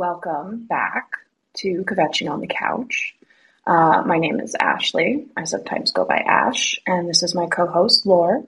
welcome 0.00 0.64
back 0.64 1.10
to 1.52 1.84
Kvetching 1.84 2.30
on 2.30 2.40
the 2.40 2.46
Couch. 2.46 3.14
Uh, 3.66 4.02
my 4.06 4.16
name 4.16 4.40
is 4.40 4.56
Ashley. 4.58 5.26
I 5.36 5.44
sometimes 5.44 5.92
go 5.92 6.06
by 6.06 6.16
Ash, 6.16 6.80
and 6.86 7.06
this 7.06 7.22
is 7.22 7.34
my 7.34 7.46
co 7.48 7.66
host, 7.66 8.06
Lore. 8.06 8.42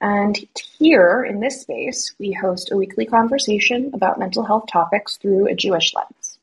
And 0.00 0.38
here 0.78 1.22
in 1.22 1.40
this 1.40 1.60
space, 1.60 2.14
we 2.18 2.32
host 2.32 2.72
a 2.72 2.78
weekly 2.78 3.04
conversation 3.04 3.90
about 3.92 4.18
mental 4.18 4.42
health 4.42 4.68
topics 4.72 5.18
through 5.18 5.48
a 5.48 5.54
Jewish 5.54 5.92
lens. 5.94 6.38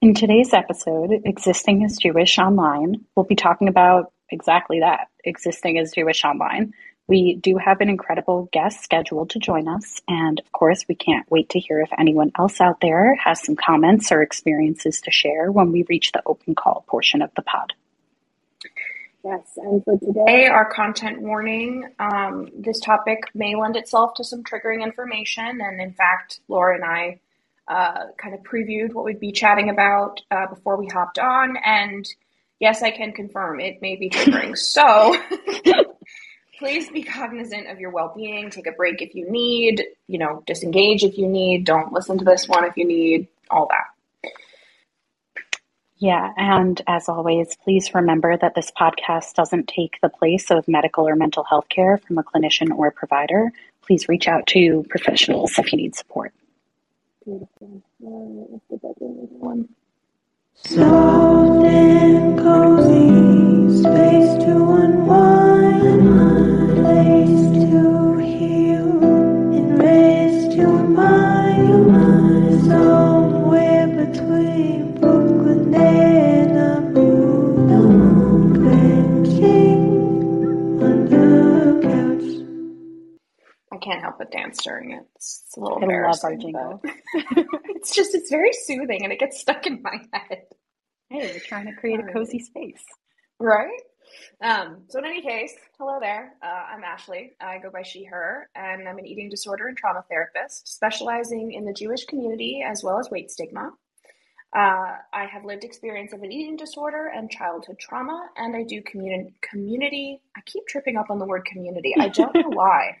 In 0.00 0.14
today's 0.14 0.54
episode, 0.54 1.22
Existing 1.24 1.82
as 1.82 1.96
Jewish 1.96 2.38
Online, 2.38 3.04
we'll 3.16 3.26
be 3.26 3.34
talking 3.34 3.66
about 3.66 4.12
exactly 4.30 4.78
that 4.78 5.08
existing 5.24 5.80
as 5.80 5.90
Jewish 5.90 6.24
online. 6.24 6.72
We 7.08 7.36
do 7.36 7.56
have 7.56 7.80
an 7.80 7.88
incredible 7.88 8.48
guest 8.52 8.82
scheduled 8.82 9.30
to 9.30 9.38
join 9.38 9.68
us, 9.68 10.02
and 10.08 10.40
of 10.40 10.50
course, 10.50 10.84
we 10.88 10.96
can't 10.96 11.30
wait 11.30 11.50
to 11.50 11.60
hear 11.60 11.80
if 11.80 11.90
anyone 11.96 12.32
else 12.36 12.60
out 12.60 12.80
there 12.80 13.14
has 13.14 13.44
some 13.44 13.54
comments 13.54 14.10
or 14.10 14.22
experiences 14.22 15.00
to 15.02 15.12
share 15.12 15.52
when 15.52 15.70
we 15.70 15.84
reach 15.88 16.10
the 16.10 16.22
open 16.26 16.56
call 16.56 16.84
portion 16.88 17.22
of 17.22 17.30
the 17.36 17.42
pod. 17.42 17.74
Yes, 19.24 19.52
and 19.56 19.84
for 19.84 19.98
today, 19.98 20.46
our 20.46 20.68
content 20.72 21.20
warning 21.20 21.88
um, 22.00 22.48
this 22.56 22.80
topic 22.80 23.24
may 23.34 23.54
lend 23.54 23.76
itself 23.76 24.14
to 24.14 24.24
some 24.24 24.42
triggering 24.42 24.82
information, 24.82 25.60
and 25.60 25.80
in 25.80 25.92
fact, 25.92 26.40
Laura 26.48 26.74
and 26.74 26.84
I 26.84 27.20
uh, 27.68 28.06
kind 28.18 28.34
of 28.34 28.42
previewed 28.42 28.94
what 28.94 29.04
we'd 29.04 29.20
be 29.20 29.32
chatting 29.32 29.70
about 29.70 30.20
uh, 30.32 30.46
before 30.46 30.76
we 30.76 30.86
hopped 30.86 31.20
on, 31.20 31.56
and 31.64 32.08
yes, 32.58 32.82
I 32.82 32.90
can 32.90 33.12
confirm 33.12 33.60
it 33.60 33.80
may 33.80 33.96
be 33.96 34.10
triggering. 34.10 34.56
so 34.56 35.16
please 36.58 36.90
be 36.90 37.02
cognizant 37.02 37.68
of 37.68 37.78
your 37.78 37.90
well-being 37.90 38.50
take 38.50 38.66
a 38.66 38.72
break 38.72 39.02
if 39.02 39.14
you 39.14 39.30
need 39.30 39.84
you 40.06 40.18
know 40.18 40.42
disengage 40.46 41.02
if 41.04 41.18
you 41.18 41.26
need 41.26 41.64
don't 41.64 41.92
listen 41.92 42.18
to 42.18 42.24
this 42.24 42.48
one 42.48 42.64
if 42.64 42.76
you 42.76 42.84
need 42.84 43.28
all 43.50 43.68
that 43.68 44.30
yeah 45.98 46.32
and 46.36 46.82
as 46.86 47.08
always 47.08 47.56
please 47.62 47.94
remember 47.94 48.36
that 48.36 48.54
this 48.54 48.70
podcast 48.70 49.34
doesn't 49.34 49.68
take 49.68 49.98
the 50.02 50.08
place 50.08 50.50
of 50.50 50.66
medical 50.68 51.06
or 51.06 51.16
mental 51.16 51.44
health 51.44 51.68
care 51.68 51.98
from 51.98 52.18
a 52.18 52.24
clinician 52.24 52.70
or 52.70 52.88
a 52.88 52.92
provider 52.92 53.52
please 53.82 54.08
reach 54.08 54.28
out 54.28 54.46
to 54.46 54.84
professionals 54.88 55.58
if 55.58 55.72
you 55.72 55.78
need 55.78 55.94
support 55.94 56.32
Beautiful. 57.26 57.82
One. 57.98 59.68
Soft 60.54 61.66
and 61.66 62.38
cozy, 62.38 63.82
space 63.82 64.44
to 64.44 64.65
can't 83.96 84.04
help 84.04 84.18
but 84.18 84.32
dance 84.32 84.62
during 84.64 84.92
it. 84.92 85.04
It's, 85.16 85.54
a 85.56 85.60
little 85.60 85.78
I 85.82 85.86
love 85.88 86.20
our 86.24 86.36
embarrassing. 86.36 86.40
jingle. 86.40 86.82
it's 87.76 87.94
just 87.94 88.14
it's 88.14 88.30
very 88.30 88.52
soothing 88.52 89.04
and 89.04 89.12
it 89.12 89.20
gets 89.20 89.40
stuck 89.40 89.66
in 89.66 89.82
my 89.82 89.98
head. 90.12 90.42
hey 91.10 91.32
we're 91.32 91.40
trying 91.40 91.66
to 91.66 91.74
create 91.74 92.00
a 92.00 92.04
cozy 92.04 92.40
space 92.40 92.84
Right? 93.40 93.80
Um, 94.42 94.84
so 94.88 94.98
in 95.00 95.06
any 95.06 95.22
case, 95.22 95.54
hello 95.78 95.98
there. 96.00 96.34
Uh, 96.42 96.46
I'm 96.74 96.84
Ashley. 96.84 97.32
I 97.40 97.58
go 97.58 97.70
by 97.70 97.82
she, 97.82 98.04
her, 98.04 98.48
and 98.56 98.88
I'm 98.88 98.98
an 98.98 99.06
eating 99.06 99.30
disorder 99.30 99.68
and 99.68 99.76
trauma 99.76 100.04
therapist, 100.10 100.68
specializing 100.68 101.52
in 101.52 101.64
the 101.66 101.74
Jewish 101.74 102.04
community 102.06 102.64
as 102.66 102.84
well 102.84 102.98
as 102.98 103.10
weight 103.10 103.30
stigma. 103.30 103.72
Uh, 104.56 104.96
I 105.12 105.26
have 105.32 105.44
lived 105.44 105.64
experience 105.64 106.12
of 106.14 106.22
an 106.22 106.32
eating 106.32 106.56
disorder 106.56 107.08
and 107.14 107.30
childhood 107.30 107.78
trauma, 107.80 108.28
and 108.36 108.56
I 108.56 108.64
do 108.64 108.82
community. 108.82 109.34
Community. 109.42 110.22
I 110.36 110.42
keep 110.46 110.66
tripping 110.68 110.96
up 110.96 111.10
on 111.10 111.18
the 111.18 111.26
word 111.26 111.44
community. 111.46 111.94
I 111.98 112.08
don't 112.08 112.34
know 112.34 112.50
why. 112.50 112.96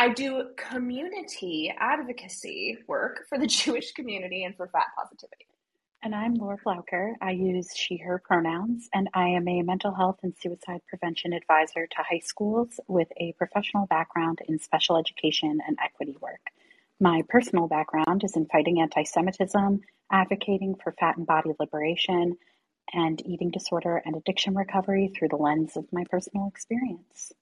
I 0.00 0.10
do 0.10 0.50
community 0.56 1.74
advocacy 1.76 2.78
work 2.86 3.26
for 3.28 3.36
the 3.36 3.46
Jewish 3.48 3.90
community 3.90 4.44
and 4.44 4.56
for 4.56 4.68
fat 4.68 4.86
positivity. 4.96 5.48
And 6.04 6.14
I'm 6.14 6.34
Laura 6.34 6.56
Flauker. 6.56 7.14
I 7.20 7.32
use 7.32 7.74
she, 7.74 7.96
her 7.96 8.22
pronouns, 8.24 8.88
and 8.94 9.08
I 9.12 9.26
am 9.30 9.48
a 9.48 9.62
mental 9.62 9.92
health 9.92 10.20
and 10.22 10.32
suicide 10.40 10.82
prevention 10.88 11.32
advisor 11.32 11.88
to 11.88 11.96
high 12.08 12.20
schools 12.20 12.78
with 12.86 13.08
a 13.16 13.32
professional 13.32 13.86
background 13.86 14.38
in 14.46 14.60
special 14.60 14.96
education 14.96 15.58
and 15.66 15.76
equity 15.84 16.16
work. 16.20 16.52
My 17.00 17.22
personal 17.28 17.66
background 17.66 18.22
is 18.22 18.36
in 18.36 18.46
fighting 18.46 18.80
anti 18.80 19.02
Semitism, 19.02 19.80
advocating 20.12 20.76
for 20.76 20.92
fat 20.92 21.16
and 21.16 21.26
body 21.26 21.50
liberation, 21.58 22.36
and 22.92 23.20
eating 23.26 23.50
disorder 23.50 24.00
and 24.06 24.14
addiction 24.14 24.54
recovery 24.54 25.12
through 25.12 25.30
the 25.30 25.36
lens 25.36 25.76
of 25.76 25.92
my 25.92 26.04
personal 26.08 26.46
experience. 26.46 27.32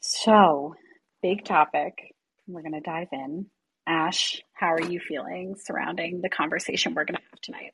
So, 0.00 0.74
big 1.22 1.44
topic. 1.44 2.14
We're 2.46 2.62
going 2.62 2.72
to 2.72 2.80
dive 2.80 3.08
in. 3.12 3.46
Ash, 3.86 4.40
how 4.52 4.74
are 4.74 4.82
you 4.82 5.00
feeling 5.00 5.56
surrounding 5.58 6.20
the 6.20 6.28
conversation 6.28 6.94
we're 6.94 7.04
going 7.04 7.16
to 7.16 7.22
have 7.30 7.40
tonight? 7.40 7.72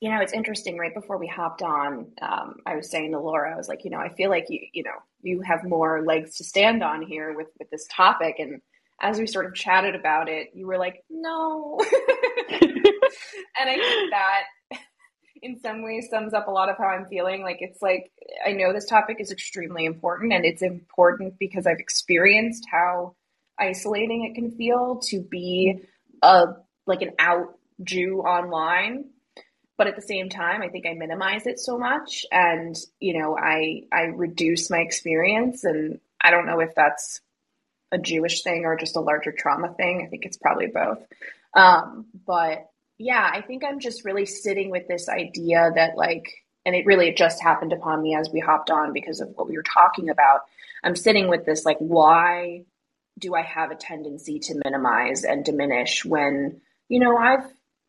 You 0.00 0.10
know, 0.10 0.20
it's 0.20 0.32
interesting. 0.32 0.76
Right 0.78 0.94
before 0.94 1.18
we 1.18 1.26
hopped 1.26 1.62
on, 1.62 2.12
um, 2.20 2.56
I 2.66 2.76
was 2.76 2.90
saying 2.90 3.12
to 3.12 3.20
Laura, 3.20 3.52
I 3.52 3.56
was 3.56 3.68
like, 3.68 3.84
you 3.84 3.90
know, 3.90 3.98
I 3.98 4.08
feel 4.10 4.30
like 4.30 4.46
you, 4.48 4.60
you 4.72 4.82
know, 4.82 4.96
you 5.22 5.40
have 5.42 5.64
more 5.64 6.02
legs 6.04 6.36
to 6.36 6.44
stand 6.44 6.82
on 6.82 7.02
here 7.02 7.34
with 7.36 7.48
with 7.58 7.70
this 7.70 7.86
topic. 7.90 8.36
And 8.38 8.60
as 9.00 9.18
we 9.18 9.26
sort 9.26 9.46
of 9.46 9.54
chatted 9.54 9.94
about 9.94 10.28
it, 10.28 10.48
you 10.54 10.66
were 10.66 10.78
like, 10.78 11.02
no. 11.10 11.78
and 12.50 13.70
I 13.70 13.74
think 13.74 14.10
that 14.10 14.42
in 15.44 15.60
some 15.60 15.82
ways 15.82 16.08
sums 16.10 16.32
up 16.32 16.48
a 16.48 16.50
lot 16.50 16.70
of 16.70 16.78
how 16.78 16.86
I'm 16.86 17.06
feeling. 17.06 17.42
Like 17.42 17.58
it's 17.60 17.82
like 17.82 18.10
I 18.44 18.52
know 18.52 18.72
this 18.72 18.86
topic 18.86 19.18
is 19.20 19.30
extremely 19.30 19.84
important, 19.84 20.32
and 20.32 20.44
it's 20.44 20.62
important 20.62 21.38
because 21.38 21.66
I've 21.66 21.78
experienced 21.78 22.66
how 22.70 23.14
isolating 23.58 24.24
it 24.24 24.34
can 24.34 24.50
feel 24.50 25.00
to 25.10 25.20
be 25.20 25.82
a 26.22 26.46
like 26.86 27.02
an 27.02 27.12
out 27.18 27.58
Jew 27.82 28.20
online. 28.20 29.10
But 29.76 29.88
at 29.88 29.96
the 29.96 30.02
same 30.02 30.28
time, 30.28 30.62
I 30.62 30.68
think 30.68 30.86
I 30.86 30.94
minimize 30.94 31.46
it 31.46 31.58
so 31.58 31.78
much, 31.78 32.24
and 32.32 32.74
you 32.98 33.20
know, 33.20 33.36
I 33.36 33.82
I 33.92 34.02
reduce 34.04 34.70
my 34.70 34.78
experience, 34.78 35.64
and 35.64 36.00
I 36.20 36.30
don't 36.30 36.46
know 36.46 36.60
if 36.60 36.74
that's 36.74 37.20
a 37.92 37.98
Jewish 37.98 38.42
thing 38.42 38.64
or 38.64 38.76
just 38.76 38.96
a 38.96 39.00
larger 39.00 39.32
trauma 39.32 39.74
thing. 39.74 40.02
I 40.04 40.08
think 40.08 40.24
it's 40.24 40.38
probably 40.38 40.68
both. 40.68 40.98
Um, 41.54 42.06
but 42.26 42.66
yeah, 42.98 43.28
I 43.32 43.40
think 43.40 43.64
I'm 43.64 43.80
just 43.80 44.04
really 44.04 44.26
sitting 44.26 44.70
with 44.70 44.86
this 44.88 45.08
idea 45.08 45.70
that 45.74 45.96
like, 45.96 46.32
and 46.64 46.74
it 46.74 46.86
really 46.86 47.12
just 47.12 47.42
happened 47.42 47.72
upon 47.72 48.02
me 48.02 48.16
as 48.16 48.30
we 48.32 48.40
hopped 48.40 48.70
on 48.70 48.92
because 48.92 49.20
of 49.20 49.28
what 49.34 49.48
we 49.48 49.56
were 49.56 49.62
talking 49.64 50.08
about. 50.08 50.40
I'm 50.82 50.96
sitting 50.96 51.28
with 51.28 51.44
this 51.44 51.64
like, 51.64 51.78
why 51.78 52.64
do 53.18 53.34
I 53.34 53.42
have 53.42 53.70
a 53.70 53.76
tendency 53.76 54.38
to 54.40 54.60
minimize 54.64 55.24
and 55.24 55.44
diminish 55.44 56.04
when, 56.04 56.60
you 56.88 57.00
know, 57.00 57.16
I've 57.16 57.44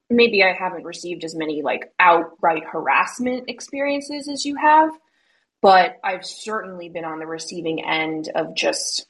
maybe 0.10 0.44
I 0.44 0.54
haven't 0.54 0.84
received 0.84 1.24
as 1.24 1.36
many 1.36 1.62
like 1.62 1.92
outright 2.00 2.64
harassment 2.64 3.50
experiences 3.50 4.28
as 4.28 4.46
you 4.46 4.56
have, 4.56 4.92
but 5.62 5.98
I've 6.04 6.26
certainly 6.26 6.90
been 6.90 7.06
on 7.06 7.20
the 7.20 7.26
receiving 7.26 7.84
end 7.84 8.30
of 8.36 8.56
just 8.56 9.08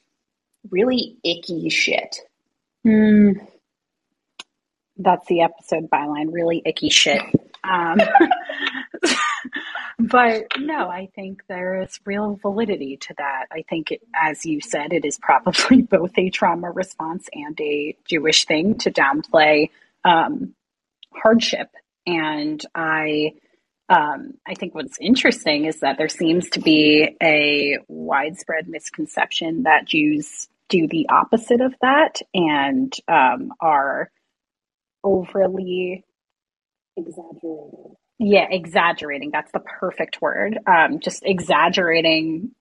really 0.70 1.18
icky 1.22 1.68
shit. 1.68 2.20
Hmm. 2.82 3.32
That's 4.98 5.26
the 5.26 5.42
episode 5.42 5.90
byline, 5.90 6.32
really 6.32 6.62
icky 6.64 6.88
shit. 6.88 7.22
Um, 7.64 7.98
but 9.98 10.46
no, 10.58 10.88
I 10.88 11.08
think 11.14 11.42
there 11.48 11.82
is 11.82 12.00
real 12.04 12.36
validity 12.36 12.96
to 12.98 13.14
that. 13.18 13.46
I 13.52 13.62
think, 13.68 13.92
it, 13.92 14.02
as 14.14 14.44
you 14.46 14.60
said, 14.60 14.92
it 14.92 15.04
is 15.04 15.18
probably 15.18 15.82
both 15.90 16.12
a 16.16 16.30
trauma 16.30 16.70
response 16.70 17.28
and 17.32 17.58
a 17.60 17.96
Jewish 18.06 18.44
thing 18.44 18.78
to 18.78 18.90
downplay 18.90 19.70
um, 20.04 20.54
hardship. 21.12 21.68
And 22.06 22.64
I, 22.74 23.34
um, 23.88 24.34
I 24.46 24.54
think 24.54 24.74
what's 24.74 24.98
interesting 25.00 25.64
is 25.64 25.80
that 25.80 25.98
there 25.98 26.08
seems 26.08 26.50
to 26.50 26.60
be 26.60 27.16
a 27.22 27.78
widespread 27.88 28.68
misconception 28.68 29.64
that 29.64 29.86
Jews 29.86 30.48
do 30.68 30.88
the 30.88 31.08
opposite 31.08 31.60
of 31.60 31.74
that 31.80 32.20
and 32.34 32.92
um, 33.08 33.52
are 33.60 34.10
overly 35.06 36.04
Exaggerated. 36.98 37.96
yeah 38.18 38.46
exaggerating. 38.50 39.30
That's 39.32 39.52
the 39.52 39.60
perfect 39.60 40.22
word. 40.22 40.58
Um, 40.66 41.00
just 41.00 41.22
exaggerating 41.24 42.52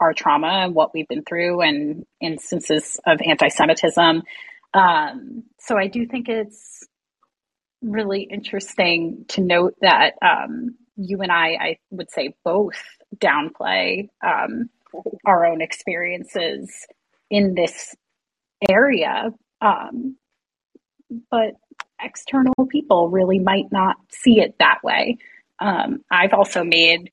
our 0.00 0.14
trauma 0.14 0.48
and 0.66 0.74
what 0.74 0.94
we've 0.94 1.08
been 1.08 1.24
through 1.24 1.62
and 1.62 2.06
instances 2.20 3.00
of 3.06 3.20
anti-semitism. 3.26 4.22
Um, 4.74 5.44
so 5.60 5.78
i 5.78 5.88
do 5.88 6.06
think 6.06 6.28
it's 6.28 6.86
really 7.82 8.22
interesting 8.22 9.26
to 9.28 9.42
note 9.42 9.74
that 9.82 10.14
um, 10.22 10.76
you 10.96 11.20
and 11.22 11.32
i 11.32 11.48
i 11.60 11.78
would 11.90 12.10
say 12.10 12.34
both 12.44 12.80
downplay 13.16 14.08
um, 14.26 14.70
our 15.26 15.46
own 15.46 15.62
experiences 15.62 16.86
in 17.30 17.54
this 17.54 17.94
area. 18.70 19.30
Um, 19.60 20.16
but 21.30 21.52
external 22.04 22.54
people 22.70 23.08
really 23.08 23.38
might 23.38 23.72
not 23.72 23.96
see 24.10 24.40
it 24.40 24.56
that 24.58 24.78
way. 24.84 25.18
Um, 25.60 26.04
I've 26.10 26.32
also 26.32 26.64
made 26.64 27.10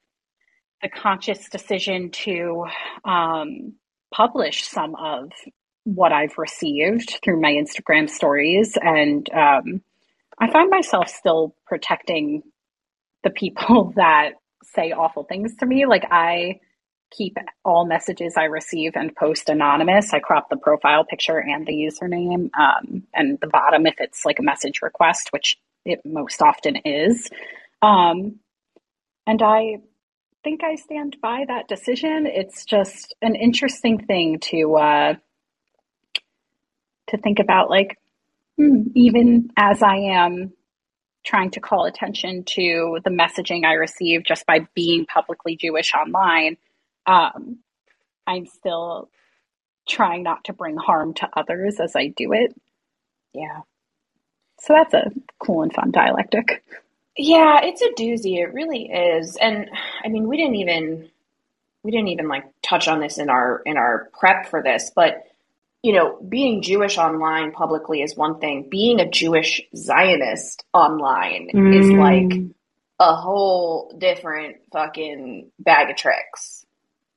the 0.81 0.89
conscious 0.89 1.49
decision 1.49 2.09
to 2.11 2.65
um, 3.05 3.73
publish 4.13 4.67
some 4.67 4.95
of 4.95 5.31
what 5.83 6.11
I've 6.11 6.37
received 6.37 7.19
through 7.23 7.41
my 7.41 7.51
Instagram 7.51 8.09
stories. 8.09 8.77
And 8.81 9.27
um, 9.33 9.81
I 10.39 10.51
find 10.51 10.69
myself 10.69 11.07
still 11.07 11.55
protecting 11.65 12.43
the 13.23 13.29
people 13.29 13.93
that 13.95 14.31
say 14.63 14.91
awful 14.91 15.23
things 15.23 15.55
to 15.57 15.65
me. 15.65 15.85
Like, 15.85 16.05
I 16.11 16.59
keep 17.11 17.37
all 17.63 17.85
messages 17.85 18.35
I 18.37 18.45
receive 18.45 18.93
and 18.95 19.15
post 19.15 19.49
anonymous. 19.49 20.13
I 20.13 20.19
crop 20.19 20.49
the 20.49 20.57
profile 20.57 21.03
picture 21.03 21.37
and 21.37 21.67
the 21.67 21.73
username, 21.73 22.49
um, 22.57 23.03
and 23.13 23.39
the 23.39 23.47
bottom 23.47 23.85
if 23.85 23.95
it's 23.99 24.25
like 24.25 24.39
a 24.39 24.43
message 24.43 24.81
request, 24.81 25.29
which 25.31 25.59
it 25.85 26.01
most 26.05 26.41
often 26.41 26.77
is. 26.77 27.29
Um, 27.81 28.39
and 29.27 29.41
I 29.41 29.77
think 30.43 30.63
I 30.63 30.75
stand 30.75 31.17
by 31.21 31.45
that 31.47 31.67
decision. 31.67 32.25
It's 32.25 32.65
just 32.65 33.13
an 33.21 33.35
interesting 33.35 34.05
thing 34.05 34.39
to 34.39 34.75
uh, 34.75 35.13
to 37.07 37.17
think 37.17 37.39
about. 37.39 37.69
Like, 37.69 37.99
hmm, 38.57 38.83
even 38.95 39.49
as 39.57 39.83
I 39.83 39.95
am 39.97 40.53
trying 41.23 41.51
to 41.51 41.59
call 41.59 41.85
attention 41.85 42.43
to 42.43 42.99
the 43.03 43.11
messaging 43.11 43.63
I 43.63 43.73
receive 43.73 44.23
just 44.23 44.45
by 44.47 44.67
being 44.73 45.05
publicly 45.05 45.55
Jewish 45.55 45.93
online, 45.93 46.57
um, 47.05 47.59
I'm 48.27 48.45
still 48.45 49.09
trying 49.87 50.23
not 50.23 50.45
to 50.45 50.53
bring 50.53 50.77
harm 50.77 51.13
to 51.15 51.29
others 51.33 51.79
as 51.79 51.95
I 51.95 52.07
do 52.07 52.33
it. 52.33 52.55
Yeah. 53.33 53.61
So 54.59 54.73
that's 54.73 54.93
a 54.93 55.11
cool 55.39 55.63
and 55.63 55.73
fun 55.73 55.91
dialectic. 55.91 56.63
Yeah, 57.17 57.61
it's 57.63 57.81
a 57.81 57.89
doozy. 57.89 58.37
It 58.37 58.53
really 58.53 58.85
is. 58.85 59.35
And 59.35 59.69
I 60.03 60.07
mean, 60.07 60.27
we 60.27 60.37
didn't 60.37 60.55
even 60.55 61.09
we 61.83 61.91
didn't 61.91 62.09
even 62.09 62.27
like 62.27 62.45
touch 62.61 62.87
on 62.87 62.99
this 62.99 63.17
in 63.17 63.29
our 63.29 63.61
in 63.65 63.77
our 63.77 64.09
prep 64.17 64.49
for 64.49 64.61
this, 64.61 64.91
but 64.95 65.23
you 65.83 65.93
know, 65.93 66.17
being 66.27 66.61
Jewish 66.61 66.97
online 66.99 67.51
publicly 67.51 68.03
is 68.03 68.15
one 68.15 68.39
thing. 68.39 68.67
Being 68.69 68.99
a 68.99 69.09
Jewish 69.09 69.61
Zionist 69.75 70.63
online 70.73 71.49
mm. 71.53 71.79
is 71.79 71.89
like 71.89 72.53
a 72.99 73.15
whole 73.15 73.91
different 73.97 74.57
fucking 74.71 75.51
bag 75.57 75.89
of 75.89 75.97
tricks. 75.97 76.60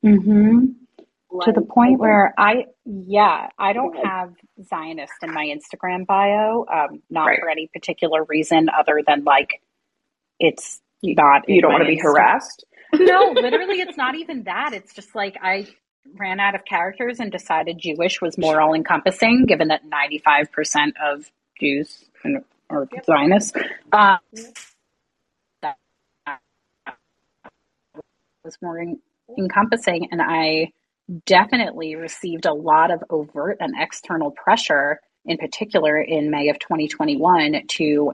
Mm-hmm. 0.04 0.66
Like, 1.30 1.46
to 1.46 1.52
the 1.52 1.66
point 1.66 1.98
where 1.98 2.32
I, 2.38 2.66
yeah, 2.84 3.48
I 3.58 3.72
don't 3.72 3.96
have 4.06 4.34
Zionist 4.64 5.14
in 5.22 5.34
my 5.34 5.46
Instagram 5.46 6.06
bio, 6.06 6.64
um, 6.72 7.02
not 7.10 7.26
right. 7.26 7.40
for 7.40 7.48
any 7.48 7.68
particular 7.72 8.24
reason 8.24 8.68
other 8.68 9.00
than 9.04 9.24
like 9.24 9.60
it's 10.38 10.80
not. 11.02 11.48
You 11.48 11.60
don't 11.60 11.72
want 11.72 11.82
to 11.82 11.88
be 11.88 11.98
harassed. 11.98 12.64
no, 12.92 13.32
literally, 13.34 13.80
it's 13.80 13.96
not 13.96 14.14
even 14.14 14.44
that. 14.44 14.72
It's 14.72 14.94
just 14.94 15.14
like 15.14 15.36
I 15.42 15.66
ran 16.16 16.40
out 16.40 16.54
of 16.54 16.64
characters 16.64 17.18
and 17.20 17.32
decided 17.32 17.78
Jewish 17.78 18.20
was 18.20 18.38
more 18.38 18.60
all 18.60 18.74
encompassing, 18.74 19.46
given 19.46 19.68
that 19.68 19.82
95% 19.84 20.92
of 21.02 21.30
Jews 21.60 22.04
are 22.70 22.88
Zionists. 23.04 23.52
Uh, 23.92 24.16
that 25.62 25.76
was 28.44 28.56
more 28.62 28.78
encompassing, 29.38 30.08
and 30.10 30.22
I 30.22 30.72
definitely 31.26 31.96
received 31.96 32.46
a 32.46 32.54
lot 32.54 32.90
of 32.90 33.02
overt 33.10 33.58
and 33.60 33.74
external 33.78 34.30
pressure, 34.32 35.00
in 35.24 35.38
particular 35.38 36.00
in 36.00 36.30
May 36.30 36.48
of 36.48 36.58
2021, 36.58 37.66
to 37.68 38.12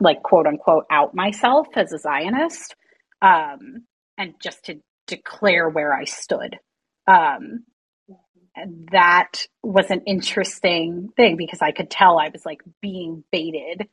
like 0.00 0.22
quote 0.22 0.46
unquote 0.46 0.84
out 0.90 1.14
myself 1.14 1.68
as 1.76 1.92
a 1.92 1.98
Zionist 1.98 2.74
um, 3.22 3.84
and 4.18 4.34
just 4.42 4.64
to 4.66 4.80
declare 5.06 5.68
where 5.68 5.94
I 5.94 6.04
stood. 6.04 6.58
Um, 7.06 7.64
that 8.92 9.46
was 9.62 9.90
an 9.90 10.02
interesting 10.06 11.10
thing 11.16 11.36
because 11.36 11.60
I 11.62 11.72
could 11.72 11.90
tell 11.90 12.18
I 12.18 12.30
was 12.32 12.46
like 12.46 12.62
being 12.80 13.24
baited 13.32 13.88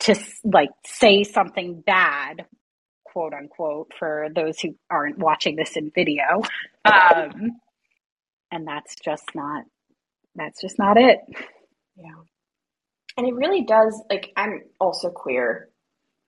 to 0.00 0.14
like 0.44 0.70
say 0.86 1.24
something 1.24 1.80
bad, 1.80 2.46
quote 3.12 3.34
unquote, 3.34 3.92
for 3.98 4.28
those 4.34 4.60
who 4.60 4.74
aren't 4.90 5.18
watching 5.18 5.56
this 5.56 5.76
in 5.76 5.90
video. 5.94 6.42
Um, 6.84 7.60
and 8.50 8.66
that's 8.66 8.96
just 8.96 9.34
not, 9.34 9.64
that's 10.34 10.60
just 10.60 10.78
not 10.78 10.96
it. 10.96 11.20
Yeah. 11.96 12.14
And 13.16 13.26
it 13.26 13.34
really 13.34 13.62
does, 13.62 14.02
like, 14.10 14.32
I'm 14.36 14.62
also 14.80 15.10
queer 15.10 15.68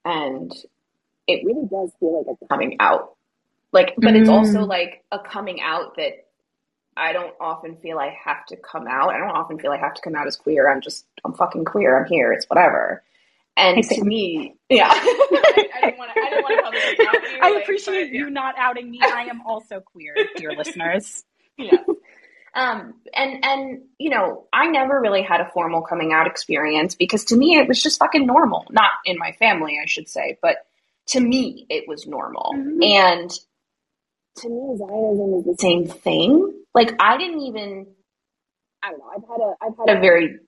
and 0.04 0.52
it 1.26 1.44
really 1.44 1.66
does 1.66 1.90
feel 1.98 2.24
like 2.26 2.36
a 2.42 2.46
coming 2.46 2.76
out 2.78 3.14
like, 3.74 3.94
but 3.96 4.14
mm. 4.14 4.20
it's 4.20 4.28
also 4.28 4.60
mm. 4.60 4.68
like 4.68 5.02
a 5.10 5.18
coming 5.18 5.60
out 5.60 5.96
that 5.96 6.28
I 6.96 7.12
don't 7.12 7.34
often 7.40 7.76
feel 7.78 7.98
I 7.98 8.16
have 8.24 8.46
to 8.46 8.56
come 8.56 8.86
out. 8.86 9.10
I 9.10 9.18
don't 9.18 9.30
often 9.30 9.58
feel 9.58 9.72
I 9.72 9.78
have 9.78 9.94
to 9.94 10.00
come 10.00 10.14
out 10.14 10.28
as 10.28 10.36
queer. 10.36 10.70
I'm 10.70 10.80
just, 10.80 11.04
I'm 11.24 11.34
fucking 11.34 11.64
queer. 11.64 11.98
I'm 11.98 12.06
here. 12.06 12.32
It's 12.32 12.46
whatever. 12.46 13.02
And 13.56 13.82
to 13.82 14.04
me, 14.04 14.54
yeah, 14.68 14.92
didn't 15.86 15.98
want 15.98 16.12
to. 16.14 16.20
I 16.20 16.30
didn't 16.30 16.42
want 16.42 16.56
to 16.56 16.62
publicly 16.62 17.06
out 17.06 17.14
you. 17.32 17.38
I 17.40 17.50
like, 17.50 17.62
appreciate 17.62 18.10
but, 18.10 18.12
you 18.12 18.30
not 18.30 18.54
outing 18.58 18.90
me. 18.90 19.00
I 19.02 19.24
am 19.24 19.42
also 19.42 19.80
queer, 19.80 20.14
dear 20.36 20.52
listeners. 20.56 21.24
Yeah. 21.56 21.78
Um, 22.54 22.94
and 23.12 23.44
and 23.44 23.82
you 23.98 24.10
know, 24.10 24.46
I 24.52 24.66
never 24.66 25.00
really 25.00 25.22
had 25.22 25.40
a 25.40 25.50
formal 25.52 25.82
coming 25.82 26.12
out 26.12 26.26
experience 26.26 26.94
because 26.94 27.24
to 27.26 27.36
me 27.36 27.56
it 27.56 27.66
was 27.66 27.82
just 27.82 27.98
fucking 27.98 28.26
normal. 28.26 28.64
Not 28.70 28.92
in 29.04 29.18
my 29.18 29.32
family, 29.32 29.78
I 29.82 29.86
should 29.86 30.08
say, 30.08 30.38
but 30.40 30.58
to 31.08 31.20
me 31.20 31.66
it 31.68 31.84
was 31.88 32.06
normal. 32.06 32.52
Mm-hmm. 32.54 32.82
And 32.82 33.30
to 34.38 34.48
me, 34.48 34.76
Zionism 34.76 35.34
is 35.34 35.44
the 35.44 35.56
same 35.58 35.86
thing. 35.86 36.52
Like 36.74 36.94
I 37.00 37.18
didn't 37.18 37.40
even, 37.40 37.86
I 38.82 38.90
don't 38.90 38.98
know. 38.98 39.10
I've 39.14 39.28
had 39.28 39.40
a, 39.40 39.54
I've 39.62 39.88
had 39.88 39.98
a 39.98 40.00
very 40.00 40.38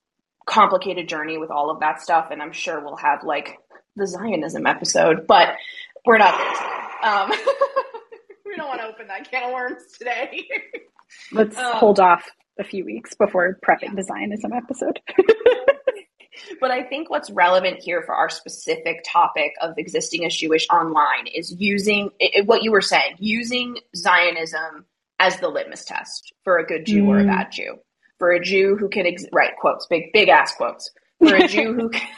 complicated 0.47 1.09
journey 1.09 1.39
with 1.39 1.51
all 1.51 1.71
of 1.71 1.81
that 1.81 2.01
stuff, 2.01 2.29
and 2.31 2.41
I'm 2.41 2.53
sure 2.53 2.81
we'll 2.81 2.97
have 2.97 3.25
like 3.25 3.59
the 3.97 4.07
Zionism 4.07 4.67
episode, 4.67 5.27
but 5.27 5.57
we're 6.05 6.19
not 6.19 6.37
there 6.37 6.53
today. 6.55 7.09
Um, 7.09 7.31
we 8.47 8.57
don't 8.57 8.69
want 8.69 8.81
to 8.81 8.87
open 8.87 9.09
that 9.09 9.31
can 9.31 9.45
of 9.45 9.53
worms 9.53 9.83
today. 9.99 10.47
Let's 11.33 11.57
um, 11.57 11.77
hold 11.77 12.01
off 12.01 12.29
a 12.59 12.65
few 12.65 12.85
weeks 12.85 13.15
before 13.15 13.59
prepping 13.67 13.91
yeah. 13.91 13.95
the 13.97 14.03
Zionism 14.03 14.53
episode. 14.53 15.01
but 16.61 16.71
I 16.71 16.83
think 16.83 17.11
what's 17.11 17.31
relevant 17.31 17.79
here 17.83 18.03
for 18.03 18.15
our 18.15 18.31
specific 18.31 19.05
topic 19.05 19.53
of 19.61 19.75
existing 19.79 20.25
as 20.25 20.35
Jewish 20.35 20.67
online 20.71 21.27
is 21.35 21.55
using 21.59 22.11
it, 22.19 22.47
what 22.47 22.63
you 22.63 22.73
were 22.73 22.83
saying, 22.83 23.17
using 23.19 23.79
Zionism 23.95 24.87
as 25.19 25.39
the 25.39 25.49
litmus 25.49 25.85
test 25.85 26.33
for 26.45 26.59
a 26.59 26.67
good 26.67 26.87
Jew 26.87 27.05
mm. 27.05 27.09
or 27.09 27.19
a 27.19 27.25
mm. 27.25 27.29
bad 27.29 27.53
Jew. 27.53 27.79
For 28.19 28.31
a 28.31 28.41
Jew 28.43 28.77
who 28.77 28.89
can 28.89 29.07
ex- 29.07 29.27
write 29.33 29.57
quotes, 29.59 29.87
big 29.87 30.13
big 30.13 30.29
ass 30.29 30.55
quotes. 30.55 30.91
For 31.19 31.35
a 31.35 31.49
Jew 31.49 31.75
who 31.81 31.89
can, 31.91 32.09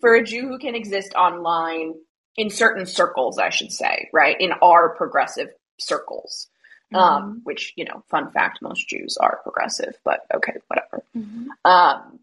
for 0.00 0.14
a 0.14 0.24
Jew 0.24 0.48
who 0.48 0.58
can 0.58 0.74
exist 0.74 1.14
online 1.14 1.94
in 2.36 2.50
certain 2.50 2.86
circles, 2.86 3.38
I 3.38 3.50
should 3.50 3.72
say, 3.72 4.08
right? 4.12 4.36
In 4.38 4.52
our 4.62 4.94
progressive 4.94 5.48
circles. 5.78 6.48
Mm-hmm. 6.94 7.02
Um, 7.02 7.40
which, 7.42 7.72
you 7.74 7.84
know, 7.84 8.04
fun 8.08 8.30
fact, 8.30 8.62
most 8.62 8.88
Jews 8.88 9.16
are 9.20 9.40
progressive, 9.42 9.94
but 10.04 10.20
okay, 10.32 10.52
whatever. 10.68 11.02
Mm-hmm. 11.16 11.48
Um, 11.68 12.20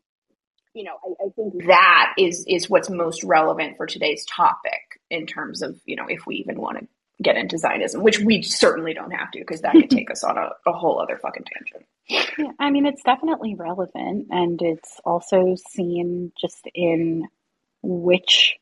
you 0.73 0.85
know, 0.85 0.95
I, 1.03 1.25
I, 1.25 1.29
think 1.31 1.67
that 1.67 2.13
is 2.17 2.45
is 2.47 2.69
what's 2.69 2.89
most 2.89 3.25
relevant 3.25 3.75
for 3.75 3.85
today's 3.85 4.25
topic 4.25 5.01
in 5.09 5.27
terms 5.27 5.61
of 5.61 5.79
you 5.85 5.95
know 5.95 6.05
if 6.07 6.25
we 6.25 6.35
even 6.37 6.59
want 6.59 6.79
to 6.79 6.87
get 7.21 7.37
into 7.37 7.57
Zionism, 7.57 8.01
which 8.01 8.19
we 8.19 8.41
certainly 8.41 8.93
don't 8.93 9.11
have 9.11 9.31
to 9.31 9.39
because 9.39 9.61
that 9.61 9.73
could 9.73 9.89
take 9.89 10.11
us 10.11 10.23
on 10.23 10.37
a, 10.37 10.49
a 10.65 10.71
whole 10.71 11.01
other 11.01 11.17
fucking 11.17 11.45
tangent. 11.45 11.85
Yeah, 12.37 12.51
I 12.59 12.69
mean, 12.69 12.85
it's 12.85 13.03
definitely 13.03 13.55
relevant, 13.55 14.27
and 14.29 14.61
it's 14.61 14.99
also 15.05 15.55
seen 15.55 16.31
just 16.39 16.67
in 16.73 17.27
which 17.81 18.57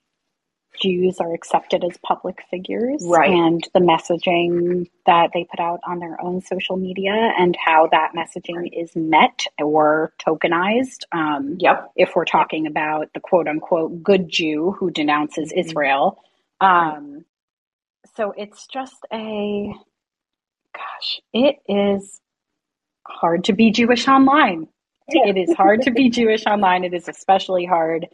Jews 0.82 1.20
are 1.20 1.34
accepted 1.34 1.84
as 1.84 1.98
public 1.98 2.44
figures 2.50 3.04
right. 3.06 3.30
and 3.30 3.68
the 3.74 3.80
messaging 3.80 4.90
that 5.06 5.32
they 5.34 5.44
put 5.44 5.60
out 5.60 5.80
on 5.86 6.00
their 6.00 6.20
own 6.22 6.42
social 6.42 6.78
media 6.78 7.12
and 7.38 7.56
how 7.64 7.88
that 7.92 8.12
messaging 8.16 8.56
right. 8.56 8.74
is 8.74 8.96
met 8.96 9.46
or 9.60 10.14
tokenized. 10.26 11.04
Um, 11.12 11.58
yep. 11.60 11.92
If 11.96 12.16
we're 12.16 12.26
talking 12.26 12.68
about 12.68 13.10
the 13.14 13.20
quote 13.20 13.48
unquote 13.48 14.02
good 14.02 14.30
Jew 14.30 14.76
who 14.80 14.92
denounces 14.92 15.50
mm-hmm. 15.50 15.60
Israel. 15.60 16.24
Um, 16.60 17.26
so 18.16 18.34
it's 18.36 18.68
just 18.68 18.98
a, 19.14 19.74
gosh, 20.74 21.22
it 21.34 21.58
is 21.68 22.20
hard 23.08 23.46
to 23.46 23.54
be 23.54 23.72
Jewish 23.72 24.08
online. 24.08 24.68
Yeah. 25.10 25.28
It 25.28 25.38
is 25.38 25.56
hard 25.56 25.82
to 25.84 25.92
be 25.92 26.10
Jewish 26.12 26.46
online. 26.46 26.84
It 26.84 26.94
is 26.94 27.08
especially 27.08 27.66
hard 27.66 28.08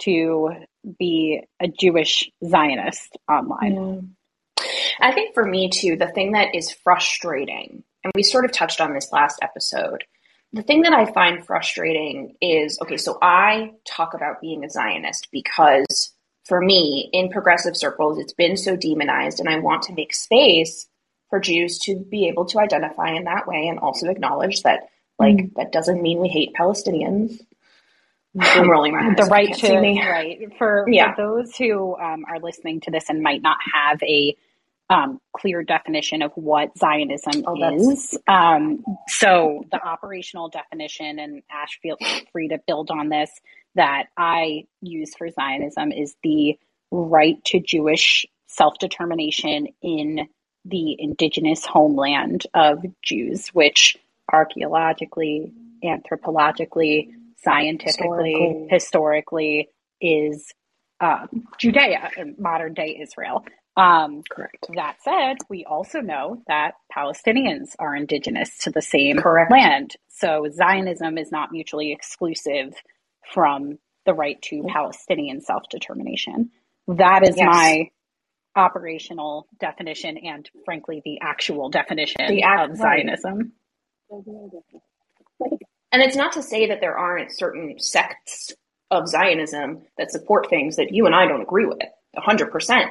to 0.00 0.50
be 0.98 1.42
a 1.60 1.68
Jewish 1.68 2.30
Zionist 2.44 3.16
online. 3.28 4.14
I 5.00 5.12
think 5.12 5.34
for 5.34 5.44
me 5.44 5.70
too, 5.70 5.96
the 5.96 6.08
thing 6.08 6.32
that 6.32 6.54
is 6.54 6.70
frustrating, 6.70 7.84
and 8.02 8.12
we 8.14 8.22
sort 8.22 8.44
of 8.44 8.52
touched 8.52 8.80
on 8.80 8.92
this 8.94 9.12
last 9.12 9.38
episode, 9.42 10.04
the 10.52 10.62
thing 10.62 10.82
that 10.82 10.92
I 10.92 11.10
find 11.12 11.44
frustrating 11.44 12.36
is 12.40 12.78
okay, 12.80 12.96
so 12.96 13.18
I 13.20 13.72
talk 13.86 14.14
about 14.14 14.40
being 14.40 14.64
a 14.64 14.70
Zionist 14.70 15.28
because 15.32 16.12
for 16.44 16.60
me, 16.60 17.08
in 17.12 17.30
progressive 17.30 17.76
circles, 17.76 18.18
it's 18.18 18.34
been 18.34 18.56
so 18.56 18.76
demonized, 18.76 19.40
and 19.40 19.48
I 19.48 19.58
want 19.58 19.82
to 19.84 19.94
make 19.94 20.14
space 20.14 20.86
for 21.30 21.40
Jews 21.40 21.78
to 21.80 21.96
be 21.96 22.28
able 22.28 22.44
to 22.46 22.60
identify 22.60 23.12
in 23.12 23.24
that 23.24 23.46
way 23.46 23.66
and 23.68 23.78
also 23.78 24.08
acknowledge 24.08 24.62
that, 24.62 24.88
like, 25.18 25.36
mm. 25.36 25.54
that 25.56 25.72
doesn't 25.72 26.02
mean 26.02 26.20
we 26.20 26.28
hate 26.28 26.54
Palestinians. 26.54 27.40
I'm 28.38 28.68
rolling 28.68 28.92
my 28.92 29.10
eyes. 29.10 29.16
The 29.16 29.24
right 29.24 29.54
to 29.54 29.72
right 29.74 30.38
for, 30.58 30.84
yeah. 30.88 31.14
for 31.14 31.22
those 31.22 31.56
who 31.56 31.96
um, 31.96 32.24
are 32.28 32.40
listening 32.40 32.80
to 32.80 32.90
this 32.90 33.08
and 33.08 33.22
might 33.22 33.42
not 33.42 33.58
have 33.72 34.02
a 34.02 34.36
um, 34.90 35.20
clear 35.32 35.62
definition 35.62 36.20
of 36.20 36.32
what 36.34 36.76
Zionism 36.76 37.44
oh, 37.46 37.74
is. 37.74 38.18
Um, 38.26 38.84
so 39.08 39.64
the 39.70 39.82
operational 39.82 40.48
definition, 40.48 41.18
and 41.18 41.42
Ash, 41.50 41.78
feel 41.80 41.96
free 42.32 42.48
to 42.48 42.58
build 42.66 42.90
on 42.90 43.08
this, 43.08 43.30
that 43.74 44.04
I 44.16 44.64
use 44.80 45.14
for 45.16 45.28
Zionism 45.30 45.92
is 45.92 46.14
the 46.22 46.58
right 46.90 47.42
to 47.46 47.60
Jewish 47.60 48.26
self 48.46 48.78
determination 48.78 49.68
in 49.82 50.28
the 50.64 50.96
indigenous 50.98 51.64
homeland 51.66 52.46
of 52.54 52.84
Jews, 53.02 53.48
which 53.48 53.96
archaeologically, 54.32 55.52
anthropologically, 55.84 57.08
scientifically, 57.44 58.32
historically, 58.32 58.68
historically 58.70 59.68
is 60.00 60.52
um, 61.00 61.44
Judea, 61.58 62.10
modern 62.38 62.74
day 62.74 62.98
Israel. 63.00 63.44
Um, 63.76 64.22
Correct. 64.30 64.68
That 64.76 64.96
said, 65.02 65.38
we 65.50 65.64
also 65.64 66.00
know 66.00 66.42
that 66.46 66.74
Palestinians 66.96 67.74
are 67.78 67.94
indigenous 67.94 68.56
to 68.58 68.70
the 68.70 68.80
same 68.80 69.16
Correct. 69.16 69.50
land. 69.50 69.96
So 70.08 70.46
Zionism 70.50 71.18
is 71.18 71.32
not 71.32 71.50
mutually 71.50 71.92
exclusive 71.92 72.74
from 73.32 73.78
the 74.06 74.14
right 74.14 74.40
to 74.42 74.64
Palestinian 74.68 75.40
self 75.40 75.64
determination. 75.70 76.50
That 76.88 77.26
is 77.26 77.36
yes. 77.36 77.46
my 77.46 77.90
operational 78.56 79.48
definition 79.58 80.16
and, 80.18 80.48
frankly, 80.64 81.02
the 81.04 81.18
actual 81.22 81.70
definition 81.70 82.26
the 82.28 82.42
act- 82.42 82.70
of 82.70 82.76
Zionism. 82.76 83.52
And 84.10 86.02
it's 86.02 86.16
not 86.16 86.32
to 86.32 86.42
say 86.42 86.66
that 86.68 86.80
there 86.80 86.98
aren't 86.98 87.32
certain 87.32 87.78
sects 87.78 88.52
of 88.90 89.08
Zionism 89.08 89.82
that 89.96 90.10
support 90.10 90.48
things 90.50 90.76
that 90.76 90.92
you 90.92 91.06
and 91.06 91.14
I 91.14 91.26
don't 91.26 91.42
agree 91.42 91.66
with, 91.66 91.78
100% 92.16 92.86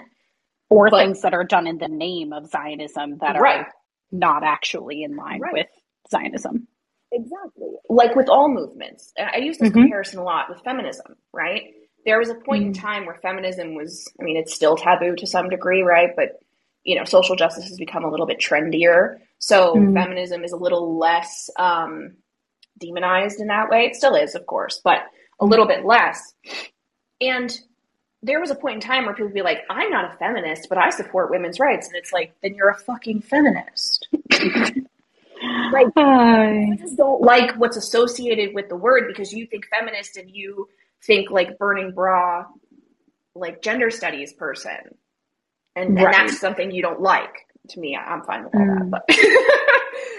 or 0.70 0.90
but, 0.90 1.00
things 1.00 1.22
that 1.22 1.34
are 1.34 1.44
done 1.44 1.68
in 1.68 1.78
the 1.78 1.88
name 1.88 2.34
of 2.34 2.48
Zionism 2.48 3.18
that 3.20 3.40
right. 3.40 3.60
are 3.60 3.68
not 4.12 4.44
actually 4.44 5.04
in 5.04 5.16
line 5.16 5.40
right. 5.40 5.54
with 5.54 5.68
Zionism. 6.10 6.68
Exactly. 7.14 7.70
Like 7.90 8.16
with 8.16 8.28
all 8.28 8.50
movements. 8.50 9.14
I 9.18 9.38
use 9.38 9.60
this 9.60 9.70
mm-hmm. 9.70 9.82
comparison 9.82 10.20
a 10.20 10.24
lot 10.24 10.50
with 10.50 10.62
feminism, 10.64 11.16
right? 11.32 11.62
There 12.06 12.18
was 12.18 12.30
a 12.30 12.36
point 12.36 12.64
mm-hmm. 12.64 12.68
in 12.70 12.74
time 12.74 13.06
where 13.06 13.16
feminism 13.22 13.76
was, 13.76 14.12
I 14.20 14.24
mean, 14.24 14.36
it's 14.36 14.54
still 14.54 14.76
taboo 14.76 15.16
to 15.18 15.28
some 15.28 15.48
degree, 15.48 15.84
right? 15.84 16.10
But, 16.16 16.40
you 16.84 16.98
know, 16.98 17.06
social 17.06 17.36
justice 17.36 17.66
has 17.66 17.78
become 17.78 18.04
a 18.04 18.10
little 18.10 18.26
bit 18.26 18.40
trendier. 18.40 19.20
So 19.38 19.76
mm-hmm. 19.76 19.94
feminism 19.94 20.44
is 20.44 20.54
a 20.54 20.58
little 20.58 20.98
less 20.98 21.52
um, 21.58 22.16
demonized 22.80 23.40
in 23.40 23.48
that 23.48 23.70
way. 23.70 23.86
It 23.86 23.96
still 23.96 24.16
is, 24.16 24.34
of 24.34 24.48
course, 24.48 24.82
but 24.84 25.00
a 25.40 25.46
little 25.46 25.68
bit 25.68 25.86
less. 25.86 26.34
And 27.22 27.56
there 28.24 28.40
was 28.40 28.50
a 28.50 28.56
point 28.56 28.76
in 28.76 28.82
time 28.82 29.06
where 29.06 29.14
people 29.14 29.28
would 29.28 29.36
be 29.36 29.44
like, 29.44 29.60
I'm 29.70 29.92
not 29.92 30.14
a 30.14 30.18
feminist, 30.18 30.68
but 30.68 30.78
I 30.80 30.90
support 30.90 31.30
women's 31.30 31.60
rights. 31.60 31.88
And 31.88 31.96
it's 31.96 32.12
like, 32.12 32.34
then 32.42 32.56
you're 32.56 32.70
a 32.70 32.78
fucking 32.78 33.22
feminist. 33.22 34.08
like, 35.72 35.88
I 35.96 36.78
just 36.80 36.98
don't 36.98 37.22
like 37.22 37.56
what's 37.56 37.78
associated 37.78 38.54
with 38.54 38.70
the 38.70 38.76
word 38.76 39.06
because 39.08 39.34
you 39.34 39.46
think 39.48 39.66
feminist 39.68 40.18
and 40.18 40.30
you 40.30 40.68
think 41.04 41.30
like 41.32 41.58
burning 41.58 41.92
bra, 41.92 42.46
like 43.36 43.62
gender 43.62 43.90
studies 43.90 44.34
person. 44.34 44.78
And, 45.76 45.96
right. 45.96 46.06
and 46.06 46.14
that's 46.14 46.40
something 46.40 46.72
you 46.72 46.82
don't 46.82 47.02
like. 47.02 47.34
To 47.70 47.80
me, 47.80 47.96
I'm 47.96 48.24
fine 48.24 48.44
with 48.44 48.56
all 48.56 48.62
mm. 48.62 48.92
that. 48.92 49.04
But 49.08 49.16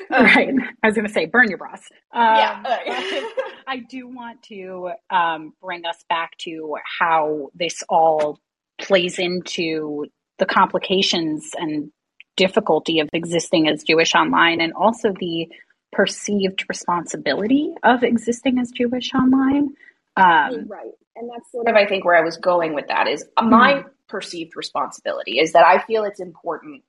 right. 0.10 0.54
I 0.82 0.86
was 0.86 0.94
going 0.94 1.06
to 1.06 1.12
say, 1.12 1.26
burn 1.26 1.48
your 1.48 1.58
bras. 1.58 1.80
Um, 2.12 2.22
yeah. 2.22 2.62
I 3.66 3.78
do 3.88 4.06
want 4.08 4.42
to 4.44 4.90
um, 5.10 5.52
bring 5.62 5.86
us 5.86 6.04
back 6.08 6.36
to 6.38 6.76
how 6.98 7.50
this 7.54 7.82
all 7.88 8.38
plays 8.78 9.18
into 9.18 10.06
the 10.38 10.46
complications 10.46 11.50
and 11.58 11.90
difficulty 12.36 13.00
of 13.00 13.08
existing 13.12 13.68
as 13.68 13.82
Jewish 13.82 14.14
online 14.14 14.60
and 14.60 14.72
also 14.72 15.12
the 15.12 15.48
perceived 15.92 16.64
responsibility 16.68 17.72
of 17.82 18.02
existing 18.02 18.58
as 18.58 18.70
Jewish 18.70 19.14
online. 19.14 19.74
Um, 20.16 20.66
right. 20.68 20.92
And 21.16 21.30
that's 21.30 21.50
sort 21.52 21.68
of, 21.68 21.76
I 21.76 21.86
think, 21.86 22.04
where 22.04 22.16
I 22.16 22.22
was 22.24 22.36
going 22.36 22.74
with 22.74 22.88
that 22.88 23.06
is 23.06 23.24
my 23.40 23.74
mm-hmm. 23.74 23.88
perceived 24.08 24.56
responsibility 24.56 25.38
is 25.38 25.52
that 25.52 25.64
I 25.64 25.78
feel 25.84 26.04
it's 26.04 26.20
important 26.20 26.82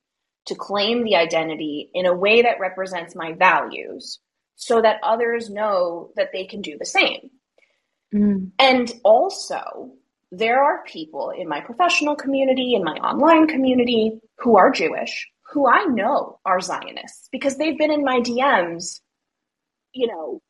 to 0.46 0.54
claim 0.54 1.04
the 1.04 1.16
identity 1.16 1.90
in 1.94 2.06
a 2.06 2.14
way 2.14 2.42
that 2.42 2.60
represents 2.60 3.14
my 3.14 3.32
values 3.32 4.18
so 4.56 4.80
that 4.80 5.00
others 5.02 5.50
know 5.50 6.10
that 6.16 6.30
they 6.32 6.46
can 6.46 6.62
do 6.62 6.76
the 6.78 6.86
same. 6.86 7.30
Mm. 8.14 8.50
And 8.58 8.92
also, 9.04 9.92
there 10.32 10.62
are 10.62 10.84
people 10.84 11.30
in 11.30 11.48
my 11.48 11.60
professional 11.60 12.16
community, 12.16 12.74
in 12.74 12.84
my 12.84 12.94
online 12.94 13.46
community, 13.46 14.20
who 14.38 14.56
are 14.56 14.70
Jewish, 14.70 15.28
who 15.52 15.68
I 15.68 15.84
know 15.84 16.38
are 16.44 16.60
Zionists 16.60 17.28
because 17.30 17.56
they've 17.56 17.78
been 17.78 17.92
in 17.92 18.04
my 18.04 18.20
DMs, 18.20 19.00
you 19.92 20.06
know, 20.08 20.40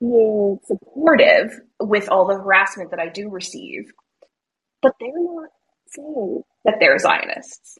being 0.00 0.58
supportive 0.64 1.60
with 1.80 2.08
all 2.08 2.26
the 2.26 2.34
harassment 2.34 2.90
that 2.90 3.00
I 3.00 3.08
do 3.08 3.28
receive. 3.28 3.92
But 4.82 4.92
they're 5.00 5.10
not 5.14 5.50
saying 5.88 6.42
that 6.64 6.76
they're 6.80 6.98
Zionists. 6.98 7.78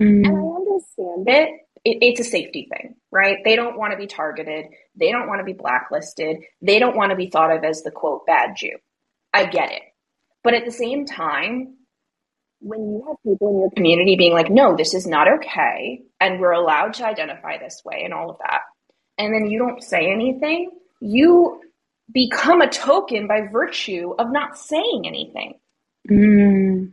Mm. 0.00 0.26
And 0.26 0.26
I 0.26 0.40
understand 0.40 1.28
it. 1.28 1.50
it. 1.84 1.98
It's 2.02 2.20
a 2.20 2.24
safety 2.24 2.68
thing, 2.72 2.94
right? 3.10 3.38
They 3.44 3.56
don't 3.56 3.78
want 3.78 3.92
to 3.92 3.98
be 3.98 4.06
targeted. 4.06 4.66
They 4.94 5.10
don't 5.10 5.28
want 5.28 5.40
to 5.40 5.44
be 5.44 5.52
blacklisted. 5.52 6.38
They 6.62 6.78
don't 6.78 6.96
want 6.96 7.10
to 7.10 7.16
be 7.16 7.28
thought 7.30 7.54
of 7.54 7.64
as 7.64 7.82
the 7.82 7.90
quote 7.90 8.26
bad 8.26 8.56
Jew. 8.56 8.78
I 9.34 9.46
get 9.46 9.72
it. 9.72 9.82
But 10.44 10.54
at 10.54 10.64
the 10.64 10.72
same 10.72 11.04
time, 11.04 11.76
when 12.60 12.80
you 12.80 13.04
have 13.06 13.16
people 13.22 13.50
in 13.50 13.60
your 13.60 13.70
community 13.70 14.16
being 14.16 14.32
like, 14.32 14.50
no, 14.50 14.76
this 14.76 14.94
is 14.94 15.06
not 15.06 15.28
okay, 15.38 16.02
and 16.20 16.40
we're 16.40 16.52
allowed 16.52 16.94
to 16.94 17.06
identify 17.06 17.58
this 17.58 17.82
way 17.84 18.02
and 18.04 18.12
all 18.12 18.30
of 18.30 18.38
that, 18.38 18.60
and 19.16 19.32
then 19.32 19.50
you 19.50 19.58
don't 19.58 19.82
say 19.82 20.10
anything, 20.10 20.70
you 21.00 21.60
become 22.12 22.60
a 22.60 22.68
token 22.68 23.26
by 23.26 23.42
virtue 23.52 24.14
of 24.18 24.32
not 24.32 24.58
saying 24.58 25.02
anything. 25.06 25.54
Mm 26.10 26.92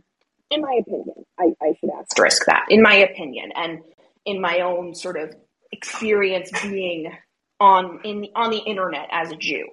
in 0.52 0.62
my 0.62 0.80
opinion, 0.80 1.26
I, 1.40 1.54
I 1.62 1.74
should 1.80 1.90
asterisk 2.00 2.46
that, 2.46 2.66
in 2.70 2.82
my 2.82 2.96
opinion, 2.96 3.52
and 3.56 3.80
in 4.26 4.42
my 4.42 4.60
own 4.62 4.96
sort 4.96 5.18
of 5.18 5.34
experience 5.72 6.52
being 6.64 7.12
on 7.60 8.00
in 8.04 8.28
on 8.36 8.52
the 8.52 8.60
internet 8.60 9.08
as 9.12 9.32
a 9.32 9.36
Jew. 9.36 9.68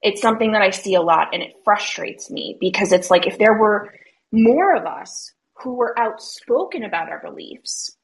It's 0.00 0.20
something 0.20 0.52
that 0.52 0.62
I 0.62 0.70
see 0.70 0.94
a 0.94 1.02
lot 1.02 1.28
and 1.32 1.42
it 1.42 1.54
frustrates 1.64 2.30
me 2.30 2.56
because 2.60 2.92
it's 2.92 3.10
like 3.10 3.26
if 3.26 3.38
there 3.38 3.58
were 3.58 3.92
more 4.30 4.76
of 4.76 4.86
us 4.86 5.32
who 5.62 5.74
were 5.74 5.98
outspoken 5.98 6.84
about 6.84 7.08
our 7.08 7.20
beliefs, 7.20 7.96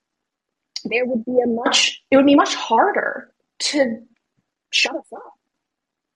there 0.84 1.06
would 1.06 1.24
be 1.24 1.40
a 1.42 1.46
much 1.46 2.02
it 2.10 2.16
would 2.16 2.26
be 2.26 2.34
much 2.34 2.54
harder 2.54 3.32
to 3.58 4.02
shut 4.70 4.94
us 4.94 5.12
up. 5.14 5.32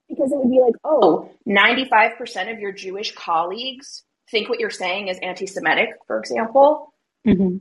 Because 0.09 0.33
it 0.33 0.39
would 0.39 0.51
be 0.51 0.61
like, 0.61 0.75
oh, 0.85 1.31
95% 1.47 2.51
of 2.51 2.61
your 2.61 2.73
Jewish 2.73 3.15
colleagues 3.15 4.05
think 4.31 4.49
what 4.49 4.59
you're 4.59 4.71
saying 4.71 5.09
is 5.09 5.19
anti-Semitic, 5.23 5.91
for 6.07 6.19
example. 6.19 6.93
Mm-hmm. 7.27 7.59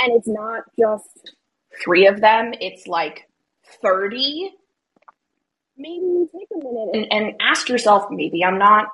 And 0.00 0.12
it's 0.16 0.28
not 0.28 0.64
just 0.78 1.32
three 1.82 2.06
of 2.06 2.20
them; 2.20 2.52
it's 2.60 2.86
like 2.86 3.28
thirty. 3.82 4.52
Maybe 5.76 6.26
take 6.32 6.48
a 6.52 6.58
minute 6.58 6.88
and, 6.94 7.12
and 7.12 7.34
ask 7.40 7.68
yourself: 7.68 8.04
maybe 8.10 8.44
I'm 8.44 8.58
not 8.58 8.86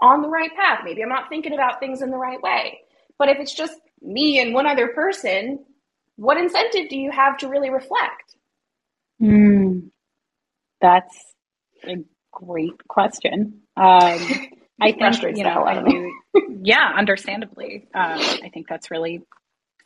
on 0.00 0.22
the 0.22 0.28
right 0.28 0.50
path. 0.54 0.80
Maybe 0.84 1.02
I'm 1.02 1.08
not 1.08 1.28
thinking 1.28 1.52
about 1.52 1.78
things 1.78 2.02
in 2.02 2.10
the 2.10 2.16
right 2.16 2.42
way. 2.42 2.80
But 3.22 3.28
if 3.28 3.38
it's 3.38 3.54
just 3.54 3.78
me 4.00 4.40
and 4.40 4.52
one 4.52 4.66
other 4.66 4.88
person, 4.88 5.64
what 6.16 6.38
incentive 6.38 6.88
do 6.88 6.98
you 6.98 7.12
have 7.12 7.38
to 7.38 7.48
really 7.48 7.70
reflect? 7.70 8.34
Mm, 9.22 9.90
that's 10.80 11.16
a 11.86 11.98
great 12.32 12.84
question. 12.88 13.60
Um, 13.76 14.18
I 14.80 14.90
think 14.90 15.36
you 15.36 15.44
know, 15.44 15.62
I 15.62 15.84
do. 15.84 16.12
yeah, 16.64 16.94
understandably, 16.98 17.86
um, 17.94 18.18
I 18.18 18.50
think 18.52 18.66
that's 18.68 18.90
really 18.90 19.22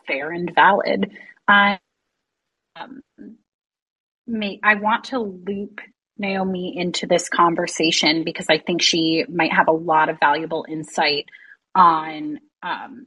fair 0.06 0.30
and 0.30 0.50
valid. 0.54 1.10
Um, 1.46 3.02
may, 4.26 4.60
I 4.62 4.76
want 4.76 5.04
to 5.04 5.18
loop 5.18 5.82
Naomi 6.16 6.74
into 6.74 7.06
this 7.06 7.28
conversation 7.28 8.24
because 8.24 8.46
I 8.48 8.60
think 8.60 8.80
she 8.80 9.26
might 9.28 9.52
have 9.52 9.68
a 9.68 9.72
lot 9.72 10.08
of 10.08 10.18
valuable 10.20 10.64
insight 10.66 11.26
on 11.74 12.40
um, 12.62 13.06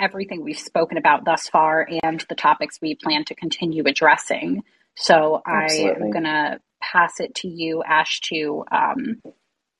everything 0.00 0.42
we've 0.42 0.58
spoken 0.58 0.98
about 0.98 1.24
thus 1.24 1.48
far 1.48 1.86
and 2.02 2.24
the 2.28 2.34
topics 2.34 2.78
we 2.80 2.94
plan 2.94 3.24
to 3.26 3.34
continue 3.34 3.84
addressing. 3.86 4.62
So 4.96 5.42
Absolutely. 5.46 5.90
I 5.90 5.94
am 5.94 6.10
going 6.10 6.24
to 6.24 6.60
pass 6.80 7.20
it 7.20 7.34
to 7.36 7.48
you, 7.48 7.82
Ash, 7.82 8.20
to 8.28 8.64
um, 8.70 9.22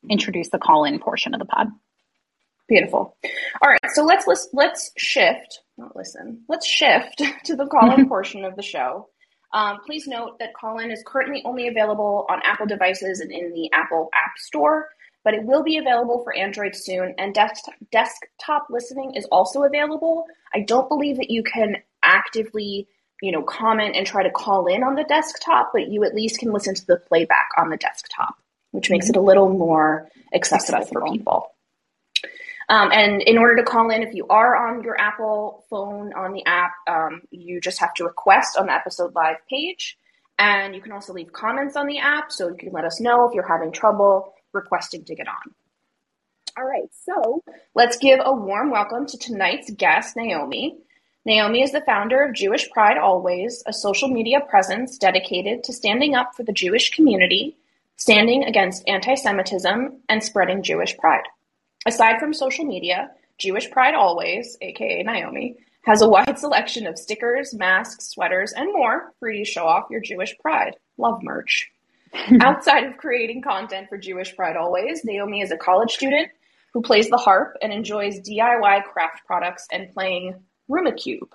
introduce 0.08 0.50
the 0.50 0.58
call 0.58 0.84
in 0.84 0.98
portion 0.98 1.34
of 1.34 1.40
the 1.40 1.46
pod. 1.46 1.68
Beautiful. 2.66 3.16
All 3.60 3.68
right, 3.68 3.78
so 3.92 4.04
let's 4.04 4.26
let's 4.26 4.48
let's 4.54 4.90
shift, 4.96 5.60
not 5.76 5.94
listen. 5.94 6.44
Let's 6.48 6.66
shift 6.66 7.22
to 7.44 7.56
the 7.56 7.66
call-in 7.66 8.08
portion 8.08 8.44
of 8.44 8.56
the 8.56 8.62
show. 8.62 9.08
Um, 9.52 9.78
please 9.86 10.08
note 10.08 10.38
that 10.40 10.54
call-in 10.54 10.90
is 10.90 11.02
currently 11.06 11.42
only 11.44 11.68
available 11.68 12.26
on 12.30 12.40
Apple 12.42 12.66
devices 12.66 13.20
and 13.20 13.30
in 13.30 13.52
the 13.52 13.70
Apple 13.72 14.08
App 14.14 14.32
Store, 14.38 14.88
but 15.24 15.34
it 15.34 15.42
will 15.44 15.62
be 15.62 15.78
available 15.78 16.22
for 16.22 16.36
Android 16.36 16.76
soon. 16.76 17.14
And 17.18 17.34
desktop 17.34 17.74
desktop 17.90 18.66
listening 18.70 19.14
is 19.14 19.24
also 19.32 19.64
available. 19.64 20.26
I 20.54 20.60
don't 20.60 20.88
believe 20.88 21.16
that 21.16 21.30
you 21.30 21.42
can 21.42 21.78
actively, 22.02 22.86
you 23.22 23.32
know, 23.32 23.42
comment 23.42 23.96
and 23.96 24.06
try 24.06 24.22
to 24.22 24.30
call 24.30 24.66
in 24.66 24.84
on 24.84 24.94
the 24.94 25.04
desktop, 25.04 25.70
but 25.72 25.88
you 25.88 26.04
at 26.04 26.14
least 26.14 26.38
can 26.38 26.52
listen 26.52 26.74
to 26.74 26.86
the 26.86 26.96
playback 26.96 27.48
on 27.56 27.70
the 27.70 27.78
desktop, 27.78 28.36
which 28.72 28.90
makes 28.90 29.08
it 29.08 29.16
a 29.16 29.20
little 29.20 29.48
more 29.48 30.08
accessible, 30.34 30.84
for 30.84 31.10
people. 31.10 31.50
Um, 32.68 32.90
and 32.92 33.20
in 33.22 33.36
order 33.36 33.56
to 33.56 33.62
call 33.62 33.90
in, 33.90 34.02
if 34.02 34.14
you 34.14 34.26
are 34.28 34.68
on 34.68 34.82
your 34.82 34.98
Apple 34.98 35.64
phone 35.68 36.12
on 36.14 36.32
the 36.32 36.44
app, 36.46 36.72
um, 36.88 37.22
you 37.30 37.60
just 37.60 37.78
have 37.78 37.92
to 37.94 38.04
request 38.04 38.56
on 38.56 38.66
the 38.66 38.72
episode 38.72 39.14
live 39.14 39.36
page. 39.50 39.98
And 40.38 40.74
you 40.74 40.80
can 40.80 40.92
also 40.92 41.12
leave 41.12 41.32
comments 41.32 41.76
on 41.76 41.86
the 41.86 41.98
app, 41.98 42.32
so 42.32 42.48
you 42.48 42.56
can 42.56 42.72
let 42.72 42.84
us 42.84 43.00
know 43.00 43.28
if 43.28 43.34
you're 43.34 43.46
having 43.46 43.70
trouble 43.70 44.34
requesting 44.54 45.04
to 45.04 45.14
get 45.14 45.28
on. 45.28 45.54
All 46.56 46.64
right, 46.64 46.88
so 47.04 47.42
let's 47.74 47.96
give 47.96 48.20
a 48.22 48.32
warm 48.32 48.70
welcome 48.70 49.06
to 49.06 49.18
tonight's 49.18 49.70
guest, 49.72 50.16
Naomi. 50.16 50.78
Naomi 51.26 51.62
is 51.62 51.72
the 51.72 51.80
founder 51.80 52.22
of 52.22 52.34
Jewish 52.34 52.70
Pride 52.70 52.96
Always, 52.96 53.62
a 53.66 53.72
social 53.72 54.08
media 54.08 54.40
presence 54.40 54.96
dedicated 54.96 55.64
to 55.64 55.72
standing 55.72 56.14
up 56.14 56.36
for 56.36 56.44
the 56.44 56.52
Jewish 56.52 56.90
community, 56.90 57.56
standing 57.96 58.44
against 58.44 58.86
anti 58.86 59.14
Semitism, 59.14 60.00
and 60.08 60.22
spreading 60.22 60.62
Jewish 60.62 60.96
pride. 60.96 61.24
Aside 61.86 62.20
from 62.20 62.32
social 62.32 62.64
media, 62.64 63.10
Jewish 63.38 63.70
Pride 63.70 63.94
Always, 63.94 64.56
aka 64.60 65.02
Naomi, 65.02 65.56
has 65.86 66.02
a 66.02 66.08
wide 66.08 66.38
selection 66.38 66.86
of 66.86 66.98
stickers, 66.98 67.52
masks, 67.52 68.10
sweaters, 68.10 68.52
and 68.52 68.72
more 68.72 69.12
for 69.18 69.30
you 69.30 69.44
to 69.44 69.50
show 69.50 69.66
off 69.66 69.90
your 69.90 70.00
Jewish 70.00 70.36
pride. 70.38 70.76
Love 70.98 71.22
merch. 71.22 71.70
Outside 72.40 72.84
of 72.84 72.96
creating 72.96 73.42
content 73.42 73.88
for 73.88 73.98
Jewish 73.98 74.34
Pride 74.36 74.56
Always, 74.56 75.04
Naomi 75.04 75.40
is 75.40 75.50
a 75.50 75.56
college 75.56 75.92
student 75.92 76.28
who 76.72 76.82
plays 76.82 77.08
the 77.08 77.16
harp 77.16 77.56
and 77.62 77.72
enjoys 77.72 78.20
DIY 78.20 78.84
craft 78.84 79.22
products 79.26 79.66
and 79.72 79.92
playing 79.92 80.34
Rummikub, 80.70 81.28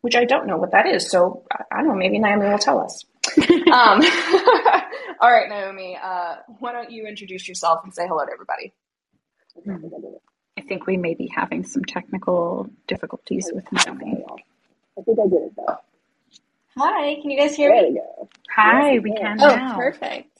which 0.00 0.16
I 0.16 0.24
don't 0.24 0.46
know 0.46 0.56
what 0.56 0.72
that 0.72 0.86
is. 0.86 1.10
So 1.10 1.44
I 1.50 1.64
I 1.72 1.76
don't 1.78 1.88
know, 1.88 1.94
maybe 1.94 2.18
Naomi 2.18 2.48
will 2.48 2.58
tell 2.58 2.80
us. 2.80 3.04
um, 3.38 4.02
all 5.20 5.30
right, 5.30 5.48
Naomi, 5.48 5.98
uh, 6.02 6.36
why 6.58 6.72
don't 6.72 6.90
you 6.90 7.06
introduce 7.06 7.48
yourself 7.48 7.80
and 7.84 7.92
say 7.94 8.06
hello 8.06 8.24
to 8.24 8.32
everybody? 8.32 8.72
I 10.58 10.62
think 10.62 10.86
we 10.86 10.96
may 10.96 11.14
be 11.14 11.30
having 11.34 11.64
some 11.64 11.84
technical 11.84 12.68
difficulties 12.86 13.50
with 13.54 13.70
Naomi. 13.72 14.24
I 14.98 15.02
think 15.02 15.18
I 15.18 15.24
did 15.24 15.42
it 15.42 15.52
though. 15.56 15.76
Hi, 16.78 17.14
can 17.20 17.30
you 17.30 17.38
guys 17.38 17.54
hear 17.54 17.70
There 17.70 17.82
me? 17.82 17.88
we 17.90 17.94
go. 17.96 18.28
Hi, 18.54 18.98
we 18.98 19.12
can 19.14 19.38
Oh, 19.40 19.54
now. 19.54 19.76
perfect. 19.76 20.30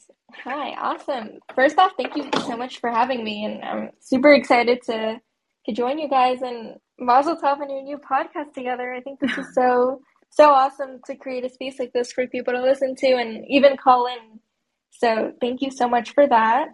Hi, 0.43 0.71
awesome. 0.79 1.39
First 1.55 1.77
off, 1.79 1.93
thank 1.97 2.15
you 2.15 2.29
so 2.45 2.55
much 2.55 2.79
for 2.79 2.91
having 2.91 3.23
me, 3.23 3.43
and 3.45 3.63
I'm 3.63 3.89
super 3.99 4.33
excited 4.33 4.81
to 4.83 5.19
to 5.65 5.73
join 5.73 5.99
you 5.99 6.07
guys 6.07 6.41
and 6.41 6.75
Mazel 6.97 7.35
Tov 7.35 7.59
on 7.59 7.69
your 7.69 7.81
new 7.83 7.97
podcast 7.97 8.53
together. 8.53 8.93
I 8.93 9.01
think 9.01 9.19
this 9.19 9.37
is 9.37 9.53
so 9.53 10.01
so 10.29 10.51
awesome 10.51 10.99
to 11.07 11.15
create 11.15 11.43
a 11.43 11.49
space 11.49 11.79
like 11.79 11.91
this 11.93 12.11
for 12.11 12.27
people 12.27 12.53
to 12.53 12.61
listen 12.61 12.95
to 12.95 13.07
and 13.15 13.43
even 13.49 13.75
call 13.75 14.05
in. 14.07 14.39
So 14.91 15.33
thank 15.41 15.61
you 15.61 15.71
so 15.71 15.87
much 15.89 16.13
for 16.13 16.27
that. 16.27 16.67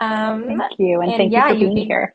Um, 0.00 0.44
Thank 0.58 0.78
you, 0.78 1.00
and, 1.00 1.10
And 1.10 1.18
thank 1.18 1.32
yeah, 1.32 1.48
you 1.48 1.54
for 1.54 1.58
you 1.60 1.66
being 1.68 1.76
can- 1.78 1.86
here. 1.86 2.14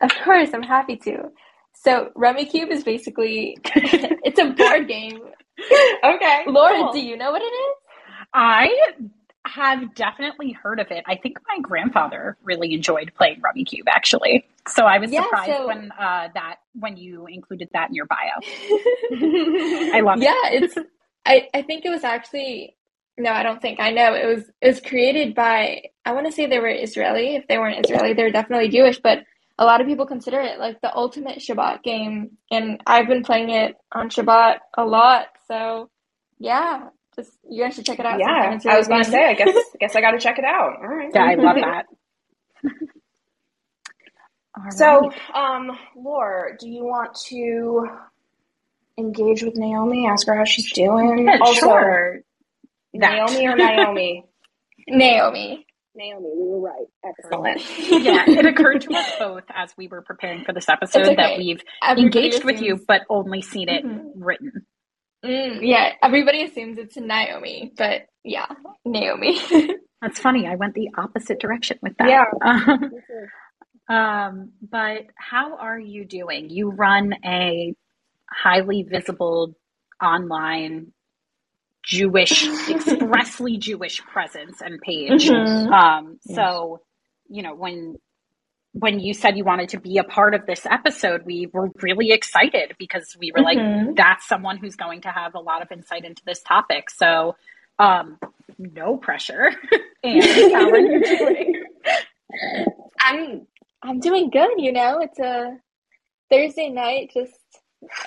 Of 0.00 0.10
course, 0.24 0.50
I'm 0.52 0.62
happy 0.62 0.96
to. 0.96 1.30
So 1.72 2.10
Rummikub 2.16 2.70
is 2.70 2.82
basically 2.84 3.56
it's 3.74 4.38
a 4.38 4.50
board 4.50 4.88
game. 4.88 5.20
Okay. 6.04 6.44
Laura, 6.48 6.78
cool. 6.78 6.92
do 6.92 7.00
you 7.00 7.16
know 7.16 7.30
what 7.32 7.42
it 7.42 7.46
is? 7.46 7.74
I 8.34 8.68
have 9.46 9.94
definitely 9.94 10.52
heard 10.52 10.80
of 10.80 10.90
it. 10.90 11.04
I 11.06 11.16
think 11.16 11.38
my 11.48 11.60
grandfather 11.60 12.36
really 12.42 12.74
enjoyed 12.74 13.12
playing 13.16 13.40
Rummikub, 13.42 13.84
actually. 13.88 14.46
So 14.68 14.84
I 14.86 14.98
was 14.98 15.12
Yeah, 15.12 15.22
surprised 15.24 15.52
so- 15.58 15.66
when 15.66 15.92
uh, 15.98 16.28
that 16.34 16.56
when 16.74 16.96
you 16.96 17.26
included 17.26 17.68
that 17.72 17.88
in 17.90 17.94
your 17.94 18.06
bio. 18.06 18.18
I 19.92 20.00
love 20.00 20.18
it. 20.22 20.24
yeah, 20.24 20.50
it's 20.50 20.76
I, 21.26 21.48
I 21.54 21.62
think 21.62 21.84
it 21.84 21.90
was 21.90 22.04
actually 22.04 22.76
no, 23.18 23.30
I 23.30 23.42
don't 23.42 23.62
think 23.62 23.80
I 23.80 23.90
know. 23.90 24.14
It 24.14 24.26
was 24.26 24.44
it 24.60 24.68
was 24.68 24.80
created 24.80 25.34
by 25.34 25.82
I 26.04 26.12
want 26.12 26.26
to 26.26 26.32
say 26.32 26.46
they 26.46 26.58
were 26.58 26.68
Israeli. 26.68 27.36
If 27.36 27.46
they 27.48 27.58
weren't 27.58 27.84
Israeli, 27.84 28.14
they're 28.14 28.32
definitely 28.32 28.68
Jewish, 28.70 28.98
but 29.00 29.20
a 29.58 29.64
lot 29.64 29.80
of 29.80 29.86
people 29.86 30.06
consider 30.06 30.40
it 30.40 30.58
like 30.58 30.80
the 30.80 30.94
ultimate 30.94 31.38
Shabbat 31.38 31.82
game. 31.82 32.38
And 32.50 32.80
I've 32.86 33.08
been 33.08 33.22
playing 33.24 33.50
it 33.50 33.76
on 33.92 34.10
Shabbat 34.10 34.58
a 34.76 34.84
lot. 34.84 35.26
So 35.48 35.90
yeah, 36.38 36.88
just 37.16 37.30
you 37.48 37.62
guys 37.64 37.74
should 37.74 37.86
check 37.86 38.00
it 38.00 38.06
out. 38.06 38.18
Yeah, 38.20 38.58
I 38.66 38.78
was 38.78 38.88
gonna 38.88 39.04
say. 39.04 39.24
I 39.24 39.34
guess 39.34 39.54
I 39.54 39.78
guess 39.80 39.96
I 39.96 40.00
got 40.00 40.12
to 40.12 40.18
check 40.18 40.38
it 40.38 40.44
out. 40.44 40.76
All 40.78 40.88
right. 40.88 41.10
Yeah, 41.14 41.24
I 41.24 41.34
love 41.36 41.56
that. 41.60 41.86
All 44.56 44.64
So, 44.70 45.10
right. 45.10 45.12
um, 45.34 45.72
Laura, 45.96 46.56
do 46.58 46.68
you 46.68 46.84
want 46.84 47.14
to 47.28 47.88
engage 48.98 49.42
with 49.42 49.56
Naomi? 49.56 50.06
Ask 50.08 50.26
her 50.26 50.36
how 50.36 50.44
she's 50.44 50.72
doing. 50.72 51.26
Yeah, 51.26 51.38
also, 51.40 51.66
sure. 51.68 52.20
Naomi 52.94 53.46
or 53.46 53.56
Naomi? 53.56 54.24
Naomi. 54.88 55.63
Naomi, 55.94 56.30
we 56.36 56.48
were 56.48 56.60
right. 56.60 56.86
Excellent. 57.04 57.58
Excellent. 57.60 58.02
yeah, 58.04 58.24
it 58.26 58.46
occurred 58.52 58.80
to 58.82 58.94
us 58.94 59.12
both 59.18 59.44
as 59.54 59.72
we 59.76 59.88
were 59.88 60.02
preparing 60.02 60.44
for 60.44 60.52
this 60.52 60.68
episode 60.68 61.06
okay. 61.06 61.14
that 61.16 61.38
we've 61.38 61.62
Everybody 61.82 62.26
engaged 62.26 62.44
with 62.44 62.60
you, 62.60 62.80
but 62.86 63.02
only 63.08 63.42
seen 63.42 63.68
it 63.68 63.84
Mhm. 63.84 64.10
written. 64.16 64.52
Mm, 65.24 65.60
yeah, 65.62 65.92
everybody 66.02 66.44
assumes 66.44 66.76
it's 66.78 66.96
Naomi, 66.96 67.72
but 67.78 68.02
yeah, 68.24 68.46
Naomi. 68.84 69.38
That's 70.02 70.18
funny. 70.18 70.46
I 70.46 70.56
went 70.56 70.74
the 70.74 70.90
opposite 70.98 71.40
direction 71.40 71.78
with 71.80 71.94
that. 71.98 72.08
Yeah. 72.08 72.26
um, 74.28 74.52
but 74.60 75.06
how 75.16 75.56
are 75.56 75.78
you 75.78 76.04
doing? 76.04 76.50
You 76.50 76.72
run 76.72 77.14
a 77.24 77.74
highly 78.30 78.82
visible 78.82 79.54
online 80.02 80.92
Jewish, 81.86 82.46
expressly 82.70 83.56
Jewish 83.58 84.00
presence 84.02 84.60
and 84.60 84.80
page. 84.80 85.28
Mhm. 85.28 85.70
Um, 85.70 86.18
so, 86.20 86.80
you 87.28 87.42
know, 87.42 87.54
when 87.54 87.96
when 88.76 88.98
you 88.98 89.14
said 89.14 89.36
you 89.36 89.44
wanted 89.44 89.68
to 89.68 89.78
be 89.78 89.98
a 89.98 90.04
part 90.04 90.34
of 90.34 90.46
this 90.46 90.66
episode, 90.66 91.22
we 91.24 91.46
were 91.52 91.70
really 91.80 92.10
excited 92.10 92.74
because 92.76 93.16
we 93.20 93.30
were 93.30 93.40
like, 93.40 93.56
Mhm. 93.56 93.94
that's 93.94 94.26
someone 94.26 94.56
who's 94.56 94.74
going 94.74 95.02
to 95.02 95.10
have 95.10 95.36
a 95.36 95.38
lot 95.38 95.62
of 95.62 95.70
insight 95.70 96.04
into 96.04 96.24
this 96.26 96.42
topic. 96.42 96.90
So, 96.90 97.36
um, 97.78 98.18
no 98.58 98.96
pressure. 98.96 99.52
and 100.02 100.24
how 100.52 100.70
are 100.70 100.78
you 100.78 101.04
doing? 101.04 101.64
I'm 103.00 103.46
I'm 103.82 104.00
doing 104.00 104.30
good, 104.30 104.50
you 104.58 104.72
know. 104.72 104.98
It's 105.00 105.18
a 105.20 105.56
Thursday 106.30 106.68
night, 106.70 107.10
just 107.14 107.38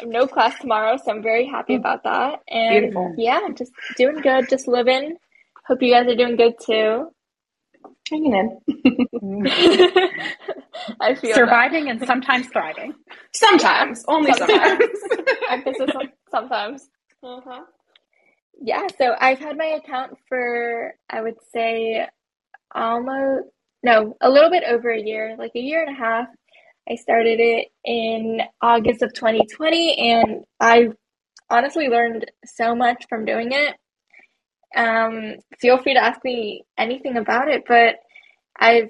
no 0.06 0.28
class 0.28 0.60
tomorrow, 0.60 0.98
so 0.98 1.12
I'm 1.12 1.24
very 1.24 1.46
happy 1.48 1.76
about 1.76 2.04
that. 2.04 2.40
And 2.48 2.82
Beautiful. 2.82 3.16
yeah, 3.18 3.40
just 3.56 3.72
doing 3.98 4.22
good, 4.22 4.50
just 4.50 4.68
living. 4.68 5.18
Hope 5.66 5.82
you 5.82 5.94
guys 5.94 6.08
are 6.08 6.16
doing 6.16 6.36
good 6.36 6.56
too. 6.66 7.10
Hanging 8.10 8.36
in. 8.36 9.48
I 11.02 11.16
feel 11.16 11.32
that. 11.32 11.36
Surviving 11.36 11.90
and 11.90 12.06
sometimes 12.06 12.48
thriving. 12.48 12.94
Sometimes, 13.34 14.04
only 14.08 14.34
sometimes. 14.34 14.84
Emphasis 15.50 15.90
on 15.96 16.12
sometimes. 16.32 16.90
Uh-huh. 17.24 17.63
Yeah, 18.62 18.88
so 18.98 19.16
I've 19.20 19.40
had 19.40 19.58
my 19.58 19.80
account 19.84 20.18
for 20.30 20.96
I 21.10 21.22
would 21.22 21.36
say 21.54 22.08
almost 22.74 23.50
no, 23.84 24.18
a 24.22 24.30
little 24.30 24.50
bit 24.50 24.63
over 24.68 24.90
a 24.90 25.02
year, 25.02 25.36
like 25.38 25.52
a 25.56 25.60
year 25.60 25.84
and 25.84 25.96
a 25.96 26.00
half. 26.00 26.28
I 26.89 26.95
started 26.95 27.39
it 27.39 27.67
in 27.84 28.41
August 28.62 29.02
of 29.02 29.13
2020 29.13 30.13
and 30.13 30.45
I've 30.60 30.95
honestly 31.50 31.88
learned 31.89 32.32
so 32.45 32.76
much 32.76 33.06
from 33.10 33.26
doing 33.26 33.52
it. 33.52 33.76
Um, 34.76 35.36
feel 35.60 35.78
free 35.82 35.95
to 35.95 36.04
ask 36.04 36.23
me 36.23 36.65
anything 36.78 37.17
about 37.17 37.50
it, 37.50 37.63
but 37.67 37.95
I've 38.58 38.89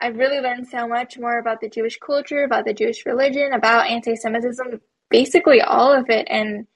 I've 0.00 0.16
really 0.16 0.40
learned 0.40 0.66
so 0.68 0.88
much 0.88 1.18
more 1.18 1.38
about 1.38 1.60
the 1.60 1.68
Jewish 1.68 1.98
culture, 1.98 2.42
about 2.44 2.64
the 2.64 2.74
Jewish 2.74 3.04
religion, 3.06 3.52
about 3.52 3.86
anti-Semitism, 3.86 4.80
basically 5.10 5.60
all 5.60 5.92
of 5.92 6.08
it. 6.08 6.26
And 6.28 6.66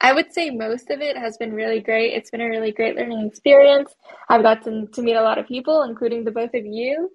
I 0.00 0.12
would 0.12 0.32
say 0.32 0.50
most 0.50 0.90
of 0.90 1.00
it 1.00 1.16
has 1.16 1.36
been 1.38 1.52
really 1.52 1.80
great. 1.80 2.12
It's 2.12 2.30
been 2.30 2.40
a 2.40 2.48
really 2.48 2.72
great 2.72 2.96
learning 2.96 3.26
experience. 3.26 3.94
I've 4.28 4.42
gotten 4.42 4.90
to 4.92 5.02
meet 5.02 5.14
a 5.14 5.22
lot 5.22 5.38
of 5.38 5.46
people, 5.46 5.82
including 5.82 6.24
the 6.24 6.32
both 6.32 6.52
of 6.54 6.66
you. 6.66 7.10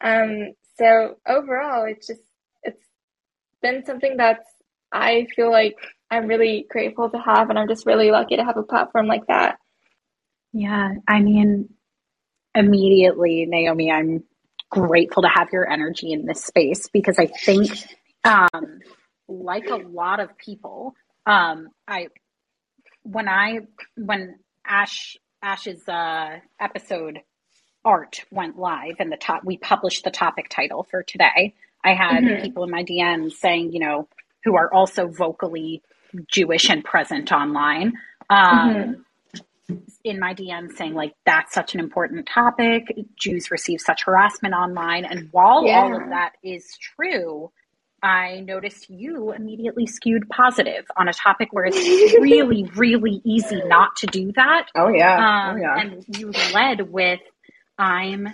Um, 0.00 0.52
so 0.78 1.16
overall, 1.26 1.84
it's 1.84 2.06
just 2.06 2.22
it's 2.62 2.84
been 3.60 3.84
something 3.84 4.16
that's 4.16 4.48
I 4.92 5.26
feel 5.34 5.50
like 5.50 5.76
I'm 6.10 6.26
really 6.26 6.66
grateful 6.68 7.10
to 7.10 7.18
have, 7.18 7.50
and 7.50 7.58
I'm 7.58 7.68
just 7.68 7.86
really 7.86 8.10
lucky 8.10 8.36
to 8.36 8.44
have 8.44 8.56
a 8.56 8.62
platform 8.62 9.06
like 9.06 9.26
that. 9.28 9.58
Yeah, 10.52 10.90
I 11.08 11.20
mean, 11.20 11.70
immediately, 12.54 13.46
Naomi, 13.46 13.90
I'm 13.90 14.24
grateful 14.70 15.22
to 15.22 15.28
have 15.28 15.48
your 15.52 15.70
energy 15.70 16.12
in 16.12 16.26
this 16.26 16.44
space 16.44 16.88
because 16.92 17.18
I 17.18 17.26
think, 17.26 17.70
um, 18.24 18.80
like 19.28 19.68
a 19.68 19.76
lot 19.76 20.20
of 20.20 20.36
people, 20.36 20.94
um, 21.26 21.68
I 21.88 22.08
when 23.02 23.28
I 23.28 23.60
when 23.96 24.38
Ash 24.66 25.16
Ash's 25.42 25.88
uh, 25.88 26.38
episode 26.60 27.20
art 27.84 28.24
went 28.30 28.58
live 28.58 28.96
and 28.98 29.10
the 29.10 29.16
top 29.16 29.44
we 29.44 29.56
published 29.56 30.04
the 30.04 30.10
topic 30.10 30.48
title 30.48 30.84
for 30.90 31.02
today. 31.02 31.54
I 31.84 31.94
had 31.94 32.22
Mhm. 32.24 32.42
people 32.42 32.64
in 32.64 32.70
my 32.70 32.84
DMs 32.84 33.32
saying, 33.32 33.72
you 33.72 33.80
know, 33.80 34.08
who 34.44 34.56
are 34.56 34.72
also 34.72 35.08
vocally 35.08 35.82
Jewish 36.28 36.70
and 36.70 36.84
present 36.84 37.32
online. 37.32 37.94
Um, 38.30 39.04
in 40.04 40.18
my 40.18 40.34
DMs 40.34 40.76
saying 40.76 40.94
like 40.94 41.14
that's 41.24 41.54
such 41.54 41.74
an 41.74 41.80
important 41.80 42.26
topic. 42.26 42.84
Jews 43.16 43.50
receive 43.50 43.80
such 43.80 44.04
harassment 44.04 44.54
online, 44.54 45.04
and 45.04 45.28
while 45.32 45.64
all 45.68 45.96
of 46.02 46.08
that 46.10 46.32
is 46.42 46.76
true, 46.76 47.50
I 48.02 48.40
noticed 48.40 48.90
you 48.90 49.32
immediately 49.32 49.86
skewed 49.86 50.28
positive 50.28 50.84
on 50.96 51.08
a 51.08 51.12
topic 51.12 51.52
where 51.52 51.64
it's 51.64 51.76
really, 52.20 52.64
really 52.74 53.20
easy 53.24 53.62
not 53.66 53.96
to 53.96 54.06
do 54.06 54.32
that. 54.32 54.66
Oh 54.74 54.88
yeah. 54.88 55.16
Um, 55.50 55.56
oh 55.56 55.60
yeah. 55.60 55.78
And 55.78 56.04
you 56.18 56.32
led 56.52 56.80
with, 56.92 57.20
"I'm." 57.82 58.28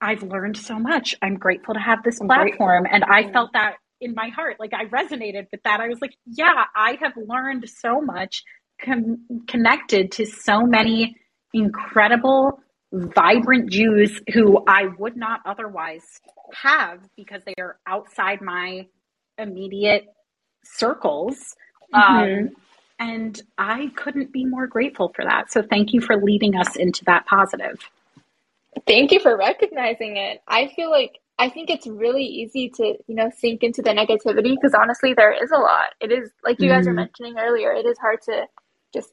I've 0.00 0.22
learned 0.22 0.56
so 0.56 0.78
much. 0.78 1.14
I'm 1.22 1.36
grateful 1.36 1.74
to 1.74 1.80
have 1.80 2.02
this 2.04 2.20
I'm 2.20 2.28
platform, 2.28 2.86
and 2.90 3.04
I 3.04 3.32
felt 3.32 3.52
that 3.54 3.76
in 4.00 4.14
my 4.14 4.28
heart. 4.28 4.58
Like 4.60 4.74
I 4.74 4.86
resonated 4.86 5.46
with 5.52 5.62
that. 5.64 5.80
I 5.80 5.88
was 5.88 6.00
like, 6.02 6.14
"Yeah, 6.26 6.64
I 6.76 6.98
have 7.02 7.14
learned 7.16 7.68
so 7.68 8.00
much, 8.00 8.44
con- 8.80 9.26
connected 9.48 10.12
to 10.12 10.26
so 10.26 10.62
many 10.62 11.16
incredible, 11.54 12.60
vibrant 12.92 13.70
Jews 13.70 14.20
who 14.34 14.62
I 14.68 14.86
would 14.98 15.16
not 15.16 15.40
otherwise 15.46 16.04
have 16.54 17.00
because 17.16 17.42
they 17.44 17.54
are 17.60 17.78
outside 17.86 18.42
my 18.42 18.86
immediate 19.38 20.06
circles." 20.64 21.56
Mhm. 21.94 22.48
Um, 22.48 22.56
and 23.00 23.40
I 23.58 23.90
couldn't 23.96 24.32
be 24.32 24.44
more 24.44 24.66
grateful 24.66 25.10
for 25.14 25.24
that. 25.24 25.52
So 25.52 25.62
thank 25.62 25.92
you 25.94 26.00
for 26.02 26.16
leading 26.16 26.56
us 26.56 26.76
into 26.76 27.04
that 27.06 27.26
positive. 27.26 27.78
Thank 28.84 29.12
you 29.12 29.20
for 29.20 29.36
recognizing 29.36 30.16
it. 30.16 30.40
I 30.48 30.68
feel 30.74 30.90
like 30.90 31.20
I 31.38 31.48
think 31.50 31.70
it's 31.70 31.86
really 31.86 32.24
easy 32.24 32.70
to, 32.76 32.84
you 33.06 33.14
know, 33.14 33.30
sink 33.36 33.62
into 33.62 33.82
the 33.82 33.90
negativity 33.90 34.54
because 34.54 34.74
honestly, 34.74 35.14
there 35.14 35.32
is 35.32 35.50
a 35.52 35.58
lot. 35.58 35.90
It 36.00 36.12
is, 36.12 36.30
like 36.44 36.60
you 36.60 36.68
guys 36.68 36.86
were 36.86 36.92
Mhm. 36.92 36.96
mentioning 36.96 37.38
earlier, 37.38 37.72
it 37.72 37.86
is 37.86 37.98
hard 37.98 38.22
to 38.22 38.46
just, 38.92 39.12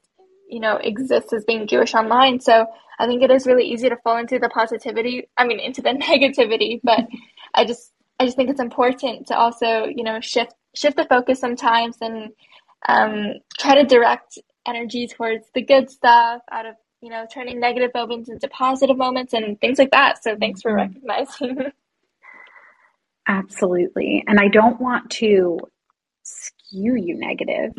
you 0.49 0.60
know, 0.60 0.78
exist 0.78 1.34
as 1.34 1.45
being 1.45 1.67
Jewish 1.67 1.93
online. 1.95 2.39
So 2.39 2.65
I 2.99 3.08
think 3.08 3.23
it 3.23 3.32
is 3.32 3.47
really 3.47 3.65
easy 3.65 3.89
to 3.89 3.97
fall 3.97 4.17
into 4.17 4.39
the 4.39 4.49
positivity, 4.49 5.30
I 5.38 5.45
mean, 5.45 5.60
into 5.60 5.82
the 5.82 5.89
negativity, 5.93 6.80
but 6.84 7.02
I 7.56 7.65
just, 7.65 7.93
I 8.19 8.26
just 8.26 8.38
think 8.38 8.49
it's 8.49 8.62
important 8.62 9.28
to 9.28 9.38
also, 9.38 9.86
you 9.86 10.04
know, 10.04 10.19
shift, 10.21 10.54
shift 10.76 10.97
the 10.97 11.06
focus 11.06 11.39
sometimes 11.39 11.97
and, 12.02 12.32
um, 12.88 13.34
try 13.60 13.76
to 13.76 13.86
direct 13.86 14.39
energy 14.67 15.08
towards 15.08 15.47
the 15.54 15.62
good 15.63 15.89
stuff 15.89 16.41
out 16.52 16.65
of 16.65 16.76
you 17.03 17.11
know, 17.11 17.27
turning 17.31 17.59
negative 17.59 17.91
moments 17.93 18.29
into 18.29 18.47
positive 18.49 18.97
moments 18.97 19.33
and 19.33 19.61
things 19.61 19.79
like 19.79 19.91
that. 19.91 20.23
So 20.23 20.37
thanks 20.39 20.61
for 20.63 20.73
Mhm. 20.73 20.77
recognizing. 20.77 21.73
Absolutely. 23.27 24.23
And 24.27 24.39
I 24.39 24.49
don't 24.49 24.81
want 24.81 25.09
to 25.11 25.59
skew 26.23 26.95
you 26.95 27.15
negative. 27.17 27.71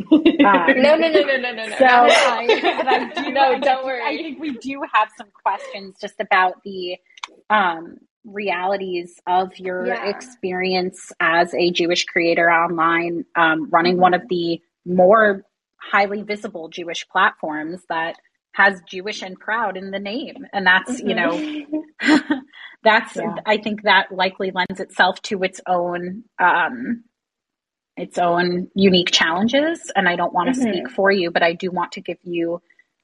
Um, 0.44 0.74
no, 0.82 0.96
no, 0.96 1.08
no, 1.08 1.22
no, 1.22 1.36
no, 1.38 1.52
no, 1.52 1.66
no. 1.66 1.76
So 1.78 1.86
I. 1.86 2.60
I 2.86 3.04
do, 3.14 3.32
no, 3.32 3.42
I, 3.42 3.58
don't 3.60 3.82
I 3.82 3.84
worry. 3.84 4.02
I 4.04 4.16
think 4.16 4.38
we 4.40 4.58
do 4.58 4.82
have 4.92 5.08
some 5.16 5.28
questions 5.42 5.96
just 6.00 6.16
about 6.20 6.62
the 6.64 6.96
um, 7.50 7.98
realities 8.24 9.20
of 9.26 9.58
your 9.58 9.86
Yeah. 9.86 10.08
experience 10.10 11.12
as 11.20 11.54
a 11.54 11.70
Jewish 11.70 12.04
creator 12.06 12.50
online, 12.50 13.24
um, 13.36 13.70
running 13.70 13.98
one 13.98 14.14
of 14.14 14.22
the 14.28 14.60
more 14.86 15.44
highly 15.80 16.22
visible 16.22 16.68
Jewish 16.68 17.08
platforms 17.08 17.84
that 17.88 18.16
has 18.54 18.80
Jewish 18.88 19.22
and 19.22 19.38
proud 19.38 19.76
in 19.76 19.90
the 19.90 19.98
name. 20.00 20.46
And 20.52 20.66
that's, 20.66 21.00
you 21.00 21.14
know, 21.14 21.38
Mhm. 21.38 21.84
that's 22.84 23.16
Yeah. 23.16 23.36
i 23.46 23.56
think 23.56 23.82
that 23.84 24.12
likely 24.12 24.50
lends 24.52 24.80
itself 24.80 25.20
to 25.22 25.42
its 25.42 25.60
own 25.66 26.24
um 26.38 27.04
its 27.96 28.18
own 28.18 28.68
unique 28.74 29.10
challenges 29.12 29.90
and 29.96 30.08
i 30.08 30.16
don't 30.16 30.34
want 30.34 30.54
to 30.54 30.60
Mhm. 30.60 30.68
speak 30.70 30.90
for 30.90 31.10
you 31.10 31.30
but 31.30 31.42
i 31.42 31.52
do 31.54 31.70
want 31.70 31.92
to 31.92 32.00
give 32.02 32.18
you 32.24 32.60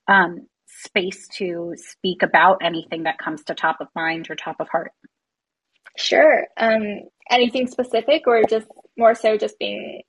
um 0.08 0.46
space 0.66 1.28
to 1.38 1.74
speak 1.76 2.22
about 2.22 2.58
anything 2.62 3.04
that 3.04 3.18
comes 3.18 3.44
to 3.44 3.54
top 3.54 3.80
of 3.80 3.88
mind 3.94 4.30
or 4.30 4.36
top 4.36 4.56
of 4.60 4.68
heart 4.68 4.92
Sure. 5.96 6.46
Um, 6.56 7.00
anything 7.30 7.66
specific 7.66 8.22
or 8.26 8.42
just 8.44 8.68
more 8.96 9.14
so 9.14 9.36
just 9.36 9.58
being 9.58 10.02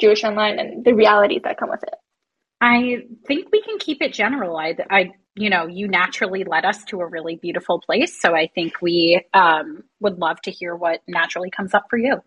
Jewish 0.00 0.24
online 0.24 0.58
and 0.58 0.84
the 0.84 0.94
realities 0.94 1.42
that 1.44 1.58
come 1.58 1.70
with 1.70 1.82
it? 1.82 1.94
I 2.60 2.98
think 3.26 3.48
we 3.52 3.62
can 3.62 3.78
keep 3.78 4.02
it 4.02 4.12
general 4.12 4.56
i 4.56 4.74
i 4.90 5.10
you 5.36 5.50
know 5.50 5.66
you 5.66 5.88
naturally 5.88 6.44
led 6.44 6.64
us 6.64 6.84
to 6.84 7.00
a 7.00 7.06
really 7.06 7.36
beautiful 7.36 7.80
place 7.80 8.20
so 8.20 8.34
i 8.34 8.46
think 8.54 8.80
we 8.80 9.22
um 9.34 9.82
would 10.00 10.18
love 10.18 10.40
to 10.40 10.50
hear 10.50 10.74
what 10.76 11.00
naturally 11.08 11.50
comes 11.50 11.74
up 11.74 11.86
for 11.90 11.98
you 11.98 12.20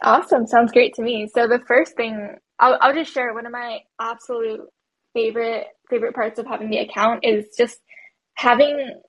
Awesome. 0.00 0.46
Sounds 0.46 0.72
great 0.72 0.94
to 0.94 1.02
me. 1.02 1.28
So 1.28 1.46
the 1.46 1.60
first 1.66 1.96
thing 1.96 2.36
I'll 2.58 2.78
I'll 2.80 2.94
just 2.94 3.12
share 3.12 3.34
one 3.34 3.46
of 3.46 3.52
my 3.52 3.80
absolute 4.00 4.60
favorite 5.12 5.66
favorite 5.90 6.14
parts 6.14 6.38
of 6.38 6.46
having 6.46 6.70
the 6.70 6.78
account 6.78 7.24
is 7.24 7.46
just 7.56 7.78
having 8.34 9.00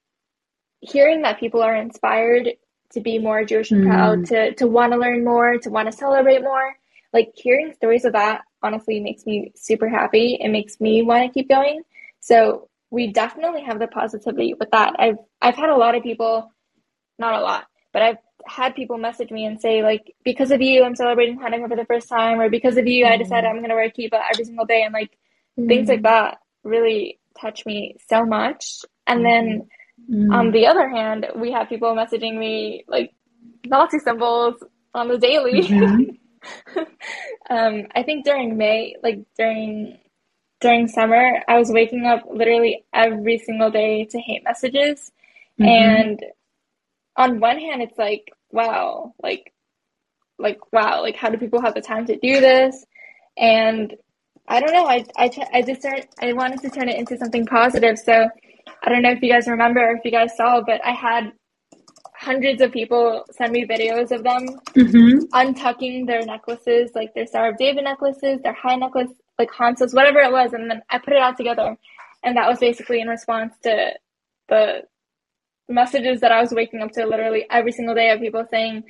hearing 0.82 1.22
that 1.22 1.40
people 1.40 1.62
are 1.62 1.76
inspired 1.76 2.50
to 2.92 3.00
be 3.00 3.18
more 3.18 3.46
Jewish 3.46 3.72
and 3.72 3.86
proud, 3.86 4.26
to 4.28 4.54
to 4.56 4.68
want 4.68 4.92
to 4.92 5.00
learn 5.00 5.24
more, 5.24 5.58
to 5.58 5.70
want 5.70 5.90
to 5.90 5.98
celebrate 5.98 6.42
more. 6.42 6.74
Like 7.14 7.32
hearing 7.36 7.74
stories 7.74 8.06
of 8.06 8.14
that 8.14 8.42
honestly 8.64 9.00
makes 9.00 9.26
me 9.26 9.52
super 9.56 9.90
happy. 9.90 10.38
It 10.40 10.50
makes 10.50 10.80
me 10.80 11.02
want 11.02 11.26
to 11.26 11.34
keep 11.34 11.50
going. 11.50 11.82
So 12.20 12.70
we 12.90 13.12
definitely 13.12 13.64
have 13.64 13.80
the 13.80 13.88
positivity 13.88 14.54
with 14.54 14.72
that. 14.72 14.94
I've 15.00 15.18
I've 15.42 15.56
had 15.56 15.70
a 15.70 15.76
lot 15.76 15.96
of 15.96 16.04
people, 16.04 16.52
not 17.20 17.34
a 17.34 17.42
lot, 17.42 17.66
but 17.92 18.02
I've 18.02 18.18
had 18.46 18.76
people 18.76 18.98
message 18.98 19.32
me 19.32 19.46
and 19.46 19.60
say 19.60 19.84
like, 19.84 20.14
because 20.24 20.52
of 20.52 20.62
you, 20.62 20.84
I'm 20.84 20.96
celebrating 20.96 21.40
Hanukkah 21.40 21.70
for 21.70 21.76
the 21.76 21.86
first 21.86 22.08
time, 22.08 22.40
or 22.40 22.50
because 22.50 22.78
of 22.78 22.88
you, 22.88 23.06
I 23.06 23.18
decided 23.18 23.46
mm-hmm. 23.46 23.58
I'm 23.58 23.62
gonna 23.62 23.76
wear 23.76 23.86
a 23.86 23.92
kippah 23.92 24.22
every 24.32 24.46
single 24.46 24.66
day, 24.66 24.84
and 24.84 24.94
like 24.94 25.12
mm-hmm. 25.60 25.68
things 25.68 25.90
like 25.90 26.04
that 26.04 26.38
really 26.64 27.20
touch 27.40 27.66
me 27.66 27.98
so 28.10 28.26
much. 28.26 28.86
And 29.08 29.22
mm-hmm. 29.22 30.30
then 30.30 30.32
on 30.32 30.52
the 30.52 30.68
other 30.68 30.88
hand, 30.88 31.28
we 31.36 31.52
have 31.52 31.70
people 31.70 31.96
messaging 31.96 32.38
me 32.38 32.86
like 32.88 33.14
Nazi 33.66 34.00
symbols 34.00 34.64
on 34.94 35.08
the 35.08 35.18
daily. 35.18 35.62
Um, 37.50 37.88
I 37.94 38.04
think 38.04 38.24
during 38.24 38.58
May, 38.58 38.96
like 39.04 39.20
during 39.38 40.00
during 40.62 40.88
summer, 40.88 41.44
I 41.48 41.58
was 41.58 41.70
waking 41.70 42.06
up 42.06 42.24
literally 42.32 42.86
every 42.94 43.38
single 43.38 43.70
day 43.70 44.06
to 44.06 44.20
hate 44.20 44.44
messages. 44.46 45.12
Mhm. 45.60 45.68
And 45.68 46.26
on 47.18 47.40
one 47.40 47.60
hand, 47.60 47.82
it's 47.82 47.98
like, 47.98 48.32
wow, 48.52 49.14
like, 49.22 49.54
like, 50.40 50.60
wow, 50.72 51.02
like, 51.02 51.16
how 51.16 51.30
do 51.30 51.38
people 51.38 51.62
have 51.62 51.74
the 51.74 51.82
time 51.82 52.06
to 52.08 52.16
do 52.16 52.40
this? 52.40 52.86
And 53.38 53.94
I 54.48 54.60
don't 54.62 54.74
know, 54.74 54.86
I, 54.86 55.06
I, 55.18 55.30
I 55.54 55.62
just 55.62 55.82
started, 55.82 56.08
I 56.22 56.34
wanted 56.34 56.62
to 56.62 56.70
turn 56.70 56.90
it 56.90 56.98
into 56.98 57.18
something 57.18 57.46
positive. 57.46 58.00
So 58.00 58.30
I 58.84 58.90
don't 58.90 59.02
know 59.02 59.12
if 59.12 59.22
you 59.22 59.32
guys 59.32 59.48
remember 59.48 59.82
or 59.82 59.98
if 59.98 60.06
you 60.06 60.12
guys 60.12 60.36
saw, 60.36 60.62
but 60.62 60.84
I 60.84 60.92
had 60.92 61.34
hundreds 62.24 62.62
of 62.62 62.72
people 62.72 63.26
send 63.32 63.52
me 63.52 63.66
videos 63.66 64.12
of 64.12 64.24
them 64.24 64.44
Mhm. 64.84 65.28
untucking 65.42 66.08
their 66.08 66.24
necklaces, 66.34 66.92
like 66.96 67.14
their 67.14 67.28
Star 67.28 67.50
of 67.50 67.58
David 67.58 67.84
necklaces, 67.84 68.42
their 68.42 68.56
chai 68.62 68.76
necklace, 68.76 69.12
like 69.40 69.50
hamsas, 69.60 69.94
whatever 69.94 70.20
it 70.20 70.32
was, 70.32 70.54
and 70.54 70.70
then 70.70 70.82
I 70.90 70.98
put 71.00 71.14
it 71.14 71.22
all 71.22 71.36
together, 71.36 71.76
and 72.24 72.38
that 72.38 72.48
was 72.50 72.60
basically 72.60 73.00
in 73.02 73.08
response 73.08 73.54
to 73.64 73.94
the 74.50 74.84
messages 75.70 76.20
that 76.22 76.32
I 76.32 76.42
was 76.42 76.52
waking 76.54 76.82
up 76.82 76.92
to 76.94 77.06
literally 77.06 77.46
every 77.50 77.72
single 77.72 77.96
day 77.96 78.10
of 78.12 78.20
people 78.20 78.46
saying, 78.52 78.84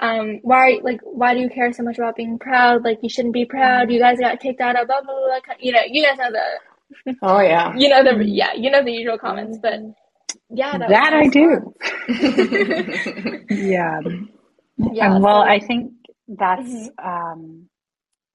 um, 0.00 0.38
why, 0.42 0.78
like, 0.82 1.00
why 1.02 1.34
do 1.34 1.40
you 1.40 1.50
care 1.50 1.72
so 1.72 1.82
much 1.82 1.98
about 1.98 2.16
being 2.16 2.38
proud? 2.38 2.84
Like, 2.84 2.98
you 3.02 3.08
shouldn't 3.08 3.34
be 3.34 3.44
proud. 3.44 3.90
You 3.90 3.98
guys 3.98 4.18
got 4.20 4.40
kicked 4.40 4.60
out 4.60 4.80
of 4.80 4.86
blah 4.86 5.00
blah 5.02 5.14
blah. 5.14 5.40
blah. 5.46 5.54
You 5.58 5.72
know, 5.72 5.80
you 5.86 6.04
guys 6.04 6.18
know 6.18 6.30
the, 6.30 7.16
Oh 7.22 7.40
yeah. 7.40 7.74
you 7.82 7.88
know 7.88 8.02
the, 8.04 8.24
yeah, 8.24 8.52
you 8.54 8.70
know 8.70 8.84
the 8.84 8.92
usual 8.92 9.18
comments, 9.18 9.58
but 9.60 9.80
yeah, 10.50 10.78
that, 10.78 10.88
That 10.88 11.12
I 11.14 11.28
do. 11.28 11.74
Yeah. 13.50 14.00
Yeah, 14.92 15.14
And 15.14 15.22
well, 15.22 15.42
so- 15.44 15.48
I 15.48 15.60
think 15.60 15.92
that's 16.26 16.68
Mhm. 16.68 16.88
um, 17.04 17.68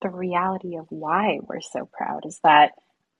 the 0.01 0.09
reality 0.09 0.77
of 0.77 0.85
why 0.89 1.39
we're 1.41 1.61
so 1.61 1.89
proud 1.91 2.25
is 2.25 2.39
that 2.43 2.71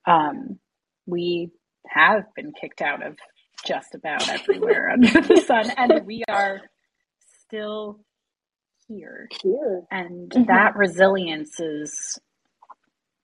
um, 0.05 0.59
we 1.07 1.49
have 1.89 2.23
been 2.35 2.53
kicked 2.53 2.81
out 2.81 3.05
of 3.05 3.17
just 3.65 3.95
about 3.95 4.29
everywhere 4.29 4.89
under 4.93 5.19
the 5.21 5.41
sun, 5.45 5.71
and 5.75 6.05
we 6.05 6.23
are 6.29 6.61
still 7.43 7.99
here. 8.87 9.27
Here. 9.41 9.81
And 9.91 10.29
Mhm. 10.31 10.47
that 10.47 10.75
resilience 10.77 11.59
is 11.59 12.19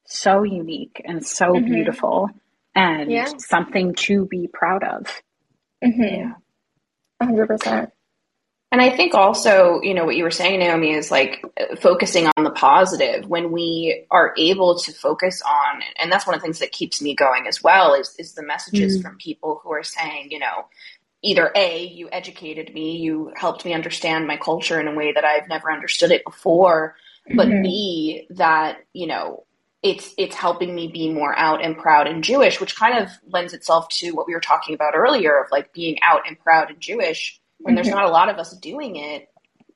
so 0.06 0.44
unique 0.44 1.02
and 1.06 1.26
so 1.26 1.54
Mhm. 1.54 1.66
beautiful. 1.66 2.30
and 2.76 3.12
Yeah. 3.12 3.26
something 3.38 3.94
to 3.94 4.26
be 4.26 4.48
proud 4.52 4.84
of. 4.84 5.22
Mm-hmm. 5.84 6.32
100%. 7.22 7.92
And 8.72 8.82
I 8.82 8.90
think 8.90 9.14
also, 9.14 9.82
you 9.84 9.94
know, 9.94 10.04
what 10.04 10.16
you 10.16 10.24
were 10.24 10.32
saying, 10.32 10.60
Naomi, 10.60 10.94
is 10.94 11.12
like 11.12 11.44
focusing 11.80 12.28
on 12.36 12.44
the 12.44 12.50
positive 12.50 13.28
when 13.28 13.52
we 13.52 14.06
are 14.10 14.34
able 14.36 14.80
to 14.80 14.92
focus 14.92 15.44
on, 15.46 15.84
and 16.00 16.12
that's 16.12 16.26
one 16.26 16.34
of 16.36 16.42
the 16.42 16.46
things 16.46 16.58
that 16.58 16.72
keeps 16.72 17.00
me 17.00 17.14
going 17.14 17.46
as 17.48 17.62
well, 17.62 17.94
is, 17.94 18.16
is 18.18 18.34
the 18.34 18.42
messages 18.42 18.98
Mm. 18.98 19.02
from 19.04 19.18
people 19.18 19.62
who 19.64 19.72
are 19.72 19.84
saying, 19.84 20.30
you 20.32 20.40
know, 20.40 20.66
either 21.22 21.52
A, 21.56 21.86
you 21.86 22.10
educated 22.12 22.74
me, 22.74 22.98
you 22.98 23.32
helped 23.36 23.64
me 23.64 23.74
understand 23.74 24.26
my 24.26 24.38
culture 24.38 24.80
in 24.82 24.88
a 24.88 24.96
way 24.96 25.14
that 25.14 25.24
I've 25.24 25.48
never 25.48 25.72
understood 25.72 26.12
it 26.12 26.26
before, 26.26 26.96
but 27.36 27.48
Mhm. 27.48 27.62
B, 27.64 28.28
that, 28.32 28.80
you 28.94 29.06
know, 29.06 29.46
it's 29.84 30.14
it's 30.18 30.36
helping 30.36 30.74
me 30.74 30.88
be 30.88 31.10
more 31.12 31.38
out 31.38 31.64
and 31.64 31.78
proud 31.78 32.08
and 32.08 32.24
Jewish, 32.24 32.60
which 32.62 32.76
kind 32.76 32.98
of 32.98 33.10
lends 33.28 33.54
itself 33.54 33.90
to 33.90 34.12
what 34.12 34.28
we 34.28 34.34
were 34.34 34.40
talking 34.40 34.74
about 34.76 34.94
earlier 34.96 35.38
of 35.44 35.52
like 35.52 35.74
being 35.74 35.98
out 36.02 36.22
and 36.28 36.40
proud 36.40 36.70
and 36.70 36.80
Jewish 36.80 37.40
when 37.60 37.76
there's 37.76 37.88
Mhm. 37.88 37.92
not 37.96 38.06
a 38.06 38.10
lot 38.10 38.30
of 38.30 38.38
us 38.38 38.54
doing 38.58 38.96
it, 38.96 39.30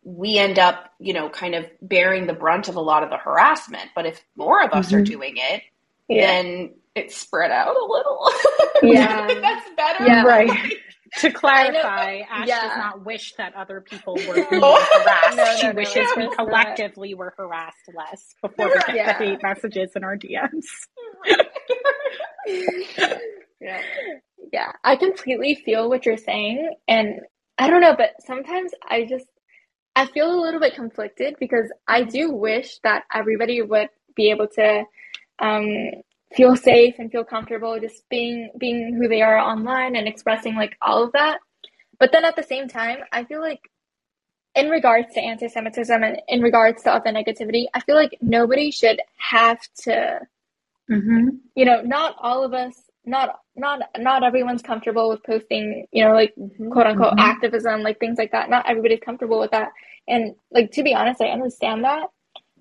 we 0.03 0.37
end 0.37 0.57
up, 0.59 0.91
you 0.99 1.13
know, 1.13 1.29
kind 1.29 1.55
of 1.55 1.65
bearing 1.81 2.25
the 2.27 2.33
brunt 2.33 2.67
of 2.69 2.75
a 2.77 2.81
lot 2.81 3.03
of 3.03 3.09
the 3.09 3.17
harassment. 3.17 3.89
But 3.95 4.05
if 4.05 4.23
more 4.35 4.63
of 4.63 4.71
us 4.71 4.91
are 4.93 5.01
Mhm. 5.01 5.05
doing 5.05 5.33
it, 5.37 5.63
Yeah. 6.07 6.27
then 6.27 6.73
it's 6.95 7.15
spread 7.17 7.51
out 7.51 7.75
a 7.75 7.85
little. 7.85 8.31
Yeah. 8.83 9.27
That's 9.41 9.69
better. 9.75 10.05
Yeah. 10.05 10.23
Right. 10.23 10.49
To 11.21 11.31
clarify, 11.31 12.19
Ash 12.29 12.47
Yeah. 12.47 12.61
does 12.61 12.77
not 12.77 13.05
wish 13.05 13.33
that 13.37 13.55
other 13.55 13.81
people 13.81 14.15
were 14.27 14.33
being 14.35 14.45
harassed. 14.61 15.37
No, 15.37 15.55
she 15.57 15.63
no, 15.67 15.71
no, 15.71 15.75
wishes 15.75 16.07
we 16.17 16.23
that- 16.23 16.35
collectively 16.37 17.13
were 17.13 17.33
harassed 17.37 17.89
less 17.95 18.35
before 18.41 18.67
we 18.67 18.73
get 18.87 18.95
Yeah. 18.95 19.17
the 19.17 19.25
hate 19.25 19.43
messages 19.43 19.91
in 19.95 20.03
our 20.03 20.17
DMs. 20.17 20.65
yeah. 23.59 23.81
Yeah, 24.53 24.71
I 24.83 24.95
completely 24.95 25.55
feel 25.55 25.89
what 25.89 26.05
you're 26.05 26.17
saying. 26.17 26.73
And 26.87 27.21
I 27.57 27.69
don't 27.69 27.81
know, 27.81 27.95
but 27.97 28.11
sometimes 28.25 28.71
I 28.87 29.05
just, 29.05 29.25
I 29.95 30.05
feel 30.05 30.31
a 30.33 30.39
little 30.41 30.59
bit 30.59 30.75
conflicted 30.75 31.35
because 31.39 31.71
I 31.87 32.03
do 32.03 32.31
wish 32.31 32.79
that 32.83 33.03
everybody 33.13 33.61
would 33.61 33.89
be 34.15 34.29
able 34.29 34.47
to 34.55 34.83
um, 35.39 35.89
feel 36.35 36.55
safe 36.55 36.95
and 36.99 37.11
feel 37.11 37.23
comfortable 37.23 37.79
just 37.79 38.07
being 38.09 38.51
being 38.59 38.95
who 38.95 39.07
they 39.07 39.21
are 39.21 39.37
online 39.37 39.95
and 39.95 40.07
expressing 40.07 40.55
like 40.55 40.77
all 40.81 41.03
of 41.03 41.11
that. 41.13 41.39
But 41.99 42.11
then 42.11 42.25
at 42.25 42.35
the 42.35 42.43
same 42.43 42.67
time, 42.67 42.99
I 43.11 43.23
feel 43.25 43.41
like 43.41 43.61
in 44.55 44.69
regards 44.69 45.13
to 45.13 45.21
anti-Semitism 45.21 46.03
and 46.03 46.21
in 46.27 46.41
regards 46.41 46.83
to 46.83 46.91
other 46.93 47.11
negativity, 47.11 47.65
I 47.73 47.81
feel 47.81 47.95
like 47.95 48.17
nobody 48.21 48.71
should 48.71 49.01
have 49.17 49.59
to 49.83 50.21
Mm-hmm. 50.91 51.29
you 51.55 51.65
know, 51.65 51.81
not 51.81 52.15
all 52.19 52.43
of 52.45 52.53
us, 52.53 52.75
not 53.05 53.39
not 53.55 53.81
not 53.97 54.23
everyone's 54.23 54.61
comfortable 54.61 55.09
with 55.09 55.23
posting, 55.23 55.87
you 55.91 56.03
know, 56.05 56.13
like 56.13 56.33
Mhm. 56.37 56.71
quote 56.71 56.87
unquote 56.87 57.15
Mhm. 57.15 57.19
activism, 57.19 57.81
like 57.83 57.99
things 57.99 58.17
like 58.19 58.31
that. 58.31 58.49
Not 58.49 58.69
everybody's 58.69 59.01
comfortable 59.01 59.39
with 59.39 59.51
that. 59.51 59.71
And 60.07 60.35
like 60.51 60.71
to 60.73 60.83
be 60.83 60.93
honest, 60.95 61.21
I 61.21 61.29
understand 61.29 61.83
that, 61.85 62.09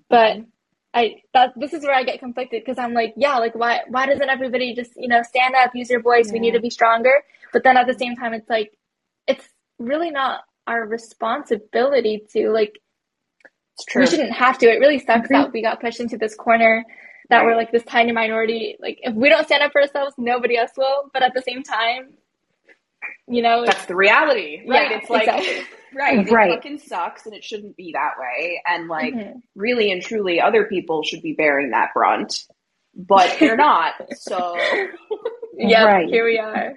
but 0.09 0.39
I 0.93 1.17
that 1.33 1.53
this 1.57 1.73
is 1.73 1.83
where 1.83 1.95
I 1.95 2.03
get 2.03 2.19
conflicted 2.19 2.63
because 2.65 2.79
I'm 2.79 2.93
like, 2.93 3.13
yeah, 3.17 3.37
like 3.37 3.55
why 3.55 3.81
why 3.89 4.07
doesn't 4.07 4.29
everybody 4.29 4.75
just, 4.75 4.91
you 4.97 5.07
know, 5.09 5.23
stand 5.23 5.55
up, 5.55 5.71
use 5.75 5.89
your 5.89 6.01
voice, 6.01 6.31
we 6.33 6.39
need 6.39 6.53
to 6.53 6.61
be 6.61 6.69
stronger. 6.71 7.23
But 7.53 7.63
then 7.63 7.77
at 7.77 7.87
the 7.87 7.95
same 7.95 8.15
time 8.15 8.33
it's 8.33 8.49
like 8.49 8.73
it's 9.27 9.47
really 9.79 10.11
not 10.11 10.41
our 10.67 10.85
responsibility 10.87 12.23
to 12.33 12.49
like 12.51 12.79
It's 13.75 13.85
true. 13.85 14.01
we 14.01 14.07
shouldn't 14.07 14.33
have 14.33 14.57
to. 14.59 14.67
It 14.67 14.79
really 14.79 14.99
sucks 14.99 15.31
Agreed. 15.31 15.31
that 15.31 15.53
we 15.53 15.61
got 15.63 15.81
pushed 15.81 15.99
into 16.01 16.17
this 16.17 16.35
corner 16.35 16.85
that 17.29 17.45
we're 17.45 17.55
like 17.57 17.71
this 17.71 17.83
tiny 17.85 18.11
minority. 18.13 18.77
Like 18.79 18.99
if 19.03 19.15
we 19.15 19.29
don't 19.29 19.45
stand 19.45 19.63
up 19.63 19.71
for 19.73 19.81
ourselves, 19.81 20.15
nobody 20.17 20.57
else 20.57 20.71
will. 20.77 21.09
But 21.13 21.23
at 21.23 21.33
the 21.35 21.41
same 21.43 21.63
time, 21.63 22.13
you 23.27 23.41
know, 23.41 23.65
That's 23.65 23.85
the 23.85 23.95
reality, 23.95 24.63
right? 24.67 24.91
Yeah, 24.91 24.97
it's 24.97 25.09
like, 25.09 25.27
exactly. 25.27 25.63
right, 25.95 26.27
it 26.27 26.31
Right. 26.31 26.53
fucking 26.53 26.79
sucks 26.79 27.25
and 27.25 27.35
it 27.35 27.43
shouldn't 27.43 27.75
be 27.75 27.91
that 27.93 28.13
way. 28.19 28.61
And 28.65 28.87
like, 28.87 29.13
Mhm. 29.13 29.41
really 29.55 29.91
and 29.91 30.01
truly, 30.01 30.39
other 30.41 30.65
people 30.65 31.03
should 31.03 31.21
be 31.21 31.33
bearing 31.33 31.71
that 31.71 31.93
brunt, 31.93 32.45
but 32.95 33.35
they're 33.39 33.57
not. 33.57 33.93
So, 34.15 34.55
yeah, 35.53 35.83
Right. 35.85 36.07
here 36.09 36.25
we 36.25 36.39
are. 36.39 36.75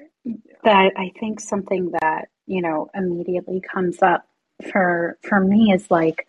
that 0.64 0.92
I 0.96 1.10
think 1.18 1.40
something 1.40 1.90
that 2.00 2.28
you 2.46 2.60
know 2.62 2.90
immediately 2.94 3.60
comes 3.60 4.02
up 4.02 4.26
for 4.70 5.16
for 5.22 5.40
me 5.40 5.72
is 5.72 5.90
like 5.90 6.26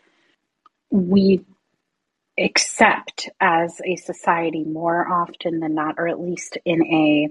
we 0.89 1.43
accept 2.39 3.29
as 3.41 3.81
a 3.85 3.95
society 3.97 4.63
more 4.63 5.07
often 5.07 5.59
than 5.59 5.75
not, 5.75 5.95
or 5.97 6.07
at 6.07 6.19
least 6.19 6.57
in 6.65 6.81
a 6.85 7.29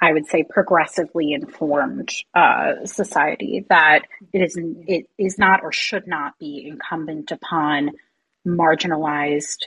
I 0.00 0.12
would 0.12 0.26
say 0.26 0.44
progressively 0.48 1.32
informed 1.32 2.10
uh, 2.34 2.84
society 2.84 3.64
that 3.70 4.00
it 4.32 4.40
is 4.42 4.58
it 4.86 5.06
is 5.18 5.38
not 5.38 5.62
or 5.62 5.72
should 5.72 6.06
not 6.06 6.38
be 6.38 6.66
incumbent 6.68 7.30
upon 7.32 7.90
marginalized 8.46 9.64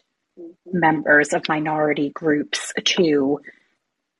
members 0.72 1.34
of 1.34 1.48
minority 1.50 2.10
groups 2.10 2.74
to 2.84 3.40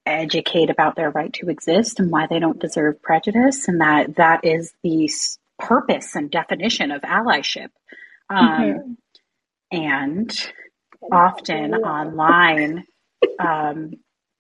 educate 0.06 0.70
about 0.70 0.96
their 0.96 1.12
right 1.12 1.34
to 1.34 1.50
exist 1.50 2.00
and 2.00 2.10
why 2.10 2.26
they 2.28 2.40
don't 2.40 2.60
deserve 2.60 3.02
prejudice 3.02 3.68
and 3.68 3.82
that 3.82 4.16
that 4.16 4.46
is 4.46 4.74
the 4.84 5.10
purpose 5.60 6.16
and 6.16 6.32
definition 6.32 6.92
of 6.92 7.02
allyship 7.02 7.70
um, 8.30 8.48
Mhm. 8.48 8.98
and 9.72 10.52
often 11.12 11.74
online 11.76 12.86
um, 13.40 13.92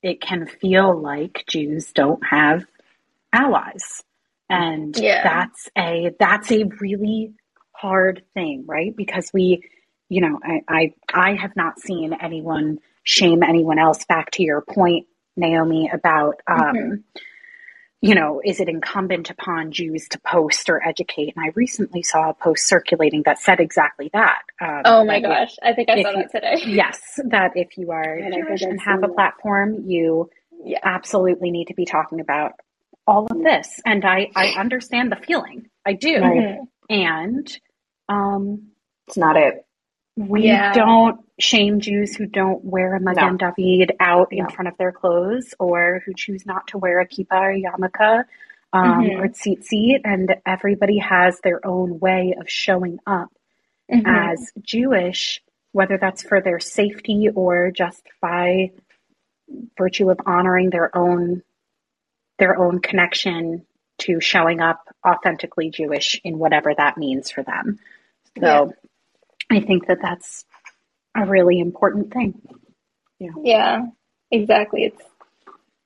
it 0.03 0.21
can 0.21 0.45
feel 0.47 0.99
like 0.99 1.43
jews 1.47 1.91
don't 1.93 2.23
have 2.25 2.63
allies 3.33 4.03
and 4.49 4.95
Yeah. 4.97 5.23
that's 5.23 5.69
a 5.77 6.11
that's 6.19 6.51
a 6.51 6.63
really 6.79 7.33
hard 7.73 8.23
thing 8.33 8.63
right 8.65 8.95
because 8.95 9.31
we 9.33 9.63
you 10.09 10.21
know 10.21 10.39
I, 10.43 10.61
I 10.67 10.93
i 11.13 11.33
have 11.35 11.55
not 11.55 11.79
seen 11.79 12.13
anyone 12.13 12.79
shame 13.03 13.43
anyone 13.43 13.77
else 13.79 14.05
back 14.05 14.31
to 14.31 14.43
your 14.43 14.61
point 14.61 15.05
naomi 15.35 15.89
about 15.93 16.41
um 16.47 16.57
Mhm. 16.75 17.03
You 18.07 18.15
know 18.15 18.41
is 18.43 18.59
it 18.59 18.69
incumbent 18.69 19.29
upon 19.29 19.71
jews 19.71 20.07
to 20.07 20.19
post 20.19 20.69
or 20.69 20.77
educate 20.87 21.33
and 21.35 21.45
i 21.45 21.51
recently 21.55 22.01
saw 22.03 22.29
a 22.29 22.33
post 22.33 22.67
circulating 22.67 23.21
that 23.25 23.37
said 23.39 23.59
exactly 23.59 24.09
that 24.13 24.41
um, 24.61 24.81
Oh 24.85 25.05
my 25.05 25.19
that 25.19 25.29
if- 25.31 25.37
gosh, 25.49 25.55
I 25.63 25.73
think 25.73 25.89
I 25.89 26.01
saw 26.03 26.09
you- 26.11 26.17
that 26.17 26.31
today. 26.31 26.61
yes 26.81 26.99
that 27.29 27.51
if 27.55 27.77
you 27.77 27.91
are 27.91 28.13
And 28.13 28.33
jewish 28.33 28.61
and 28.61 28.79
have 28.81 28.99
a 29.03 29.07
that. 29.07 29.15
platform 29.15 29.83
you 29.85 30.29
Yeah. 30.63 30.79
absolutely 30.83 31.51
need 31.51 31.65
to 31.67 31.73
be 31.75 31.85
talking 31.85 32.19
about 32.21 32.53
all 33.05 33.25
of 33.29 33.43
this 33.43 33.79
and 33.85 34.03
i 34.05 34.29
i 34.35 34.47
understand 34.59 35.11
the 35.11 35.15
feeling 35.27 35.67
i 35.85 35.93
do 35.93 36.19
Right. 36.21 36.59
Mhm. 36.59 36.67
and 36.89 37.59
um 38.09 38.67
it's 39.07 39.17
not 39.17 39.37
it. 39.37 39.65
We 40.17 40.45
Yeah. 40.45 40.73
don't 40.73 41.23
shame 41.39 41.79
Jews 41.79 42.15
who 42.15 42.25
don't 42.25 42.65
wear 42.65 42.95
a 42.95 42.99
Magen 42.99 43.37
David 43.37 43.91
out 43.99 44.33
in 44.33 44.49
front 44.49 44.67
of 44.67 44.77
their 44.77 44.91
clothes 44.91 45.53
or 45.59 46.01
who 46.05 46.13
choose 46.15 46.45
not 46.45 46.67
to 46.69 46.79
wear 46.79 46.99
a 46.99 47.07
kippah 47.07 47.31
or 47.31 47.53
yarmulke 47.53 48.25
um, 48.73 49.03
Mhm. 49.05 49.19
or 49.23 49.27
tzitzit. 49.29 50.01
And 50.03 50.35
everybody 50.45 50.97
has 50.97 51.39
their 51.41 51.65
own 51.65 51.99
way 51.99 52.33
of 52.37 52.49
showing 52.49 52.99
up 53.05 53.29
Mhm. 53.89 54.03
as 54.05 54.51
Jewish, 54.61 55.41
whether 55.71 55.97
that's 55.97 56.23
for 56.23 56.41
their 56.41 56.59
safety 56.59 57.29
or 57.33 57.71
just 57.71 58.05
by 58.19 58.71
virtue 59.77 60.09
of 60.09 60.19
honoring 60.25 60.69
their 60.71 60.95
own 60.97 61.43
their 62.39 62.57
own 62.59 62.79
connection 62.79 63.65
to 63.99 64.19
showing 64.19 64.59
up 64.61 64.87
authentically 65.07 65.69
Jewish 65.71 66.19
in 66.23 66.37
whatever 66.37 66.73
that 66.75 66.97
means 66.97 67.31
for 67.31 67.41
them. 67.41 67.79
So 68.39 68.73
I 69.51 69.61
think 69.61 69.87
that 69.87 69.99
that's 70.01 70.45
a 71.17 71.25
really 71.25 71.59
important 71.59 72.13
thing. 72.13 72.41
Yeah, 73.19 73.31
Yeah. 73.43 73.85
exactly. 74.31 74.85
It's 74.85 75.03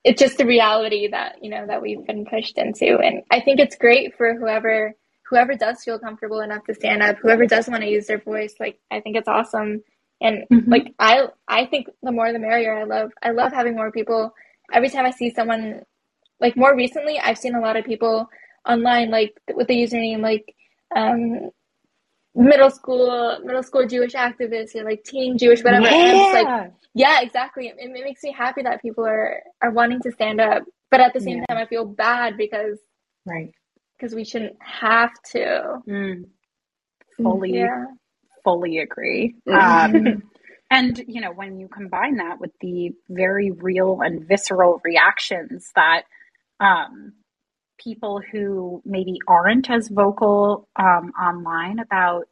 it's 0.04 0.20
just 0.20 0.38
the 0.38 0.46
reality 0.46 1.08
that, 1.08 1.42
you 1.44 1.50
know, 1.50 1.66
that 1.66 1.82
we've 1.82 2.06
been 2.06 2.26
pushed 2.26 2.58
into. 2.58 2.98
And 2.98 3.22
I 3.30 3.40
think 3.40 3.60
it's 3.60 3.76
great 3.76 4.16
for 4.16 4.34
whoever 4.34 4.94
whoever 5.28 5.54
does 5.54 5.82
feel 5.84 5.98
comfortable 5.98 6.40
enough 6.40 6.64
to 6.66 6.74
stand 6.74 7.02
up, 7.02 7.16
whoever 7.22 7.46
does 7.46 7.68
want 7.68 7.82
to 7.82 7.88
use 7.90 8.06
their 8.06 8.18
voice, 8.20 8.54
like 8.60 8.78
I 8.90 9.00
think 9.00 9.16
it's 9.16 9.28
awesome. 9.28 9.82
And 10.20 10.44
Mhm. 10.52 10.68
like 10.70 10.94
I 10.98 11.28
I 11.48 11.66
think 11.66 11.88
the 12.02 12.12
more 12.12 12.32
the 12.32 12.38
merrier. 12.40 12.74
I 12.76 12.84
love 12.84 13.12
I 13.22 13.30
love 13.32 13.52
having 13.52 13.76
more 13.76 13.92
people. 13.92 14.34
Every 14.72 14.88
time 14.90 15.06
I 15.06 15.10
see 15.12 15.30
someone 15.30 15.82
like 16.40 16.56
more 16.56 16.76
recently, 16.76 17.18
I've 17.20 17.38
seen 17.38 17.54
a 17.56 17.60
lot 17.60 17.76
of 17.76 17.84
people 17.86 18.28
online 18.68 19.10
like 19.10 19.34
with 19.54 19.68
the 19.68 19.74
username 19.76 20.20
like 20.22 20.54
um 20.96 21.50
middle 22.34 22.70
school 22.70 23.38
middle 23.44 23.62
school 23.62 23.86
Jewish 23.86 24.12
activists 24.12 24.74
or 24.74 24.84
like 24.84 25.04
teen 25.04 25.36
Jewish 25.38 25.62
whatever. 25.62 25.86
I'm 25.88 26.32
like 26.32 26.70
yeah, 26.94 27.20
exactly. 27.20 27.68
It, 27.68 27.76
it 27.78 28.04
makes 28.04 28.22
me 28.22 28.32
happy 28.32 28.62
that 28.62 28.82
people 28.82 29.06
are 29.06 29.42
are 29.62 29.70
wanting 29.70 30.00
to 30.02 30.12
stand 30.12 30.40
up, 30.40 30.62
but 30.90 31.00
at 31.00 31.12
the 31.14 31.20
same 31.20 31.38
Yeah. 31.38 31.44
time, 31.48 31.58
I 31.58 31.66
feel 31.66 31.84
bad 31.84 32.36
because 32.36 32.78
right. 33.26 33.50
because 33.96 34.14
we 34.14 34.24
shouldn't 34.24 34.56
have 34.62 35.12
to. 35.32 35.78
Mm. 35.88 36.24
Fully, 37.16 37.54
Yeah. 37.54 37.86
fully 38.44 38.78
agree. 38.78 39.34
Mhm. 39.46 40.14
Um, 40.16 40.22
And, 40.72 41.04
you 41.06 41.20
know, 41.20 41.32
when 41.32 41.58
you 41.60 41.68
combine 41.68 42.16
that 42.16 42.40
with 42.40 42.52
the 42.62 42.92
very 43.10 43.50
real 43.50 44.00
and 44.00 44.26
visceral 44.26 44.80
reactions 44.84 45.70
that 45.76 46.04
um, 46.60 47.12
people 47.78 48.20
who 48.32 48.82
maybe 48.84 49.18
aren't 49.26 49.70
as 49.70 49.88
vocal 49.88 50.68
um, 50.76 51.12
online 51.20 51.78
about 51.78 52.28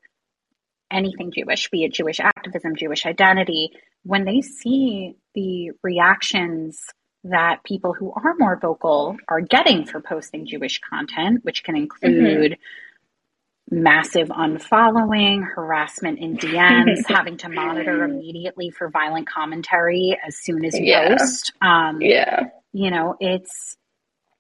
anything 0.91 1.33
Jewish, 1.33 1.71
be 1.71 1.85
it 1.85 1.93
Jewish 1.93 2.21
activism, 2.21 2.77
Jewish 2.77 3.07
identity, 3.07 3.71
when 4.03 4.25
they 4.25 4.41
see 4.41 5.17
the 5.35 5.71
reactions 5.83 6.81
that 7.25 7.63
people 7.65 7.93
who 7.93 8.13
are 8.13 8.35
more 8.39 8.59
vocal 8.59 9.17
are 9.29 9.41
getting 9.41 9.85
for 9.85 10.01
posting 10.01 10.47
Jewish 10.47 10.81
content, 10.89 11.45
which 11.45 11.63
can 11.63 11.77
include 11.77 12.53
mm-hmm. 12.53 13.83
massive 13.83 14.29
unfollowing, 14.29 15.45
harassment 15.45 16.19
in 16.19 16.39
DMs, 16.39 17.03
having 17.09 17.37
to 17.39 17.49
monitor 17.49 18.05
immediately 18.05 18.71
for 18.71 18.89
violent 18.89 19.29
commentary 19.29 20.19
as 20.27 20.37
soon 20.37 20.65
as 20.65 20.79
you 20.79 20.87
yeah. 20.87 21.17
post. 21.17 21.53
Um, 21.61 22.01
yeah. 22.01 22.45
You 22.73 22.91
know, 22.91 23.17
it's 23.21 23.77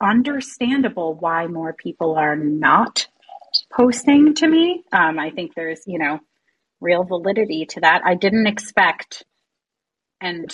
understandable 0.00 1.14
why 1.14 1.46
more 1.46 1.72
people 1.72 2.16
are 2.16 2.36
not 2.36 3.06
posting 3.72 4.34
to 4.34 4.48
me. 4.48 4.84
Um, 4.92 5.18
I 5.18 5.30
think 5.30 5.54
there's, 5.54 5.82
you 5.86 5.98
know, 5.98 6.20
real 6.80 7.04
validity 7.04 7.66
to 7.66 7.80
that. 7.80 8.02
I 8.04 8.14
didn't 8.14 8.46
expect, 8.46 9.24
and 10.20 10.52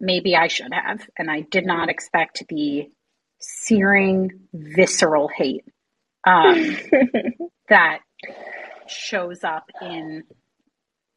maybe 0.00 0.34
I 0.34 0.48
should 0.48 0.72
have, 0.72 1.08
and 1.16 1.30
I 1.30 1.42
did 1.42 1.64
not 1.64 1.88
expect 1.88 2.44
the 2.48 2.90
searing, 3.38 4.30
visceral 4.52 5.28
hate 5.28 5.64
um, 6.24 6.76
that 7.68 8.00
shows 8.86 9.44
up 9.44 9.70
in 9.80 10.24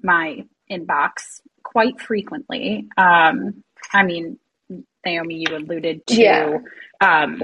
my 0.01 0.43
inbox 0.71 1.41
quite 1.63 1.99
frequently. 1.99 2.87
Um, 2.97 3.63
I 3.93 4.03
mean, 4.03 4.39
Naomi, 5.05 5.45
you 5.47 5.55
alluded 5.55 6.05
to 6.07 6.21
yeah. 6.21 6.57
um, 7.01 7.41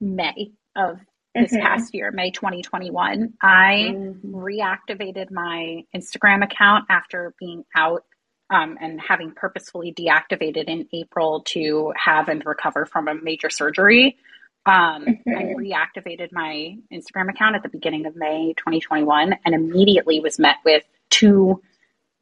May 0.00 0.52
of 0.76 0.98
this 1.34 1.52
mm-hmm. 1.52 1.62
past 1.62 1.94
year, 1.94 2.10
May 2.10 2.30
2021. 2.30 3.34
I 3.42 3.92
mm-hmm. 3.94 4.34
reactivated 4.34 5.30
my 5.30 5.84
Instagram 5.94 6.42
account 6.42 6.86
after 6.88 7.34
being 7.38 7.64
out 7.76 8.04
um, 8.50 8.76
and 8.80 9.00
having 9.00 9.32
purposefully 9.32 9.92
deactivated 9.92 10.64
in 10.64 10.88
April 10.92 11.42
to 11.46 11.92
have 11.96 12.28
and 12.28 12.44
recover 12.44 12.84
from 12.84 13.06
a 13.08 13.14
major 13.14 13.48
surgery. 13.48 14.18
Um, 14.66 15.06
mm-hmm. 15.06 15.36
I 15.36 15.42
reactivated 15.54 16.32
my 16.32 16.76
Instagram 16.92 17.30
account 17.30 17.56
at 17.56 17.62
the 17.62 17.68
beginning 17.68 18.06
of 18.06 18.16
May 18.16 18.54
2021 18.56 19.36
and 19.44 19.54
immediately 19.54 20.20
was 20.20 20.38
met 20.38 20.56
with 20.64 20.82
two 21.10 21.62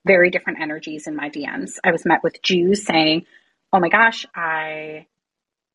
very 0.06 0.30
different 0.30 0.60
energies 0.60 1.06
in 1.06 1.16
my 1.16 1.30
DMs. 1.30 1.78
I 1.82 1.92
was 1.92 2.04
met 2.04 2.22
with 2.22 2.40
Jews 2.42 2.84
saying, 2.84 3.26
Oh 3.72 3.80
my 3.80 3.90
gosh, 3.90 4.24
I 4.34 5.06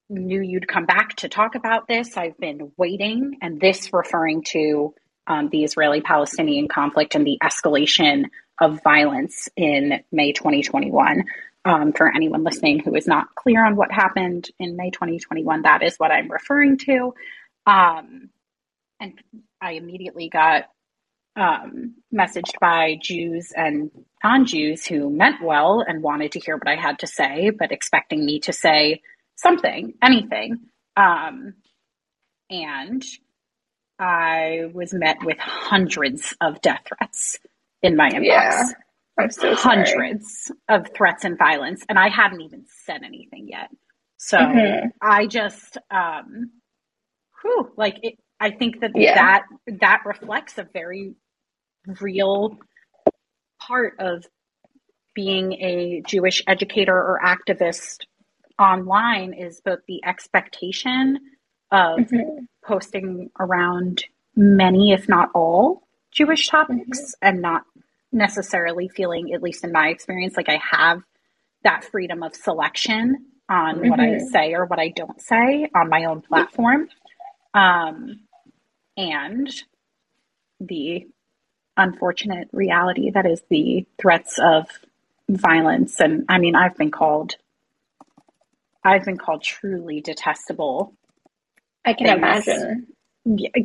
knew 0.09 0.41
you'd 0.41 0.67
come 0.67 0.85
back 0.85 1.15
to 1.17 1.29
talk 1.29 1.55
about 1.55 1.87
this. 1.87 2.17
I've 2.17 2.37
been 2.37 2.71
waiting. 2.75 3.37
And 3.41 3.59
this 3.59 3.91
referring 3.93 4.43
to 4.49 4.95
um, 5.27 5.49
the 5.49 5.63
Israeli 5.63 6.01
Palestinian 6.01 6.67
conflict 6.67 7.15
and 7.15 7.25
the 7.25 7.37
escalation 7.41 8.25
of 8.59 8.81
violence 8.83 9.47
in 9.55 10.03
May 10.11 10.33
2021. 10.33 11.23
Um, 11.65 11.93
for 11.93 12.13
anyone 12.13 12.43
listening 12.43 12.79
who 12.79 12.93
is 12.95 13.07
not 13.07 13.35
clear 13.35 13.65
on 13.65 13.77
what 13.77 13.89
happened 13.89 14.49
in 14.59 14.75
May 14.75 14.89
2021, 14.89 15.61
that 15.61 15.81
is 15.81 15.95
what 15.95 16.11
I'm 16.11 16.29
referring 16.29 16.77
to. 16.79 17.13
Um, 17.65 18.31
and 18.99 19.13
I 19.61 19.73
immediately 19.73 20.27
got 20.27 20.65
um, 21.35 21.95
messaged 22.13 22.59
by 22.59 22.97
Jews 23.01 23.51
and 23.55 23.91
non 24.23 24.45
Jews 24.45 24.85
who 24.85 25.09
meant 25.09 25.43
well 25.43 25.83
and 25.85 26.03
wanted 26.03 26.33
to 26.33 26.39
hear 26.39 26.55
what 26.57 26.67
I 26.67 26.75
had 26.75 26.99
to 26.99 27.07
say, 27.07 27.49
but 27.49 27.71
expecting 27.71 28.25
me 28.25 28.39
to 28.41 28.53
say 28.53 29.01
something, 29.35 29.93
anything. 30.01 30.59
Um, 30.95 31.55
and 32.49 33.03
I 33.99 34.65
was 34.73 34.93
met 34.93 35.17
with 35.23 35.37
hundreds 35.39 36.35
of 36.41 36.61
death 36.61 36.81
threats 36.85 37.39
in 37.81 37.95
my 37.95 38.09
inbox. 38.09 38.25
Yeah, 38.25 38.63
I'm 39.19 39.31
so 39.31 39.55
hundreds 39.55 40.51
of 40.69 40.87
threats 40.95 41.23
and 41.23 41.37
violence, 41.37 41.83
and 41.89 41.97
I 41.97 42.09
hadn't 42.09 42.41
even 42.41 42.65
said 42.85 43.01
anything 43.03 43.47
yet. 43.47 43.69
So 44.17 44.37
mm-hmm. 44.37 44.87
I 45.01 45.27
just, 45.27 45.77
um, 45.91 46.51
whew, 47.41 47.71
like 47.75 47.97
it, 48.03 48.19
I 48.39 48.51
think 48.51 48.81
that 48.81 48.91
yeah. 48.95 49.15
that 49.15 49.43
that 49.79 50.01
reflects 50.05 50.57
a 50.57 50.67
very 50.73 51.15
real 51.85 52.57
part 53.59 53.95
of 53.99 54.25
being 55.13 55.53
a 55.53 56.01
Jewish 56.07 56.43
educator 56.47 56.95
or 56.95 57.19
activist 57.23 58.05
online 58.59 59.33
is 59.33 59.61
both 59.63 59.79
the 59.87 60.01
expectation 60.05 61.19
of 61.71 61.99
mm-hmm. 61.99 62.45
posting 62.65 63.29
around 63.39 64.03
many, 64.35 64.91
if 64.91 65.07
not 65.09 65.29
all, 65.33 65.87
Jewish 66.11 66.47
topics 66.47 66.99
mm-hmm. 66.99 67.27
and 67.27 67.41
not 67.41 67.63
necessarily 68.11 68.87
feeling, 68.89 69.33
at 69.33 69.41
least 69.41 69.63
in 69.63 69.71
my 69.71 69.89
experience, 69.89 70.37
like 70.37 70.49
I 70.49 70.59
have 70.71 71.01
that 71.63 71.83
freedom 71.85 72.23
of 72.23 72.35
selection 72.35 73.25
on 73.49 73.77
mm-hmm. 73.77 73.89
what 73.89 73.99
I 73.99 74.07
mm-hmm. 74.07 74.27
say 74.27 74.53
or 74.53 74.65
what 74.65 74.79
I 74.79 74.89
don't 74.89 75.21
say 75.21 75.69
on 75.75 75.89
my 75.89 76.05
own 76.05 76.21
platform. 76.21 76.87
Um, 77.53 78.21
and 78.95 79.51
the 80.59 81.07
unfortunate 81.77 82.49
reality 82.51 83.11
that 83.11 83.25
is 83.25 83.41
the 83.49 83.85
threats 83.99 84.39
of 84.39 84.67
violence. 85.29 85.99
And 85.99 86.25
I 86.29 86.37
mean, 86.37 86.55
I've 86.55 86.77
been 86.77 86.91
called 86.91 87.35
I've 88.83 89.05
been 89.05 89.17
called 89.17 89.43
truly 89.43 90.01
detestable. 90.01 90.93
I 91.85 91.93
can 91.93 92.07
things. 92.07 92.17
imagine. 92.17 92.87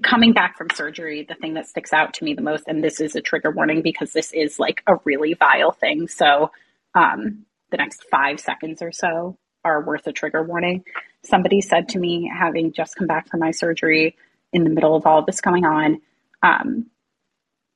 Coming 0.05 0.33
back 0.33 0.57
from 0.57 0.69
surgery, 0.73 1.27
the 1.29 1.35
thing 1.35 1.55
that 1.55 1.67
sticks 1.67 1.93
out 1.93 2.15
to 2.15 2.25
me 2.25 2.35
the 2.35 2.43
most, 2.43 2.65
and 2.69 2.83
this 2.83 3.01
is 3.01 3.17
a 3.17 3.21
trigger 3.21 3.51
warning 3.51 3.83
because 3.83 4.13
this 4.13 4.33
is 4.33 4.61
like 4.61 4.83
a 4.87 4.97
really 5.05 5.35
vile 5.35 5.73
thing. 5.73 6.07
So, 6.07 6.53
um, 6.95 7.45
the 7.71 7.77
next 7.77 8.05
five 8.11 8.39
seconds 8.39 8.81
or 8.83 8.93
so 8.93 9.37
are 9.65 9.83
worth 9.83 10.07
a 10.07 10.13
trigger 10.13 10.43
warning. 10.43 10.85
Somebody 11.25 11.61
said 11.61 11.89
to 11.91 11.99
me, 11.99 12.31
having 12.33 12.73
just 12.73 12.95
come 12.97 13.09
back 13.09 13.29
from 13.29 13.41
my 13.41 13.51
surgery 13.51 14.17
in 14.53 14.63
the 14.63 14.71
middle 14.71 14.95
of 14.95 15.07
all 15.07 15.25
this 15.25 15.41
going 15.41 15.65
on, 15.65 16.01
um, 16.43 16.87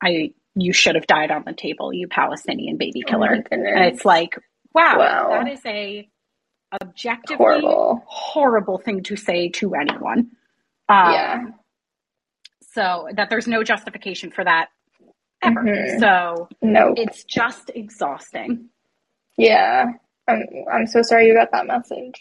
I 0.03 0.33
you 0.55 0.73
should 0.73 0.97
have 0.97 1.07
died 1.07 1.31
on 1.31 1.45
the 1.47 1.53
table, 1.53 1.93
you 1.93 2.09
Palestinian 2.09 2.77
baby 2.77 3.03
oh 3.07 3.11
killer. 3.11 3.37
Oh 3.37 3.43
and 3.51 3.85
it's 3.85 4.05
like, 4.05 4.37
wow, 4.75 4.99
wow, 4.99 5.29
that 5.31 5.51
is 5.51 5.65
a 5.65 6.09
objectively 6.81 7.37
horrible. 7.37 8.03
horrible 8.07 8.79
thing 8.79 9.03
to 9.05 9.17
say 9.17 9.49
to 9.51 9.75
anyone. 9.75 10.31
Um, 10.89 11.13
yeah. 11.13 11.45
So 12.73 13.09
that 13.15 13.31
there's 13.31 13.47
no 13.47 13.63
justification 13.63 14.31
for 14.31 14.45
that 14.45 14.69
ever. 15.43 15.63
Mm-hmm. 15.63 16.01
So 16.01 16.49
no, 16.63 16.95
it's 16.97 17.25
just 17.25 17.71
exhausting. 17.75 18.69
Yeah, 19.37 19.87
I'm. 20.29 20.43
I'm 20.71 20.87
so 20.87 21.03
sorry 21.03 21.29
you 21.29 21.35
got 21.35 21.53
that 21.53 21.67
message. 21.67 22.21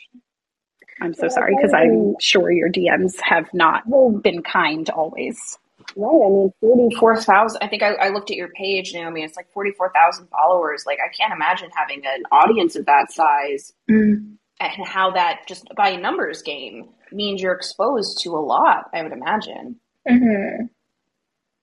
I'm 1.01 1.13
so 1.13 1.27
sorry 1.29 1.55
because 1.55 1.73
I'm 1.73 2.15
sure 2.19 2.51
your 2.51 2.69
DMs 2.69 3.19
have 3.21 3.51
not 3.53 3.83
been 4.21 4.43
kind 4.43 4.89
always. 4.89 5.57
Right. 5.95 6.25
I 6.25 6.29
mean, 6.29 6.51
44,000. 6.61 7.59
I 7.61 7.67
think 7.67 7.83
I, 7.83 7.93
I, 7.93 8.09
looked 8.09 8.31
at 8.31 8.37
your 8.37 8.49
page, 8.49 8.93
Naomi. 8.93 9.23
It's 9.23 9.35
like 9.35 9.51
44,000 9.51 10.27
followers. 10.27 10.85
Like, 10.85 10.99
I 10.99 11.11
can't 11.13 11.33
imagine 11.33 11.69
having 11.75 12.01
an 12.05 12.23
audience 12.31 12.75
of 12.75 12.85
that 12.85 13.11
size. 13.11 13.73
Mm 13.89 14.37
and 14.61 14.85
how 14.85 15.11
that 15.11 15.47
just 15.47 15.67
by 15.75 15.89
a 15.89 15.97
numbers 15.97 16.41
game 16.41 16.89
means 17.11 17.41
you're 17.41 17.53
exposed 17.53 18.19
to 18.21 18.29
a 18.29 18.39
lot, 18.39 18.89
I 18.93 19.01
would 19.01 19.11
imagine. 19.11 19.77
Mm-hmm. 20.07 20.65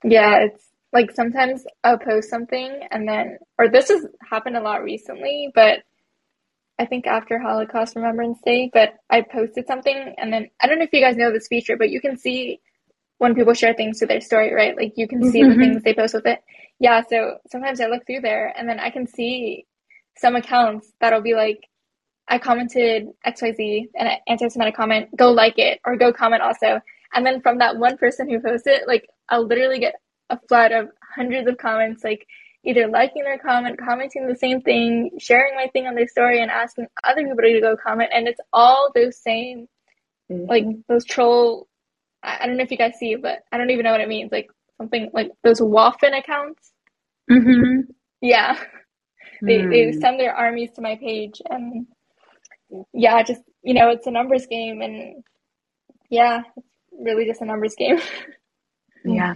Yeah, 0.08 0.40
it's 0.40 0.64
like 0.92 1.12
sometimes 1.12 1.64
I'll 1.84 1.98
post 1.98 2.28
something 2.28 2.80
and 2.90 3.08
then, 3.08 3.38
or 3.58 3.68
this 3.68 3.88
has 3.88 4.04
happened 4.28 4.56
a 4.56 4.62
lot 4.62 4.82
recently, 4.82 5.50
but 5.54 5.80
I 6.78 6.86
think 6.86 7.06
after 7.06 7.38
Holocaust 7.38 7.96
Remembrance 7.96 8.38
Day, 8.44 8.70
but 8.72 8.94
I 9.10 9.22
posted 9.22 9.66
something 9.66 10.14
and 10.18 10.32
then 10.32 10.48
I 10.60 10.66
don't 10.66 10.78
know 10.78 10.84
if 10.84 10.92
you 10.92 11.00
guys 11.00 11.16
know 11.16 11.32
this 11.32 11.48
feature, 11.48 11.76
but 11.76 11.90
you 11.90 12.00
can 12.00 12.16
see 12.16 12.60
when 13.18 13.34
people 13.34 13.54
share 13.54 13.74
things 13.74 13.98
to 13.98 14.06
their 14.06 14.20
story, 14.20 14.54
right? 14.54 14.76
Like 14.76 14.94
you 14.96 15.06
can 15.06 15.30
see 15.30 15.42
mm-hmm. 15.42 15.50
the 15.50 15.56
things 15.56 15.82
they 15.82 15.94
post 15.94 16.14
with 16.14 16.26
it. 16.26 16.40
Yeah, 16.78 17.02
so 17.08 17.38
sometimes 17.50 17.80
I 17.80 17.86
look 17.86 18.06
through 18.06 18.20
there 18.20 18.54
and 18.56 18.68
then 18.68 18.78
I 18.78 18.90
can 18.90 19.06
see 19.06 19.66
some 20.16 20.36
accounts 20.36 20.92
that'll 21.00 21.20
be 21.20 21.34
like, 21.34 21.68
I 22.28 22.38
commented 22.38 23.08
XYZ 23.26 23.88
and 23.94 24.08
an 24.08 24.18
anti-Semitic 24.28 24.76
comment, 24.76 25.16
go 25.16 25.32
like 25.32 25.58
it 25.58 25.80
or 25.84 25.96
go 25.96 26.12
comment 26.12 26.42
also. 26.42 26.80
And 27.14 27.24
then 27.24 27.40
from 27.40 27.58
that 27.58 27.78
one 27.78 27.96
person 27.96 28.28
who 28.28 28.40
posted, 28.40 28.82
like 28.86 29.08
I'll 29.28 29.46
literally 29.46 29.78
get 29.80 29.94
a 30.30 30.38
flood 30.48 30.72
of 30.72 30.90
hundreds 31.14 31.48
of 31.48 31.56
comments, 31.56 32.04
like 32.04 32.26
either 32.64 32.86
liking 32.86 33.24
their 33.24 33.38
comment, 33.38 33.78
commenting 33.78 34.26
the 34.26 34.36
same 34.36 34.60
thing, 34.60 35.12
sharing 35.18 35.54
my 35.54 35.68
thing 35.68 35.86
on 35.86 35.94
their 35.94 36.08
story, 36.08 36.42
and 36.42 36.50
asking 36.50 36.86
other 37.02 37.22
people 37.22 37.36
to 37.36 37.60
go 37.60 37.76
comment. 37.76 38.10
And 38.12 38.28
it's 38.28 38.40
all 38.52 38.90
those 38.94 39.16
same, 39.16 39.68
mm-hmm. 40.30 40.48
like 40.48 40.64
those 40.88 41.04
troll. 41.04 41.66
I, 42.22 42.38
I 42.42 42.46
don't 42.46 42.56
know 42.56 42.64
if 42.64 42.70
you 42.70 42.78
guys 42.78 42.94
see, 42.98 43.16
but 43.16 43.40
I 43.52 43.58
don't 43.58 43.70
even 43.70 43.84
know 43.84 43.92
what 43.92 44.00
it 44.00 44.08
means. 44.08 44.32
Like 44.32 44.48
something 44.78 45.10
like 45.14 45.32
those 45.44 45.60
Waffen 45.60 46.18
accounts. 46.18 46.72
Mm-hmm. 47.30 47.90
Yeah. 48.22 48.58
they, 49.46 49.66
Hmm. 49.66 49.70
they 49.70 49.92
send 49.92 50.20
their 50.20 50.34
armies 50.34 50.70
to 50.76 50.82
my 50.82 50.96
page 50.96 51.42
and 51.50 51.86
yeah, 52.92 53.22
just 53.22 53.42
you 53.62 53.74
know, 53.74 53.90
it's 53.90 54.06
a 54.06 54.10
numbers 54.10 54.46
game 54.46 54.82
and 54.82 55.24
yeah, 56.10 56.42
it's 56.56 56.68
really 56.92 57.26
just 57.26 57.42
a 57.42 57.46
numbers 57.46 57.74
game. 57.76 58.00
Yeah. 59.04 59.34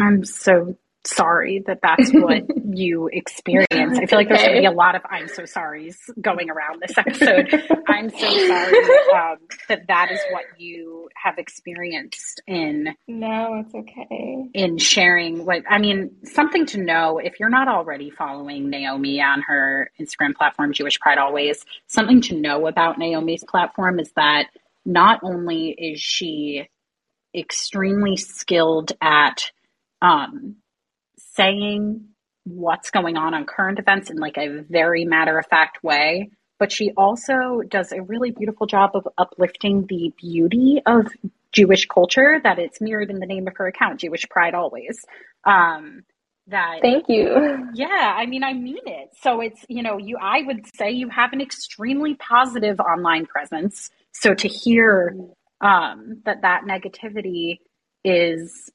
I'm 0.00 0.24
so 0.24 0.76
sorry 1.04 1.62
that 1.66 1.80
that's 1.82 2.12
what 2.12 2.44
you 2.64 3.08
experience. 3.12 3.98
I 3.98 4.06
feel 4.06 4.18
like 4.18 4.28
there's 4.28 4.42
going 4.42 4.54
to 4.54 4.60
be 4.60 4.66
a 4.66 4.70
lot 4.70 4.94
of 4.94 5.02
I'm 5.08 5.28
so 5.28 5.42
sorries 5.42 5.96
going 6.20 6.50
around 6.50 6.80
this 6.80 6.96
episode. 6.96 7.48
I'm 7.88 8.10
so 8.10 8.46
sorry 8.46 8.78
um, 9.14 9.38
that 9.68 9.86
that 9.88 10.10
is 10.12 10.20
what 10.30 10.44
you 10.58 11.08
have 11.14 11.38
experienced 11.38 12.42
in 12.46 12.94
No, 13.08 13.64
it's 13.64 13.74
okay. 13.74 14.48
in 14.54 14.78
sharing 14.78 15.44
what 15.44 15.62
I 15.68 15.78
mean, 15.78 16.16
something 16.24 16.66
to 16.66 16.78
know 16.78 17.18
if 17.18 17.40
you're 17.40 17.48
not 17.48 17.68
already 17.68 18.10
following 18.10 18.70
Naomi 18.70 19.20
on 19.20 19.42
her 19.42 19.90
Instagram 20.00 20.34
platform, 20.34 20.72
Jewish 20.72 20.98
Pride 21.00 21.18
Always, 21.18 21.64
something 21.86 22.20
to 22.22 22.36
know 22.36 22.66
about 22.66 22.98
Naomi's 22.98 23.44
platform 23.44 23.98
is 23.98 24.10
that 24.16 24.46
not 24.84 25.20
only 25.22 25.70
is 25.70 26.00
she 26.00 26.68
extremely 27.34 28.16
skilled 28.16 28.92
at 29.00 29.50
um, 30.02 30.56
saying 31.34 32.08
what's 32.44 32.90
going 32.90 33.16
on 33.16 33.34
on 33.34 33.44
current 33.44 33.78
events 33.78 34.10
in 34.10 34.16
like 34.16 34.36
a 34.36 34.62
very 34.68 35.04
matter 35.04 35.38
of 35.38 35.46
fact 35.46 35.82
way, 35.82 36.30
but 36.58 36.72
she 36.72 36.92
also 36.96 37.60
does 37.68 37.92
a 37.92 38.02
really 38.02 38.30
beautiful 38.30 38.66
job 38.66 38.90
of 38.94 39.06
uplifting 39.18 39.86
the 39.88 40.12
beauty 40.18 40.82
of 40.86 41.06
Jewish 41.52 41.86
culture 41.86 42.40
that 42.42 42.58
it's 42.58 42.80
mirrored 42.80 43.10
in 43.10 43.18
the 43.20 43.26
name 43.26 43.46
of 43.46 43.56
her 43.56 43.66
account, 43.66 44.00
Jewish 44.00 44.28
Pride 44.28 44.54
Always. 44.54 45.04
Um, 45.44 46.02
that 46.48 46.78
Thank 46.82 47.04
you. 47.08 47.68
yeah, 47.74 48.14
I 48.16 48.26
mean, 48.26 48.42
I 48.42 48.52
mean 48.52 48.78
it. 48.86 49.10
So 49.20 49.40
it's, 49.40 49.64
you 49.68 49.82
know, 49.82 49.98
you, 49.98 50.18
I 50.20 50.42
would 50.42 50.66
say 50.74 50.90
you 50.90 51.08
have 51.08 51.32
an 51.32 51.40
extremely 51.40 52.14
positive 52.14 52.80
online 52.80 53.26
presence. 53.26 53.90
So 54.12 54.34
to 54.34 54.48
hear 54.48 55.14
um, 55.60 56.22
that 56.24 56.42
that 56.42 56.62
negativity 56.68 57.58
is 58.04 58.70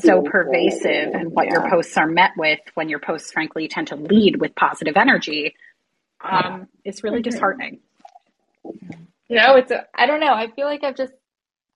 so 0.00 0.22
pervasive 0.22 1.14
and 1.14 1.32
what 1.34 1.48
your 1.48 1.62
posts 1.62 1.96
are 1.96 2.06
met 2.06 2.32
with 2.36 2.60
when 2.74 2.88
your 2.88 3.00
posts, 3.00 3.32
frankly, 3.32 3.68
tend 3.68 3.88
to 3.88 3.96
lead 3.96 4.40
with 4.40 4.54
positive 4.56 4.96
energy, 4.96 5.54
um, 6.22 6.68
it's 6.84 7.04
really 7.04 7.20
Mhm. 7.20 7.24
disheartening. 7.24 7.80
You 9.28 9.38
know, 9.38 9.56
it's 9.56 9.70
a, 9.72 9.86
I 9.94 10.06
don't 10.06 10.20
know. 10.20 10.34
I 10.34 10.50
feel 10.52 10.66
like 10.66 10.84
I've 10.84 10.96
just 10.96 11.14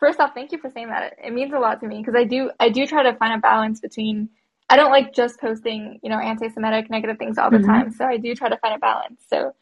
first 0.00 0.20
off, 0.20 0.34
thank 0.34 0.52
you 0.52 0.58
for 0.58 0.70
saying 0.70 0.88
that. 0.88 1.14
It, 1.14 1.18
it 1.26 1.32
means 1.34 1.52
a 1.54 1.58
lot 1.58 1.80
to 1.80 1.86
me 1.88 1.98
because 1.98 2.14
I 2.16 2.24
do 2.24 2.50
I 2.60 2.70
do 2.70 2.86
try 2.86 3.04
to 3.04 3.14
find 3.16 3.34
a 3.34 3.38
balance 3.38 3.80
between 3.80 4.30
I 4.70 4.76
don't 4.76 4.90
like 4.92 5.14
just 5.14 5.40
posting, 5.40 6.00
you 6.02 6.10
know, 6.10 6.18
anti-Semitic 6.18 6.90
negative 6.90 7.18
things 7.18 7.38
all 7.38 7.50
the 7.52 7.58
Mhm. 7.58 7.66
time. 7.66 7.92
So 7.92 8.04
I 8.06 8.18
do 8.18 8.34
try 8.34 8.48
to 8.50 8.58
find 8.58 8.74
a 8.76 8.78
balance. 8.78 9.24
So 9.28 9.54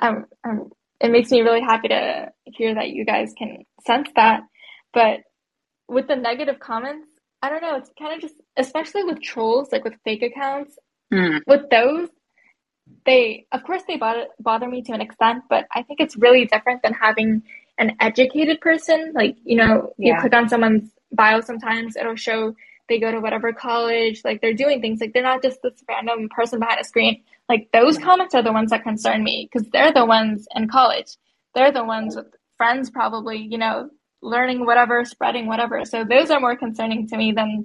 um, 0.00 0.26
um 0.44 0.72
it 1.00 1.10
makes 1.12 1.30
me 1.30 1.42
really 1.42 1.62
happy 1.62 1.88
to 1.88 2.32
hear 2.46 2.74
that 2.74 2.90
you 2.90 3.04
guys 3.06 3.34
can 3.38 3.64
sense 3.86 4.10
that. 4.16 4.42
But 4.94 5.20
with 5.88 6.08
the 6.08 6.16
negative 6.16 6.60
comments, 6.60 7.09
I 7.42 7.48
don't 7.48 7.62
know, 7.62 7.76
it's 7.76 7.90
kind 7.98 8.14
of 8.14 8.20
just 8.20 8.34
especially 8.56 9.04
with 9.04 9.22
trolls, 9.22 9.72
like 9.72 9.84
with 9.84 9.94
fake 10.04 10.22
accounts, 10.22 10.78
Mm. 11.12 11.40
with 11.46 11.68
those, 11.70 12.08
they, 13.04 13.46
of 13.52 13.64
course, 13.64 13.82
they 13.88 13.96
bother, 13.96 14.26
bother 14.38 14.68
me 14.68 14.82
to 14.82 14.92
an 14.92 15.00
extent, 15.00 15.42
but 15.48 15.66
I 15.74 15.82
think 15.82 15.98
it's 16.00 16.16
really 16.16 16.44
different 16.44 16.82
than 16.82 16.92
having 16.92 17.42
an 17.78 17.96
educated 18.00 18.60
person. 18.60 19.12
Like, 19.14 19.36
you 19.44 19.56
know, 19.56 19.92
you 19.98 20.12
click 20.20 20.34
on 20.34 20.48
someone's 20.48 20.90
bio 21.12 21.40
sometimes, 21.40 21.96
it'll 21.96 22.14
show 22.16 22.54
they 22.88 22.98
go 23.00 23.10
to 23.10 23.20
whatever 23.20 23.52
college, 23.52 24.22
like 24.24 24.40
they're 24.40 24.54
doing 24.54 24.80
things, 24.80 25.00
like 25.00 25.12
they're 25.12 25.22
not 25.22 25.42
just 25.42 25.62
this 25.62 25.82
random 25.88 26.28
person 26.28 26.58
behind 26.58 26.80
a 26.80 26.84
screen. 26.84 27.22
Like, 27.48 27.68
those 27.72 27.98
comments 27.98 28.34
are 28.34 28.42
the 28.42 28.52
ones 28.52 28.70
that 28.70 28.82
concern 28.84 29.24
me 29.24 29.48
because 29.50 29.68
they're 29.70 29.92
the 29.92 30.04
ones 30.06 30.46
in 30.54 30.68
college. 30.68 31.16
They're 31.54 31.72
the 31.72 31.84
ones 31.84 32.14
with 32.16 32.26
friends, 32.56 32.90
probably, 32.90 33.38
you 33.38 33.58
know, 33.58 33.90
learning 34.22 34.66
whatever, 34.66 35.04
spreading 35.04 35.46
whatever. 35.46 35.84
So 35.84 36.04
those 36.04 36.30
are 36.30 36.40
more 36.40 36.56
concerning 36.56 37.08
to 37.08 37.16
me 37.16 37.32
than 37.32 37.64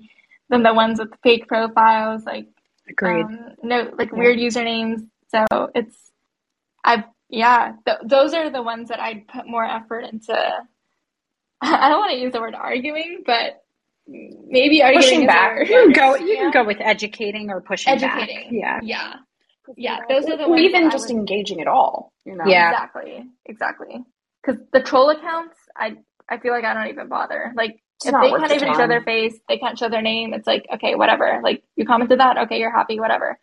than 0.49 0.64
the 0.64 0.74
ones 0.74 0.99
with 0.99 1.10
fake 1.24 1.47
profiles, 1.47 2.24
like 2.26 2.47
Agreed. 2.89 3.26
um, 3.26 3.39
no, 3.64 3.91
like 3.97 4.12
weird 4.12 4.38
usernames. 4.38 5.08
So 5.30 5.72
it's, 5.74 5.95
I've, 6.84 7.03
yeah, 7.30 7.72
th- 7.86 7.97
those 8.06 8.34
are 8.36 8.51
the 8.51 8.62
ones 8.62 8.89
that 8.89 8.99
I'd 8.99 9.28
put 9.28 9.47
more 9.47 9.66
effort 9.66 10.01
into. 10.01 10.34
I 11.62 11.89
don't 11.89 11.99
want 11.99 12.12
to 12.12 12.18
use 12.20 12.32
the 12.32 12.39
word 12.41 12.53
arguing, 12.53 13.24
but 13.26 13.64
maybe 14.08 14.84
arguing 14.84 15.01
Pushing 15.01 15.22
is 15.22 15.28
back. 15.28 15.58
a 15.58 15.66
you 15.66 15.66
can 15.66 15.91
go, 15.93 16.16
you 16.16 16.28
Yeah. 16.28 16.39
can 16.41 16.51
go 16.51 16.64
with 16.64 16.78
educating 16.80 17.49
or 17.49 17.60
pushing 17.62 17.93
Educating. 17.93 18.62
back. 18.62 18.82
Yeah. 18.84 18.84
Yeah. 18.84 19.14
Yeah. 19.78 19.99
Those 20.08 20.28
are 20.30 20.38
the 20.38 20.47
ones 20.47 20.62
even 20.62 20.91
just 20.91 21.08
would- 21.10 21.18
engaging 21.18 21.60
at 21.60 21.68
all. 21.68 22.14
You 22.24 22.36
know? 22.36 22.43
Yeah. 22.45 22.70
Exactly. 22.72 23.26
Exactly. 23.47 24.03
Because 24.43 24.62
the 24.74 24.82
troll 24.84 25.10
accounts, 25.10 25.58
I, 25.76 25.95
I 26.30 26.39
feel 26.39 26.53
like 26.53 26.65
I 26.65 26.73
don't 26.73 26.88
even 26.88 27.09
bother. 27.09 27.53
Like, 27.55 27.82
It's 28.03 28.07
if 28.07 28.13
they 28.21 28.30
can't 28.32 28.49
the 28.49 28.55
even 28.55 28.73
show 28.76 28.88
their 28.88 29.03
face, 29.03 29.39
they 29.49 29.57
can't 29.57 29.78
show 29.80 29.89
their 29.89 30.01
name, 30.01 30.34
it's 30.34 30.47
like, 30.47 30.65
okay, 30.76 30.95
whatever. 30.95 31.41
Like, 31.43 31.63
you 31.76 31.86
commented 31.86 32.19
that, 32.19 32.38
okay, 32.39 32.59
you're 32.59 32.76
happy, 32.76 32.99
whatever. 32.99 33.39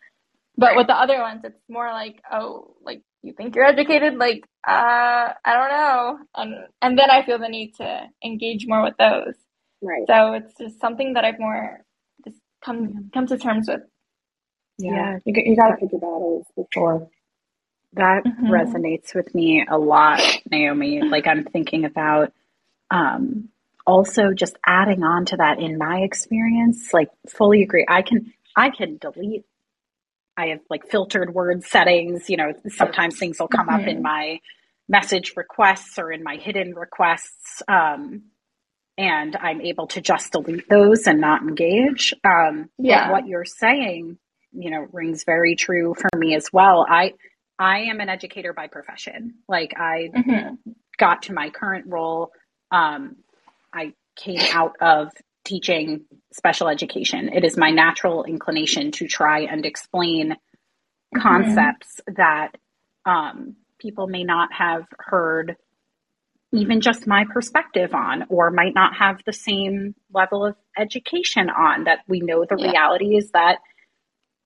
But 0.57 0.75
with 0.75 0.87
the 0.87 0.95
other 0.95 1.19
ones, 1.19 1.41
it's 1.45 1.59
more 1.69 1.91
like, 1.91 2.21
oh, 2.31 2.75
like, 2.83 3.01
you 3.23 3.33
think 3.33 3.55
you're 3.55 3.65
educated? 3.65 4.15
Like, 4.15 4.43
uh, 4.67 5.33
I 5.45 5.53
don't 5.53 5.69
know. 5.69 6.19
And, 6.35 6.55
and 6.81 6.99
then 6.99 7.09
I 7.11 7.25
feel 7.25 7.39
the 7.39 7.49
need 7.49 7.73
to 7.77 8.03
engage 8.23 8.65
more 8.67 8.83
with 8.83 8.95
those. 8.99 9.35
Right. 9.81 10.07
So 10.07 10.33
it's 10.33 10.53
just 10.59 10.79
something 10.81 11.13
that 11.13 11.25
I've 11.25 11.39
more 11.39 11.81
just 12.25 12.37
come, 12.63 13.09
come 13.13 13.27
to 13.27 13.37
terms 13.37 13.67
with. 13.69 13.81
Yeah. 14.79 15.19
You, 15.25 15.33
got- 15.33 15.45
you 15.45 15.55
got 15.55 15.69
to 15.69 15.77
Pick 15.77 15.91
your 15.93 16.01
battles 16.01 16.47
for 16.55 16.67
sure. 16.73 17.09
That 17.93 18.23
Mhm. 18.25 18.49
resonates 18.49 19.15
with 19.15 19.33
me 19.35 19.65
a 19.69 19.77
lot, 19.77 20.21
Naomi. 20.51 21.01
Like 21.01 21.27
I'm 21.27 21.43
thinking 21.45 21.85
about 21.85 22.33
um, 22.93 23.49
also 23.85 24.31
just 24.33 24.55
adding 24.65 25.03
on 25.03 25.25
to 25.25 25.37
that 25.37 25.59
in 25.59 25.77
my 25.77 25.97
experience. 25.99 26.93
Like 26.93 27.09
fully 27.27 27.63
agree. 27.63 27.85
I 27.89 28.01
can 28.03 28.31
I 28.55 28.69
can 28.69 28.97
delete. 28.97 29.43
I 30.37 30.47
have 30.47 30.59
like 30.69 30.87
filtered 30.89 31.33
word 31.33 31.63
settings. 31.63 32.29
You 32.29 32.37
know, 32.37 32.53
sometimes 32.69 33.17
things 33.17 33.39
will 33.39 33.47
come 33.49 33.69
up 33.69 33.81
in 33.87 34.01
my 34.01 34.39
message 34.87 35.33
requests 35.35 35.97
or 35.97 36.11
in 36.11 36.23
my 36.23 36.35
hidden 36.37 36.75
requests. 36.75 37.61
Um, 37.67 38.23
and 38.97 39.35
I'm 39.35 39.59
able 39.61 39.87
to 39.87 40.01
just 40.01 40.31
delete 40.33 40.69
those 40.69 41.07
and 41.07 41.19
not 41.19 41.41
engage. 41.41 42.13
Um, 42.23 42.69
Yeah. 42.77 43.09
what 43.11 43.27
you're 43.27 43.45
saying, 43.45 44.17
you 44.51 44.69
know, 44.69 44.87
rings 44.91 45.23
very 45.23 45.55
true 45.55 45.95
for 45.95 46.09
me 46.17 46.35
as 46.35 46.47
well. 46.53 46.85
I 46.87 47.13
I 47.59 47.79
am 47.81 47.99
an 48.01 48.09
educator 48.09 48.53
by 48.53 48.67
profession. 48.67 49.35
Like 49.47 49.73
I 49.77 50.09
Mhm. 50.15 50.57
got 50.97 51.23
to 51.23 51.33
my 51.33 51.49
current 51.49 51.85
role. 51.87 52.31
Um, 52.73 53.17
I 53.73 53.93
came 54.17 54.41
out 54.53 54.75
of 54.81 55.09
teaching 55.45 56.05
special 56.33 56.69
education. 56.69 57.29
It 57.33 57.45
is 57.45 57.57
my 57.57 57.71
natural 57.71 58.25
inclination 58.25 58.91
to 58.93 59.07
try 59.07 59.41
and 59.41 59.65
explain 59.65 60.37
concepts 61.17 62.01
that 62.07 62.51
um, 63.05 63.57
people 63.79 64.07
may 64.07 64.25
not 64.25 64.53
have 64.53 64.85
heard 64.99 65.57
even 66.53 66.81
just 66.81 67.07
my 67.07 67.25
perspective 67.31 67.93
on 67.93 68.25
or 68.29 68.51
might 68.51 68.75
not 68.75 68.95
have 68.95 69.21
the 69.25 69.33
same 69.33 69.95
level 70.13 70.45
of 70.45 70.55
education 70.77 71.49
on 71.49 71.85
that 71.85 71.99
we 72.07 72.21
know 72.21 72.45
the 72.49 72.57
Yeah. 72.57 72.71
reality 72.71 73.17
is 73.17 73.31
that 73.31 73.59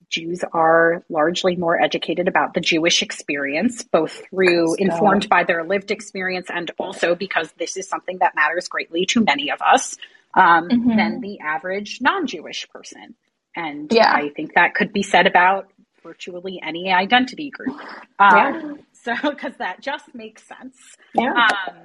Jews 0.09 0.43
are 0.53 1.03
largely 1.09 1.55
more 1.55 1.79
educated 1.81 2.27
about 2.27 2.53
the 2.53 2.61
Jewish 2.61 3.01
experience, 3.01 3.83
both 3.83 4.23
through 4.29 4.67
Stop. 4.75 4.79
informed 4.79 5.29
by 5.29 5.43
their 5.43 5.63
lived 5.63 5.91
experience 5.91 6.47
and 6.53 6.71
also 6.79 7.13
because 7.15 7.51
this 7.53 7.75
is 7.77 7.87
something 7.89 8.17
that 8.19 8.35
matters 8.35 8.67
greatly 8.67 9.05
to 9.07 9.23
many 9.23 9.51
of 9.51 9.61
us 9.61 9.97
um, 10.33 10.69
Mhm. 10.69 10.95
than 10.95 11.21
the 11.21 11.39
average 11.39 11.99
non 12.01 12.27
Jewish 12.27 12.67
person. 12.69 13.15
And 13.55 13.91
Yeah. 13.91 14.13
I 14.13 14.29
think 14.29 14.53
that 14.53 14.75
could 14.75 14.93
be 14.93 15.01
said 15.03 15.25
about 15.27 15.69
virtually 16.03 16.61
any 16.63 16.91
identity 16.93 17.49
group. 17.49 17.79
Um, 18.19 18.79
So, 18.93 19.13
because 19.29 19.55
that 19.59 19.81
just 19.81 20.13
makes 20.13 20.43
sense. 20.45 20.75
Yeah. 21.15 21.31
Um, 21.33 21.75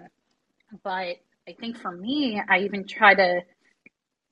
but 0.82 1.18
I 1.48 1.52
think 1.60 1.76
for 1.78 1.92
me, 1.92 2.42
I 2.48 2.60
even 2.60 2.84
try 2.86 3.14
to 3.14 3.42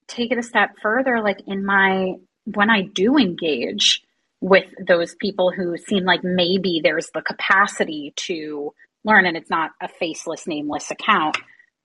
take 0.08 0.32
it 0.32 0.38
a 0.38 0.42
step 0.42 0.70
further, 0.82 1.20
like 1.22 1.38
in 1.46 1.64
my, 1.64 2.14
when 2.54 2.70
I 2.70 2.82
do 2.82 3.16
engage 3.16 4.02
with 4.40 4.64
those 4.86 5.14
people 5.16 5.50
who 5.52 5.76
seem 5.76 6.04
like 6.04 6.24
maybe 6.24 6.80
there's 6.82 7.10
the 7.14 7.20
capacity 7.22 8.12
to 8.16 8.72
learn 9.04 9.26
and 9.26 9.36
it's 9.36 9.50
not 9.50 9.72
a 9.80 9.88
faceless, 9.88 10.46
nameless 10.46 10.90
account. 10.90 11.36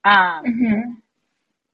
Um, 0.04 0.44
Mhm. 0.44 0.96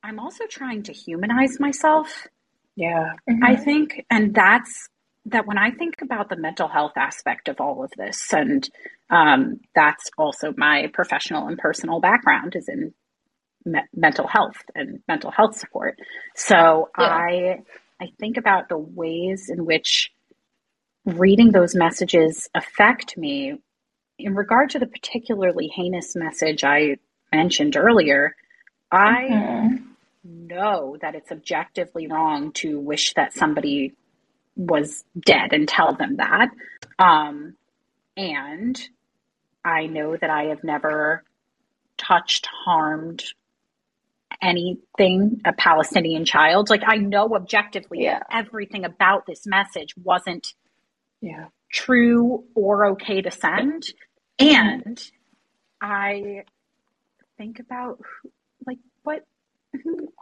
I'm 0.02 0.18
also 0.18 0.46
trying 0.46 0.82
to 0.84 0.92
humanize 0.92 1.60
myself. 1.60 2.26
Yeah. 2.74 3.12
I 3.42 3.54
think, 3.56 4.04
and 4.10 4.34
that's 4.34 4.88
that 5.26 5.46
when 5.46 5.58
I 5.58 5.70
think 5.70 6.02
about 6.02 6.28
the 6.30 6.36
mental 6.36 6.66
health 6.66 6.94
aspect 6.96 7.48
of 7.48 7.60
all 7.60 7.84
of 7.84 7.92
this, 7.96 8.32
and 8.32 8.68
um, 9.10 9.60
that's 9.74 10.10
also 10.18 10.52
my 10.56 10.88
professional 10.92 11.46
and 11.46 11.56
personal 11.58 12.00
background 12.00 12.56
is 12.56 12.68
in 12.68 12.92
me- 13.64 13.86
mental 13.94 14.26
health 14.26 14.56
and 14.74 15.00
mental 15.06 15.30
health 15.30 15.56
support. 15.56 15.98
So 16.34 16.90
Yeah. 16.98 17.04
I 17.06 17.62
I 18.02 18.10
think 18.18 18.36
about 18.36 18.68
the 18.68 18.78
ways 18.78 19.48
in 19.48 19.64
which 19.64 20.12
reading 21.04 21.52
those 21.52 21.76
messages 21.76 22.48
affect 22.52 23.16
me 23.16 23.60
in 24.18 24.34
regard 24.34 24.70
to 24.70 24.80
the 24.80 24.88
particularly 24.88 25.68
heinous 25.68 26.16
message 26.16 26.64
I 26.64 26.96
mentioned 27.32 27.76
earlier. 27.76 28.34
I 28.90 29.28
Mhm. 29.30 29.94
know 30.24 30.96
that 31.00 31.14
it's 31.14 31.30
objectively 31.30 32.08
wrong 32.08 32.50
to 32.54 32.80
wish 32.80 33.14
that 33.14 33.34
somebody 33.34 33.94
was 34.56 35.04
dead 35.20 35.52
and 35.52 35.68
tell 35.68 35.94
them 35.94 36.16
that. 36.16 36.50
Um, 36.98 37.56
and 38.16 38.88
I 39.64 39.86
know 39.86 40.16
that 40.16 40.28
I 40.28 40.46
have 40.46 40.64
never 40.64 41.22
touched, 41.98 42.46
harmed 42.46 43.22
anything, 44.40 45.40
a 45.44 45.52
Palestinian 45.52 46.24
child. 46.24 46.70
Like, 46.70 46.82
I 46.86 46.96
know 46.96 47.34
objectively 47.34 48.04
Yeah. 48.04 48.22
everything 48.30 48.84
about 48.84 49.26
this 49.26 49.46
message 49.46 49.94
wasn't 49.96 50.54
Yeah. 51.20 51.46
true 51.70 52.44
or 52.54 52.86
okay 52.86 53.22
to 53.22 53.30
send. 53.30 53.84
And 54.38 55.10
I 55.80 56.44
think 57.38 57.60
about 57.60 57.98
who, 58.22 58.30
like 58.66 58.78
what 59.02 59.24
who, 59.82 60.12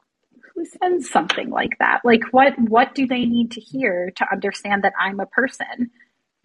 who 0.55 0.65
sends 0.65 1.11
something 1.11 1.51
like 1.51 1.79
that? 1.79 2.01
Like 2.05 2.23
what 2.33 2.59
what 2.59 2.95
do 2.95 3.07
they 3.07 3.25
need 3.25 3.53
to 3.53 3.61
hear 3.61 4.11
to 4.17 4.27
understand 4.33 4.85
that 4.85 4.93
I'm 4.99 5.21
a 5.21 5.27
person? 5.27 5.91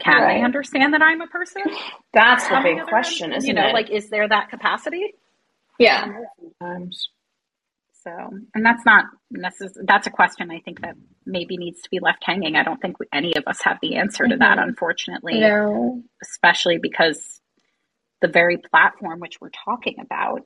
Can 0.01 0.21
Right. 0.21 0.37
they 0.39 0.43
understand 0.43 0.93
that 0.93 1.01
I'm 1.01 1.21
a 1.21 1.27
person? 1.27 1.63
That's 2.13 2.47
the 2.49 2.59
big 2.63 2.83
question, 2.87 3.31
hand, 3.31 3.37
isn't 3.43 3.47
you 3.47 3.53
know, 3.53 3.67
it? 3.69 3.73
like 3.73 3.89
is 3.89 4.09
there 4.09 4.27
that 4.27 4.49
capacity? 4.49 5.13
Yeah. 5.79 6.09
Sometimes. 6.59 7.09
So, 8.05 8.11
and 8.53 8.63
that's 8.65 8.85
not 8.85 9.05
necess- 9.35 9.77
that's 9.83 10.05
a 10.05 10.11
question 10.11 10.51
I 10.51 10.59
think 10.59 10.81
that 10.81 10.95
maybe 11.25 11.57
needs 11.57 11.81
to 11.81 11.89
be 11.89 11.99
left 11.99 12.23
hanging. 12.23 12.55
I 12.55 12.63
don't 12.63 12.79
think 12.79 12.99
we, 12.99 13.07
any 13.11 13.35
of 13.35 13.43
us 13.47 13.61
have 13.63 13.79
the 13.81 13.95
answer 13.95 14.27
to 14.27 14.37
that, 14.37 14.57
Mhm. 14.59 14.63
unfortunately. 14.63 15.39
No. 15.39 16.03
especially 16.21 16.77
because 16.77 17.41
the 18.21 18.27
very 18.27 18.57
platform 18.57 19.19
which 19.19 19.39
we're 19.41 19.49
talking 19.49 19.99
about, 19.99 20.41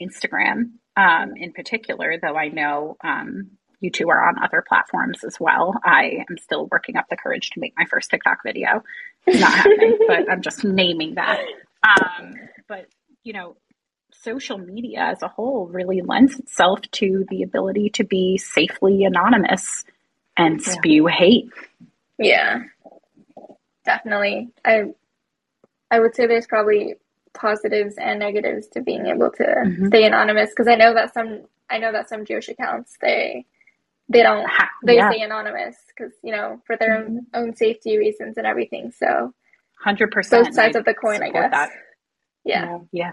Instagram 0.00 0.72
um, 0.96 1.34
in 1.36 1.52
particular, 1.52 2.18
though 2.20 2.36
I 2.36 2.48
know 2.48 2.96
um, 3.04 3.50
you 3.80 3.90
two 3.90 4.08
are 4.10 4.26
on 4.28 4.42
other 4.42 4.62
platforms 4.66 5.24
as 5.24 5.38
well. 5.38 5.74
I 5.84 6.24
am 6.28 6.36
still 6.38 6.66
working 6.70 6.96
up 6.96 7.06
the 7.10 7.16
courage 7.16 7.50
to 7.50 7.60
make 7.60 7.74
my 7.76 7.84
first 7.84 8.10
TikTok 8.10 8.42
video. 8.44 8.82
It's 9.26 9.40
not 9.40 9.52
happening, 9.52 9.98
but 10.08 10.30
I'm 10.30 10.40
just 10.42 10.64
naming 10.64 11.14
that. 11.16 11.40
Um, 11.82 12.34
but, 12.68 12.86
you 13.24 13.32
know, 13.34 13.56
social 14.24 14.58
media 14.58 15.00
as 15.12 15.22
a 15.22 15.28
whole 15.28 15.68
really 15.68 16.02
lends 16.02 16.38
itself 16.40 16.80
to 16.92 17.26
the 17.30 17.44
ability 17.44 17.90
to 17.90 18.04
be 18.04 18.38
safely 18.38 19.04
anonymous 19.04 19.84
and 20.36 20.60
Yeah. 20.66 20.72
spew 20.74 21.06
hate. 21.06 21.50
Yeah. 22.18 22.64
Definitely. 23.84 24.50
I 24.64 24.84
I 25.90 26.00
would 26.00 26.14
say 26.16 26.26
there's 26.26 26.46
probably 26.46 26.96
positives 27.34 27.96
and 27.98 28.18
negatives 28.20 28.68
to 28.68 28.82
being 28.82 29.06
able 29.06 29.30
to 29.32 29.44
Mhm. 29.44 29.88
stay 29.88 30.04
anonymous 30.06 30.50
because 30.50 30.68
I 30.68 30.76
know 30.76 30.94
that 30.94 31.14
some 31.14 31.46
I 31.70 31.78
know 31.78 31.92
that 31.92 32.08
some 32.08 32.24
Jewish 32.24 32.48
accounts 32.48 32.96
they 33.00 33.46
they 34.08 34.22
don't 34.22 34.46
they 34.84 34.96
yeah. 34.96 35.10
stay 35.10 35.22
anonymous 35.22 35.76
because 35.88 36.14
you 36.22 36.32
know 36.32 36.60
for 36.66 36.76
their 36.76 36.96
own 36.98 37.26
own 37.34 37.54
safety 37.56 37.98
reasons 37.98 38.38
and 38.38 38.46
everything. 38.46 38.92
So 38.92 39.32
Hundred 39.80 40.12
percent. 40.12 40.46
both 40.46 40.54
sides 40.54 40.76
of 40.76 40.84
the 40.84 40.94
coin, 40.94 41.22
I 41.22 41.30
guess. 41.30 41.50
that. 41.50 41.70
Yeah. 42.44 42.78
Yeah. 42.92 43.12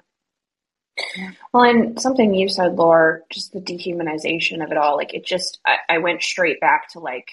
Well, 1.54 1.64
and 1.64 2.02
something 2.02 2.34
you 2.34 2.50
said, 2.50 2.76
Laura, 2.76 3.20
just 3.32 3.54
the 3.54 3.60
dehumanization 3.60 4.64
of 4.64 4.72
it 4.72 4.78
all. 4.78 4.98
Like 4.98 5.14
it 5.14 5.26
just, 5.26 5.60
I, 5.66 5.96
I 5.96 5.98
went 6.00 6.22
straight 6.24 6.60
back 6.60 6.90
to 6.94 7.00
like 7.00 7.28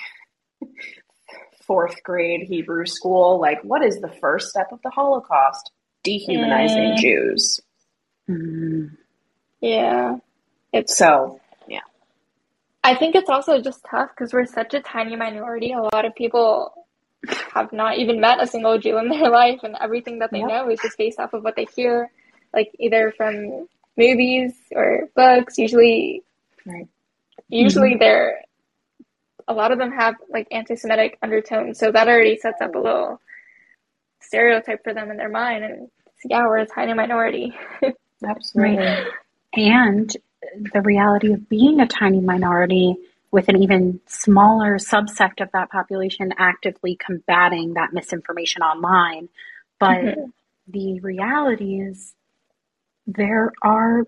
fourth 1.66 2.02
grade 2.02 2.46
Hebrew 2.48 2.86
school. 2.86 3.40
Like, 3.40 3.62
what 3.62 3.84
is 3.84 4.00
the 4.00 4.08
first 4.20 4.48
step 4.50 4.68
of 4.72 4.80
the 4.82 4.90
Holocaust? 4.90 5.70
Dehumanizing 6.04 6.92
Mm. 6.92 6.96
Jews. 6.96 7.60
Mm. 8.28 8.96
Yeah. 9.60 10.16
It's 10.72 10.96
So, 10.96 11.40
yeah. 11.68 11.80
I 12.84 12.94
think 12.94 13.14
it's 13.14 13.28
also 13.30 13.60
just 13.60 13.84
tough 13.90 14.10
because 14.10 14.32
we're 14.32 14.46
such 14.46 14.74
a 14.74 14.80
tiny 14.80 15.16
minority. 15.16 15.72
A 15.72 15.80
lot 15.82 16.04
of 16.04 16.14
people 16.14 16.86
have 17.52 17.72
not 17.72 17.98
even 17.98 18.20
met 18.20 18.42
a 18.42 18.46
single 18.46 18.78
Jew 18.78 18.98
in 18.98 19.08
their 19.08 19.30
life, 19.42 19.60
and 19.62 19.76
everything 19.80 20.20
that 20.20 20.32
they 20.32 20.40
Yep. 20.40 20.48
know 20.48 20.70
is 20.70 20.80
just 20.80 20.98
based 20.98 21.18
off 21.18 21.32
of 21.34 21.42
what 21.44 21.56
they 21.56 21.66
hear, 21.76 22.10
like 22.53 22.70
either 22.78 23.12
from 23.16 23.68
movies 23.96 24.55
or 24.72 25.09
books. 25.14 25.59
Usually, 25.59 26.22
Right. 26.66 26.88
usually 27.49 27.96
they're 27.96 28.40
a 29.49 29.55
lot 29.55 29.72
of 29.72 29.78
them 29.78 29.90
have 29.92 30.14
like 30.28 30.46
anti-Semitic 30.51 31.18
undertones, 31.22 31.78
so 31.78 31.90
that 31.90 32.09
already 32.09 32.36
sets 32.36 32.61
up 32.61 32.74
a 32.74 32.78
little 32.78 33.20
stereotype 34.20 34.84
for 34.84 34.92
them 34.94 35.11
in 35.11 35.16
their 35.16 35.30
mind. 35.30 35.64
And 35.64 35.90
yeah, 36.24 36.46
we're 36.46 36.59
a 36.59 36.66
tiny 36.66 36.92
minority. 36.94 37.55
absolutely. 38.26 38.86
And 39.55 40.14
the 40.72 40.82
reality 40.82 41.32
of 41.32 41.49
being 41.49 41.80
a 41.80 41.86
tiny 41.86 42.20
minority 42.20 42.96
with 43.30 43.49
an 43.49 43.62
even 43.62 44.01
smaller 44.07 44.76
subsect 44.76 45.40
of 45.42 45.51
that 45.53 45.70
population 45.70 46.32
actively 46.38 46.96
combating 46.96 47.74
that 47.74 47.92
misinformation 47.92 48.62
online. 48.62 49.28
But 49.78 50.01
Mhm. 50.01 50.32
the 50.66 51.01
reality 51.01 51.80
is 51.80 52.14
there 53.09 53.52
are 53.62 54.06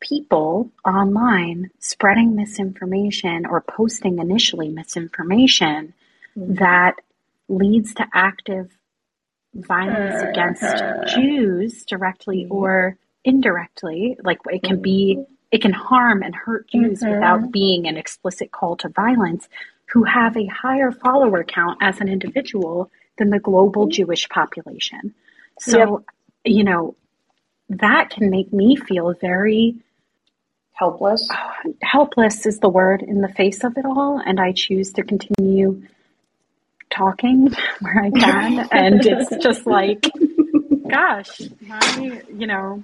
people 0.00 0.70
online 0.84 1.70
spreading 1.78 2.34
misinformation 2.34 3.46
or 3.46 3.60
posting 3.60 4.18
initially 4.18 4.68
misinformation 4.68 5.94
Mhm. 6.36 6.58
that 6.58 6.96
leads 7.48 7.94
to 7.94 8.06
active 8.12 8.76
violence 9.54 10.14
Uh-huh. 10.16 10.30
against 10.30 11.14
Jews 11.14 11.84
directly 11.84 12.46
or 12.50 12.96
indirectly. 13.24 14.16
Like 14.22 14.38
it 14.50 14.62
can 14.62 14.80
be, 14.80 15.24
it 15.50 15.60
can 15.62 15.72
harm 15.72 16.22
and 16.22 16.34
hurt 16.34 16.68
Jews 16.68 17.02
Mhm. 17.02 17.14
without 17.14 17.50
being 17.52 17.86
an 17.86 17.96
explicit 17.96 18.50
call 18.52 18.76
to 18.78 18.88
violence, 18.88 19.48
who 19.92 20.04
have 20.04 20.36
a 20.36 20.46
higher 20.46 20.92
follower 20.92 21.44
count 21.44 21.78
as 21.80 22.00
an 22.00 22.08
individual 22.08 22.90
than 23.18 23.30
the 23.30 23.40
global 23.40 23.86
Jewish 23.86 24.28
population. 24.28 25.14
So, 25.58 26.04
you 26.44 26.64
know, 26.64 26.94
that 27.70 28.10
can 28.10 28.30
make 28.30 28.52
me 28.52 28.76
feel 28.76 29.14
very 29.14 29.76
Helpless. 30.72 31.28
helpless 31.82 32.46
is 32.46 32.58
the 32.60 32.68
word 32.68 33.02
in 33.02 33.20
the 33.20 33.28
face 33.28 33.64
of 33.64 33.76
it 33.76 33.84
all 33.84 34.18
and 34.24 34.40
i 34.40 34.50
choose 34.50 34.94
to 34.94 35.02
continue 35.02 35.82
talking 36.88 37.52
where 37.80 38.02
i 38.02 38.10
can 38.10 38.66
and 38.72 39.04
it's 39.04 39.44
just 39.44 39.66
like 39.66 40.10
gosh 40.90 41.42
my 41.60 42.22
you 42.34 42.46
know 42.46 42.82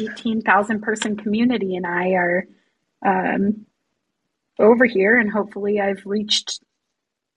18,000 0.00 0.80
person 0.82 1.16
community 1.16 1.76
and 1.76 1.86
i 1.86 2.10
are 2.10 2.46
um, 3.06 3.66
over 4.58 4.84
here 4.84 5.16
and 5.16 5.30
hopefully 5.30 5.80
i've 5.80 6.02
reached 6.04 6.60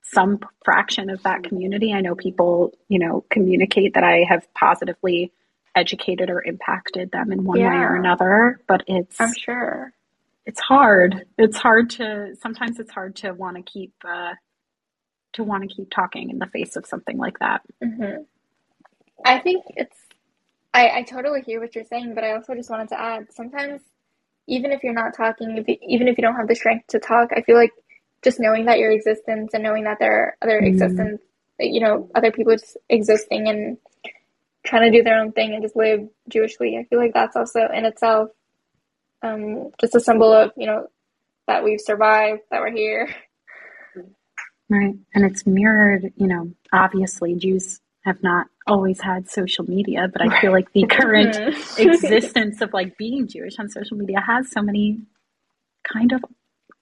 some 0.02 0.40
fraction 0.64 1.10
of 1.10 1.22
that 1.22 1.44
community 1.44 1.92
i 1.92 2.00
know 2.00 2.16
people 2.16 2.72
you 2.88 2.98
know 2.98 3.24
communicate 3.30 3.94
that 3.94 4.02
i 4.02 4.24
have 4.28 4.52
positively 4.52 5.32
educated 5.76 6.30
or 6.30 6.42
impacted 6.44 7.10
them 7.12 7.32
in 7.32 7.44
one 7.44 7.62
way 7.64 7.82
or 7.82 7.96
another 7.96 8.60
but 8.68 8.82
it's 8.88 9.20
I'm 9.20 9.34
sure. 9.34 9.92
it's 10.46 10.60
hard. 10.60 11.26
It's 11.38 11.56
hard 11.56 11.90
to 11.90 12.34
sometimes 12.42 12.80
it's 12.80 12.90
hard 12.90 13.16
to 13.16 13.32
want 13.32 13.56
to 13.56 13.62
keep 13.62 13.92
uh, 14.06 14.34
to 15.34 15.44
want 15.44 15.68
to 15.68 15.74
keep 15.74 15.90
talking 15.90 16.30
in 16.30 16.38
the 16.40 16.46
face 16.48 16.76
of 16.76 16.86
something 16.86 17.18
like 17.18 17.38
that. 17.40 17.62
hmm 17.82 18.22
I 19.24 19.40
think 19.40 19.64
it's, 19.76 19.96
I, 20.74 20.90
I 20.98 21.02
totally 21.04 21.42
hear 21.42 21.60
what 21.60 21.74
you're 21.74 21.84
saying, 21.84 22.14
but 22.14 22.24
I 22.24 22.32
also 22.34 22.54
just 22.54 22.70
wanted 22.70 22.88
to 22.90 23.00
add 23.00 23.28
sometimes, 23.32 23.82
even 24.48 24.72
if 24.72 24.84
you're 24.84 24.94
not 24.94 25.16
talking, 25.16 25.58
if 25.58 25.68
you, 25.68 25.76
even 25.88 26.08
if 26.08 26.18
you 26.18 26.22
don't 26.22 26.36
have 26.36 26.48
the 26.48 26.56
strength 26.56 26.88
to 26.88 27.00
talk, 27.00 27.30
I 27.36 27.42
feel 27.42 27.56
like 27.56 27.72
just 28.24 28.40
knowing 28.40 28.66
that 28.66 28.78
your 28.78 28.92
existence 28.92 29.54
and 29.54 29.62
knowing 29.64 29.84
that 29.84 29.98
there 30.00 30.12
are 30.12 30.36
other 30.42 30.60
Mhm. 30.60 30.66
existence, 30.66 31.22
you 31.60 31.80
know, 31.80 32.10
other 32.14 32.32
people 32.32 32.54
just 32.56 32.76
existing 32.90 33.48
and 33.48 33.78
trying 34.64 34.90
to 34.90 34.98
do 34.98 35.04
their 35.04 35.20
own 35.20 35.32
thing 35.32 35.54
and 35.54 35.62
just 35.62 35.76
live 35.76 36.08
Jewishly, 36.28 36.78
I 36.78 36.84
feel 36.84 36.98
like 36.98 37.14
that's 37.14 37.36
also 37.36 37.68
in 37.72 37.84
itself 37.84 38.30
um, 39.22 39.70
just 39.80 39.94
a 39.94 40.00
symbol 40.00 40.32
of, 40.32 40.52
you 40.56 40.66
know, 40.66 40.86
that 41.46 41.64
we've 41.64 41.80
survived, 41.80 42.42
that 42.50 42.60
we're 42.60 42.72
here. 42.72 43.08
Right. 44.68 44.94
And 45.14 45.24
it's 45.24 45.46
mirrored, 45.46 46.12
you 46.16 46.26
know, 46.26 46.52
obviously 46.72 47.34
Jews 47.34 47.80
have 48.04 48.22
not 48.22 48.46
always 48.66 49.00
had 49.00 49.30
social 49.30 49.68
media, 49.68 50.08
but 50.10 50.22
I 50.22 50.40
feel 50.40 50.52
like 50.52 50.72
the 50.72 50.86
current 50.86 51.36
existence 51.78 52.60
of 52.60 52.72
like 52.72 52.96
being 52.96 53.26
Jewish 53.28 53.58
on 53.58 53.70
social 53.70 53.96
media 53.96 54.20
has 54.20 54.50
so 54.50 54.62
many 54.62 55.00
kind 55.90 56.12
of 56.12 56.22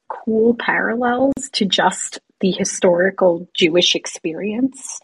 cool 0.08 0.54
parallels 0.54 1.32
to 1.52 1.64
just 1.64 2.20
the 2.40 2.50
historical 2.50 3.48
Jewish 3.54 3.94
experience 3.94 5.00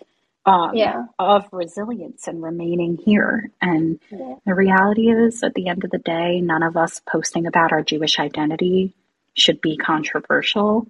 um, 0.48 0.74
Yeah. 0.74 1.04
of 1.18 1.46
resilience 1.52 2.28
and 2.28 2.42
remaining 2.42 2.96
here. 2.96 3.50
And 3.60 4.00
Yeah. 4.10 4.36
the 4.46 4.54
reality 4.54 5.10
is, 5.10 5.42
at 5.42 5.54
the 5.54 5.68
end 5.68 5.84
of 5.84 5.90
the 5.90 5.98
day, 5.98 6.40
none 6.40 6.62
of 6.62 6.76
us 6.76 7.00
posting 7.10 7.46
about 7.46 7.72
our 7.72 7.82
Jewish 7.82 8.18
identity 8.18 8.94
should 9.34 9.60
be 9.60 9.76
controversial. 9.76 10.86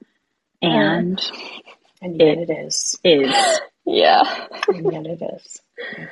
And 0.62 1.20
And 2.02 2.16
yet 2.20 2.38
it 2.38 2.50
is. 2.50 2.98
is 3.04 3.60
Yeah. 3.84 4.22
and 4.68 4.92
yet 4.92 5.06
it 5.06 5.22
is. 5.22 5.60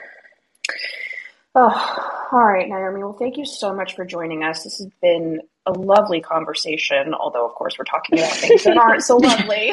Oh, 1.59 2.28
all 2.32 2.44
right, 2.44 2.68
Naomi. 2.68 3.03
Well, 3.03 3.14
thank 3.18 3.38
you 3.38 3.47
so 3.47 3.74
much 3.74 3.97
for 3.97 4.05
joining 4.05 4.42
us. 4.44 4.64
This 4.64 4.76
has 4.78 4.88
been 5.01 5.40
a 5.64 5.72
lovely 5.72 6.20
conversation, 6.20 7.14
although, 7.14 7.47
of 7.47 7.55
course, 7.55 7.78
we're 7.78 7.86
talking 7.86 8.18
about 8.18 8.32
things 8.32 8.64
that 8.64 8.76
aren't 8.76 9.03
so 9.03 9.16
lovely. 9.22 9.72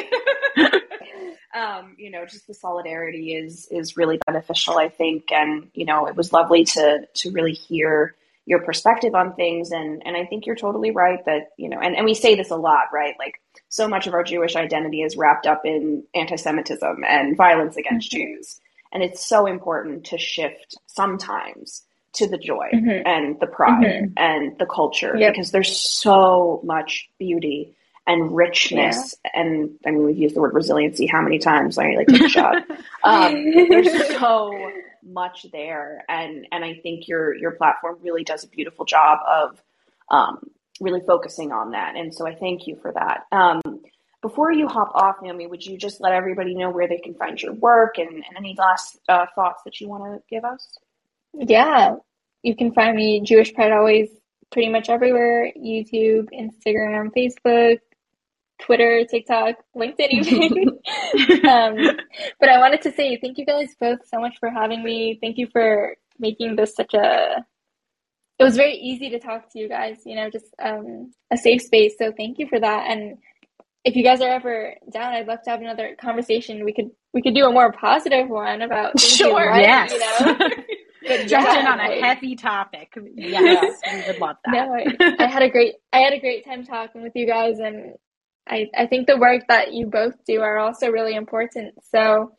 um, 1.54 1.96
you 1.98 2.10
know, 2.10 2.24
just 2.24 2.46
the 2.46 2.54
solidarity 2.54 3.34
is 3.34 3.68
is 3.70 3.96
really 3.96 4.18
beneficial, 4.26 4.78
I 4.78 4.88
think, 4.88 5.30
and 5.32 5.70
you 5.74 5.84
know, 5.84 6.06
it 6.06 6.16
was 6.16 6.32
lovely 6.32 6.64
to 6.64 7.06
to 7.12 7.30
really 7.30 7.52
hear 7.52 8.14
your 8.46 8.60
perspective 8.60 9.14
on 9.14 9.34
things, 9.34 9.70
and 9.70 10.02
and 10.04 10.16
I 10.16 10.26
think 10.26 10.46
you're 10.46 10.56
totally 10.56 10.90
right 10.90 11.24
that 11.26 11.50
you 11.56 11.68
know, 11.68 11.78
and 11.78 11.96
and 11.96 12.04
we 12.04 12.14
say 12.14 12.34
this 12.34 12.50
a 12.50 12.56
lot, 12.56 12.86
right? 12.92 13.14
Like 13.18 13.40
so 13.68 13.88
much 13.88 14.06
of 14.06 14.14
our 14.14 14.24
Jewish 14.24 14.56
identity 14.56 15.02
is 15.02 15.16
wrapped 15.16 15.46
up 15.46 15.62
in 15.64 16.04
anti-Semitism 16.14 17.04
and 17.08 17.36
violence 17.36 17.76
against 17.76 18.12
mm-hmm. 18.12 18.32
Jews 18.32 18.60
and 18.94 19.02
it's 19.02 19.26
so 19.26 19.46
important 19.46 20.04
to 20.06 20.18
shift 20.18 20.76
sometimes 20.86 21.82
to 22.14 22.28
the 22.28 22.38
joy 22.38 22.68
mm-hmm. 22.72 23.06
and 23.06 23.38
the 23.40 23.46
pride 23.46 23.84
mm-hmm. 23.84 24.12
and 24.16 24.56
the 24.58 24.66
culture 24.66 25.16
yep. 25.18 25.32
because 25.32 25.50
there's 25.50 25.76
so 25.76 26.60
much 26.62 27.10
beauty 27.18 27.74
and 28.06 28.34
richness 28.34 29.14
yeah. 29.24 29.30
and 29.34 29.70
I 29.86 29.90
mean 29.90 30.04
we've 30.04 30.18
used 30.18 30.36
the 30.36 30.40
word 30.40 30.54
resiliency 30.54 31.06
how 31.06 31.22
many 31.22 31.38
times 31.38 31.78
I 31.78 31.94
like 31.96 32.08
take 32.08 32.22
a 32.22 32.28
shot 32.28 32.56
um, 33.04 33.32
there's 33.32 34.08
so 34.18 34.70
much 35.02 35.46
there 35.52 36.04
and 36.08 36.46
and 36.52 36.64
I 36.64 36.74
think 36.82 37.08
your 37.08 37.34
your 37.34 37.52
platform 37.52 37.98
really 38.02 38.24
does 38.24 38.44
a 38.44 38.48
beautiful 38.48 38.84
job 38.84 39.18
of 39.26 39.62
um, 40.10 40.50
really 40.80 41.00
focusing 41.06 41.52
on 41.52 41.70
that 41.70 41.96
and 41.96 42.14
so 42.14 42.26
I 42.26 42.34
thank 42.34 42.66
you 42.66 42.76
for 42.76 42.92
that 42.92 43.24
um, 43.32 43.62
before 44.24 44.50
you 44.50 44.66
hop 44.66 44.90
off, 44.94 45.16
Naomi, 45.20 45.46
would 45.46 45.66
you 45.66 45.76
just 45.76 46.00
let 46.00 46.14
everybody 46.14 46.54
know 46.54 46.70
where 46.70 46.88
they 46.88 46.96
can 46.96 47.12
find 47.12 47.40
your 47.42 47.52
work 47.52 47.98
and, 47.98 48.08
and 48.08 48.36
any 48.38 48.54
last 48.56 48.98
uh, 49.06 49.26
thoughts 49.34 49.60
that 49.66 49.82
you 49.82 49.86
want 49.86 50.02
to 50.04 50.22
give 50.30 50.46
us? 50.46 50.78
Yeah, 51.34 51.96
you 52.42 52.56
can 52.56 52.72
find 52.72 52.96
me 52.96 53.20
Jewish 53.20 53.52
Pride 53.52 53.72
Always 53.72 54.08
pretty 54.50 54.70
much 54.70 54.88
everywhere 54.88 55.52
YouTube, 55.54 56.28
Instagram, 56.32 57.10
Facebook, 57.14 57.80
Twitter, 58.62 59.04
TikTok, 59.08 59.56
LinkedIn, 59.76 60.08
even. 60.10 60.68
um, 61.48 61.96
but 62.40 62.48
I 62.48 62.58
wanted 62.58 62.82
to 62.82 62.92
say 62.92 63.18
thank 63.20 63.38
you 63.38 63.46
guys 63.46 63.74
both 63.78 64.00
so 64.08 64.20
much 64.20 64.36
for 64.38 64.50
having 64.50 64.82
me. 64.82 65.18
Thank 65.20 65.38
you 65.38 65.48
for 65.52 65.96
making 66.18 66.56
this 66.56 66.74
such 66.74 66.94
a. 66.94 67.44
It 68.38 68.42
was 68.42 68.56
very 68.56 68.74
easy 68.74 69.10
to 69.10 69.20
talk 69.20 69.52
to 69.52 69.58
you 69.58 69.68
guys, 69.68 69.98
you 70.04 70.16
know, 70.16 70.28
just 70.28 70.46
um, 70.60 71.12
a 71.32 71.36
safe 71.36 71.62
space. 71.62 71.94
So 71.98 72.12
thank 72.16 72.38
you 72.38 72.48
for 72.48 72.58
that. 72.58 72.90
And 72.90 73.18
if 73.84 73.94
you 73.94 74.02
guys 74.02 74.20
are 74.20 74.28
ever 74.28 74.74
down, 74.90 75.12
I'd 75.12 75.28
love 75.28 75.42
to 75.44 75.50
have 75.50 75.60
another 75.60 75.94
conversation. 76.00 76.64
We 76.64 76.72
could 76.72 76.90
we 77.12 77.22
could 77.22 77.34
do 77.34 77.46
a 77.46 77.52
more 77.52 77.72
positive 77.72 78.28
one 78.28 78.62
about 78.62 78.98
sure, 79.00 79.48
right, 79.48 79.62
yes. 79.62 79.92
You 79.92 79.98
know? 79.98 80.38
but 81.06 81.26
jump 81.28 81.48
in 81.48 81.66
on 81.66 81.80
a 81.80 82.00
heavy 82.00 82.34
topic. 82.34 82.92
Yes, 83.14 83.78
we 83.92 84.02
would 84.06 84.20
love 84.20 84.36
that. 84.46 84.52
No, 84.52 84.74
I, 84.74 85.16
I, 85.24 85.26
had 85.26 85.42
a 85.42 85.50
great 85.50 85.74
I 85.92 85.98
had 85.98 86.12
a 86.12 86.18
great 86.18 86.44
time 86.44 86.64
talking 86.64 87.02
with 87.02 87.12
you 87.14 87.26
guys, 87.26 87.58
and 87.58 87.94
I 88.48 88.70
I 88.76 88.86
think 88.86 89.06
the 89.06 89.18
work 89.18 89.42
that 89.48 89.72
you 89.72 89.86
both 89.86 90.14
do 90.26 90.42
are 90.42 90.58
also 90.58 90.90
really 90.90 91.14
important. 91.14 91.74
So 91.90 92.32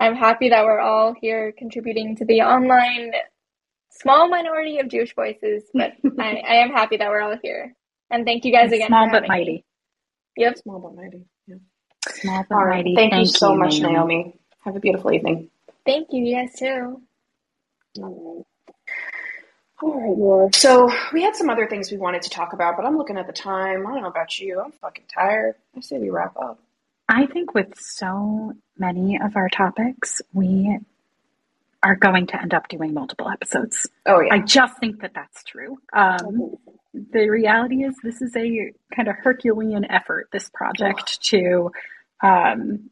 I'm 0.00 0.14
happy 0.16 0.50
that 0.50 0.64
we're 0.64 0.80
all 0.80 1.14
here 1.20 1.52
contributing 1.56 2.16
to 2.16 2.24
the 2.24 2.42
online 2.42 3.12
small 3.90 4.28
minority 4.28 4.78
of 4.80 4.88
Jewish 4.88 5.14
voices, 5.14 5.64
but 5.74 5.92
I, 6.20 6.36
I 6.48 6.54
am 6.56 6.70
happy 6.70 6.98
that 6.98 7.08
we're 7.08 7.22
all 7.22 7.36
here. 7.42 7.74
And 8.10 8.24
thank 8.26 8.44
you 8.44 8.52
guys 8.52 8.72
again. 8.72 8.88
Small 8.88 9.08
but 9.10 9.28
mighty. 9.28 9.52
Me. 9.52 9.64
Yep. 10.36 10.58
Small 10.58 10.80
but 10.80 10.94
mighty. 10.96 11.26
Yeah. 11.46 11.56
Small 12.08 12.46
but 12.48 12.56
All 12.56 12.64
right. 12.64 12.84
mighty. 12.84 12.94
Thank, 12.94 13.12
Thank 13.12 13.20
you 13.20 13.26
so 13.26 13.52
you, 13.52 13.58
much, 13.58 13.80
Naomi. 13.80 13.94
Naomi. 13.94 14.40
Have 14.64 14.76
a 14.76 14.80
beautiful 14.80 15.12
evening. 15.12 15.50
Thank 15.86 16.08
you. 16.12 16.24
You 16.24 16.36
guys 16.36 16.54
too. 16.58 17.02
All 19.82 19.94
right. 19.94 20.44
Right, 20.44 20.54
So 20.54 20.90
we 21.12 21.22
had 21.22 21.36
some 21.36 21.50
other 21.50 21.66
things 21.66 21.90
we 21.90 21.98
wanted 21.98 22.22
to 22.22 22.30
talk 22.30 22.52
about, 22.52 22.76
but 22.76 22.86
I'm 22.86 22.96
looking 22.96 23.18
at 23.18 23.26
the 23.26 23.32
time. 23.32 23.86
I 23.86 23.92
don't 23.92 24.02
know 24.02 24.08
about 24.08 24.38
you. 24.38 24.60
I'm 24.60 24.72
fucking 24.72 25.04
tired. 25.12 25.56
I 25.76 25.80
say 25.80 25.98
we 25.98 26.10
wrap 26.10 26.36
up. 26.36 26.58
I 27.08 27.26
think 27.26 27.54
with 27.54 27.78
so 27.78 28.54
many 28.78 29.18
of 29.22 29.36
our 29.36 29.48
topics, 29.48 30.22
we 30.32 30.78
are 31.82 31.94
going 31.94 32.26
to 32.28 32.40
end 32.40 32.54
up 32.54 32.68
doing 32.68 32.94
multiple 32.94 33.28
episodes. 33.28 33.88
Oh 34.06 34.20
yeah. 34.20 34.34
I 34.34 34.38
just 34.40 34.78
think 34.78 35.02
that 35.02 35.12
that's 35.14 35.44
true. 35.44 35.78
Um, 35.92 36.56
the 36.94 37.28
reality 37.28 37.84
is 37.84 37.94
this 38.02 38.22
is 38.22 38.34
a 38.36 38.72
kind 38.94 39.08
of 39.08 39.16
Herculean 39.22 39.84
effort, 39.84 40.28
this 40.32 40.50
project 40.52 41.22
to 41.24 41.70
um, 42.22 42.90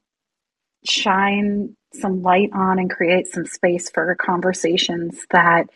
shine 0.84 1.76
some 1.94 2.22
light 2.22 2.50
on 2.52 2.78
and 2.78 2.90
create 2.90 3.26
some 3.26 3.46
space 3.46 3.90
for 3.90 4.14
conversations 4.16 5.26
that 5.30 5.68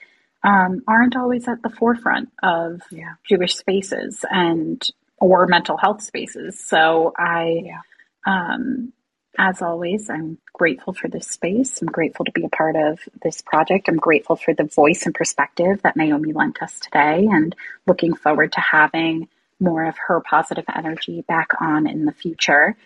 um, 0.49 0.83
aren't 0.89 1.17
always 1.17 1.47
at 1.47 1.63
the 1.63 1.71
forefront 1.71 2.31
of 2.43 2.81
yeah. 2.91 3.15
Jewish 3.29 3.57
spaces 3.57 4.25
and 4.31 4.83
or 5.19 5.47
mental 5.47 5.77
health 5.77 6.03
spaces. 6.03 6.59
So 6.65 7.13
I 7.19 7.63
yeah. 7.65 7.81
um, 8.27 8.95
as 9.39 9.63
always, 9.63 10.11
I'm 10.11 10.39
grateful 10.53 10.95
for 10.95 11.09
this 11.09 11.29
space. 11.29 11.81
I'm 11.83 11.89
grateful 11.89 12.25
to 12.25 12.33
be 12.33 12.45
a 12.45 12.49
part 12.49 12.77
of 12.77 12.99
this 13.23 13.43
project. 13.43 13.89
I'm 13.89 13.97
grateful 13.99 14.37
for 14.37 14.55
the 14.55 14.65
voice 14.65 15.07
and 15.07 15.15
perspective 15.15 15.83
that 15.83 15.97
Naomi 15.97 16.33
lent 16.33 16.63
us 16.63 16.81
today, 16.81 17.29
and 17.31 17.55
looking 17.87 18.15
forward 18.17 18.53
to 18.53 18.61
having 18.61 19.29
more 19.61 19.85
of 19.85 19.97
her 20.09 20.21
positive 20.21 20.65
energy 20.75 21.23
back 21.23 21.51
on 21.61 21.87
in 21.87 22.05
the 22.07 22.13
future. 22.13 22.77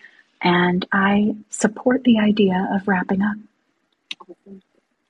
And 0.41 0.85
I 0.91 1.35
support 1.49 2.03
the 2.03 2.19
idea 2.19 2.69
of 2.73 2.87
wrapping 2.87 3.21
up. 3.23 3.37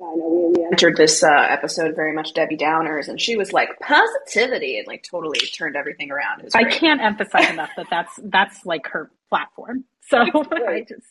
I 0.03 0.15
know 0.15 0.51
we, 0.53 0.59
we 0.59 0.65
entered 0.65 0.97
this 0.97 1.23
uh, 1.23 1.47
episode 1.49 1.95
very 1.95 2.13
much 2.13 2.33
Debbie 2.33 2.57
Downers, 2.57 3.07
and 3.07 3.19
she 3.19 3.35
was 3.35 3.53
like 3.53 3.69
positivity, 3.79 4.77
and 4.77 4.87
like 4.87 5.03
totally 5.09 5.39
turned 5.39 5.75
everything 5.75 6.11
around. 6.11 6.47
I 6.53 6.65
can't 6.65 7.01
emphasize 7.01 7.49
enough 7.49 7.71
that 7.77 7.87
that's 7.89 8.19
that's 8.23 8.65
like 8.65 8.87
her 8.87 9.09
platform. 9.29 9.85
So 10.07 10.17
I 10.51 10.85
just, 10.87 11.07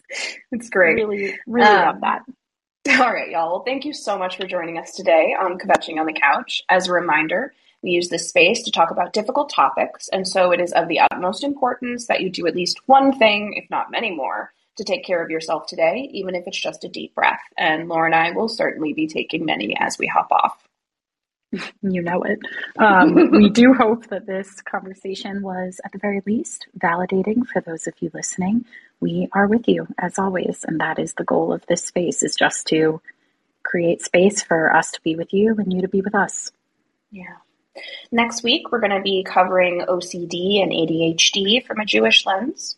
it's 0.50 0.68
great. 0.68 0.94
Really, 0.94 1.38
really 1.46 1.66
um, 1.66 1.86
love 1.86 2.00
that. 2.02 3.00
All 3.00 3.12
right, 3.12 3.30
y'all. 3.30 3.52
Well, 3.52 3.62
thank 3.64 3.84
you 3.84 3.92
so 3.92 4.18
much 4.18 4.36
for 4.36 4.46
joining 4.46 4.78
us 4.78 4.92
today 4.92 5.34
on 5.40 5.58
Kvetching 5.58 5.98
on 5.98 6.06
the 6.06 6.12
Couch. 6.12 6.62
As 6.68 6.88
a 6.88 6.92
reminder, 6.92 7.54
we 7.82 7.90
use 7.90 8.08
this 8.08 8.28
space 8.28 8.62
to 8.64 8.70
talk 8.70 8.90
about 8.90 9.12
difficult 9.12 9.50
topics, 9.50 10.08
and 10.08 10.26
so 10.26 10.52
it 10.52 10.60
is 10.60 10.72
of 10.72 10.88
the 10.88 11.00
utmost 11.00 11.44
importance 11.44 12.06
that 12.06 12.20
you 12.20 12.30
do 12.30 12.46
at 12.46 12.56
least 12.56 12.80
one 12.86 13.16
thing, 13.18 13.54
if 13.56 13.68
not 13.70 13.90
many 13.90 14.10
more, 14.10 14.52
to 14.76 14.84
take 14.84 15.04
care 15.04 15.22
of 15.22 15.30
yourself 15.30 15.66
today, 15.66 16.08
even 16.12 16.34
if 16.34 16.44
it's 16.46 16.60
just 16.60 16.84
a 16.84 16.88
deep 16.88 17.14
breath. 17.14 17.42
And 17.58 17.88
Laura 17.88 18.06
and 18.06 18.14
I 18.14 18.30
will 18.30 18.48
certainly 18.48 18.92
be 18.92 19.06
taking 19.06 19.44
many 19.44 19.76
as 19.78 19.98
we 19.98 20.06
hop 20.06 20.30
off. 20.30 20.62
You 21.82 22.00
know 22.00 22.22
it. 22.22 22.38
Um, 22.78 23.30
we 23.30 23.50
do 23.50 23.74
hope 23.74 24.06
that 24.06 24.26
this 24.26 24.62
conversation 24.62 25.42
was, 25.42 25.80
at 25.84 25.92
the 25.92 25.98
very 25.98 26.22
least, 26.24 26.66
validating 26.78 27.46
for 27.46 27.60
those 27.60 27.86
of 27.86 27.92
you 28.00 28.10
listening. 28.14 28.64
We 29.00 29.28
are 29.34 29.46
with 29.46 29.68
you 29.68 29.86
as 29.98 30.18
always, 30.18 30.64
and 30.66 30.80
that 30.80 30.98
is 30.98 31.12
the 31.12 31.24
goal 31.24 31.52
of 31.52 31.66
this 31.66 31.84
space: 31.84 32.22
is 32.22 32.36
just 32.36 32.66
to 32.68 33.02
create 33.62 34.00
space 34.00 34.42
for 34.42 34.74
us 34.74 34.92
to 34.92 35.02
be 35.02 35.14
with 35.14 35.34
you 35.34 35.54
and 35.58 35.72
you 35.72 35.82
to 35.82 35.88
be 35.88 36.00
with 36.00 36.14
us. 36.14 36.52
Yeah. 37.10 37.36
Next 38.10 38.42
week, 38.42 38.70
we're 38.70 38.80
going 38.80 38.96
to 38.96 39.02
be 39.02 39.22
covering 39.22 39.82
OCD 39.88 40.62
and 40.62 40.72
ADHD 40.72 41.66
from 41.66 41.80
a 41.80 41.84
Jewish 41.84 42.26
lens. 42.26 42.76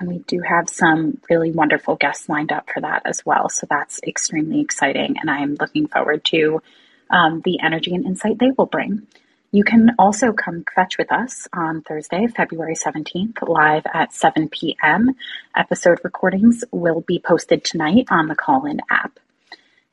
And 0.00 0.08
we 0.08 0.18
do 0.18 0.40
have 0.40 0.68
some 0.68 1.20
really 1.28 1.52
wonderful 1.52 1.94
guests 1.94 2.28
lined 2.28 2.52
up 2.52 2.70
for 2.72 2.80
that 2.80 3.02
as 3.04 3.24
well. 3.24 3.50
So 3.50 3.66
that's 3.68 4.00
extremely 4.02 4.60
exciting. 4.60 5.16
And 5.20 5.30
I'm 5.30 5.56
looking 5.60 5.86
forward 5.86 6.24
to 6.26 6.62
um, 7.10 7.42
the 7.44 7.60
energy 7.62 7.94
and 7.94 8.06
insight 8.06 8.38
they 8.38 8.50
will 8.56 8.66
bring. 8.66 9.06
You 9.52 9.64
can 9.64 9.90
also 9.98 10.32
come 10.32 10.64
kvetch 10.64 10.96
with 10.96 11.12
us 11.12 11.48
on 11.52 11.82
Thursday, 11.82 12.28
February 12.28 12.76
17th, 12.76 13.46
live 13.46 13.82
at 13.92 14.12
7 14.12 14.48
p.m. 14.48 15.16
Episode 15.56 15.98
recordings 16.04 16.64
will 16.70 17.00
be 17.00 17.18
posted 17.18 17.64
tonight 17.64 18.06
on 18.10 18.28
the 18.28 18.36
Callin 18.36 18.80
app. 18.88 19.18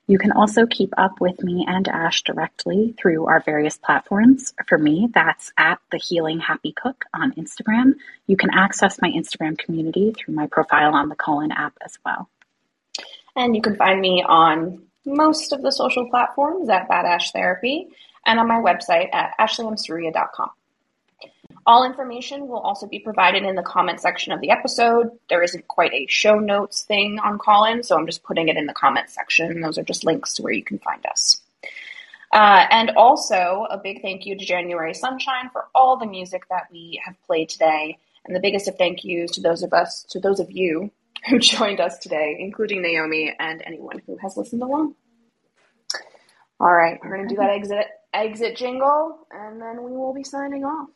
You 0.07 0.17
can 0.17 0.31
also 0.31 0.65
keep 0.65 0.93
up 0.97 1.19
with 1.19 1.43
me 1.43 1.65
and 1.67 1.85
Ash 1.89 2.23
directly 2.23 2.95
through 2.97 3.25
our 3.25 3.41
various 3.41 3.77
platforms. 3.77 4.53
For 4.65 4.77
me, 4.77 5.09
that's 5.13 5.51
at 5.57 5.79
the 5.91 5.97
Healing 5.97 6.39
Happy 6.39 6.71
Cook 6.71 7.03
on 7.13 7.33
Instagram. 7.33 7.95
You 8.25 8.37
can 8.37 8.49
access 8.53 9.01
my 9.01 9.09
Instagram 9.09 9.57
community 9.57 10.13
through 10.13 10.33
my 10.33 10.47
profile 10.47 10.95
on 10.95 11.09
the 11.09 11.15
Callin 11.15 11.51
app 11.51 11.77
as 11.83 11.99
well. 12.05 12.29
And 13.35 13.53
you 13.53 13.61
can 13.61 13.75
find 13.75 13.99
me 13.99 14.23
on 14.25 14.81
most 15.05 15.51
of 15.51 15.61
the 15.61 15.71
social 15.71 16.09
platforms 16.09 16.69
at 16.69 16.87
Badash 16.87 17.33
Therapy 17.33 17.89
and 18.25 18.39
on 18.39 18.47
my 18.47 18.61
website 18.61 19.13
at 19.13 19.33
ashleymsurya.com. 19.37 20.49
All 21.67 21.83
information 21.83 22.47
will 22.47 22.59
also 22.59 22.87
be 22.87 22.99
provided 22.99 23.43
in 23.43 23.55
the 23.55 23.61
comment 23.61 23.99
section 23.99 24.31
of 24.31 24.39
the 24.39 24.51
episode. 24.51 25.11
There 25.29 25.43
isn't 25.43 25.67
quite 25.67 25.93
a 25.93 26.07
show 26.07 26.39
notes 26.39 26.83
thing 26.83 27.19
on 27.19 27.37
Callin, 27.37 27.83
so 27.83 27.97
I'm 27.97 28.05
just 28.05 28.23
putting 28.23 28.47
it 28.47 28.55
in 28.55 28.67
the 28.67 28.73
comment 28.73 29.09
section. 29.09 29.59
Those 29.59 29.77
are 29.77 29.83
just 29.83 30.05
links 30.05 30.33
to 30.35 30.43
where 30.43 30.53
you 30.53 30.63
can 30.63 30.79
find 30.79 31.05
us. 31.05 31.41
Uh, 32.31 32.65
and 32.71 32.91
also, 32.91 33.67
a 33.69 33.77
big 33.77 34.01
thank 34.01 34.25
you 34.25 34.37
to 34.37 34.45
January 34.45 34.93
Sunshine 34.93 35.49
for 35.51 35.65
all 35.75 35.97
the 35.97 36.05
music 36.05 36.43
that 36.49 36.67
we 36.71 37.01
have 37.03 37.21
played 37.25 37.49
today. 37.49 37.97
And 38.23 38.33
the 38.33 38.39
biggest 38.39 38.69
of 38.69 38.77
thank 38.77 39.03
yous 39.03 39.31
to 39.31 39.41
those 39.41 39.61
of 39.61 39.73
us, 39.73 40.05
to 40.11 40.21
those 40.21 40.39
of 40.39 40.49
you 40.49 40.89
who 41.29 41.37
joined 41.37 41.81
us 41.81 41.97
today, 41.97 42.37
including 42.39 42.81
Naomi 42.81 43.35
and 43.37 43.61
anyone 43.65 44.01
who 44.05 44.15
has 44.21 44.37
listened 44.37 44.63
along. 44.63 44.95
All 46.61 46.73
right, 46.73 46.97
we're 47.03 47.15
going 47.17 47.27
to 47.27 47.35
do 47.35 47.41
that 47.41 47.49
exit 47.49 47.87
exit 48.13 48.55
jingle, 48.55 49.27
and 49.31 49.61
then 49.61 49.83
we 49.83 49.91
will 49.91 50.13
be 50.13 50.23
signing 50.23 50.63
off. 50.63 50.87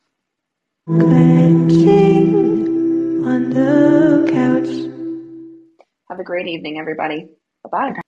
Have 6.09 6.19
a 6.19 6.23
great 6.23 6.47
evening, 6.47 6.79
everybody. 6.79 7.29
Bye 7.63 7.69
bye. 7.71 8.01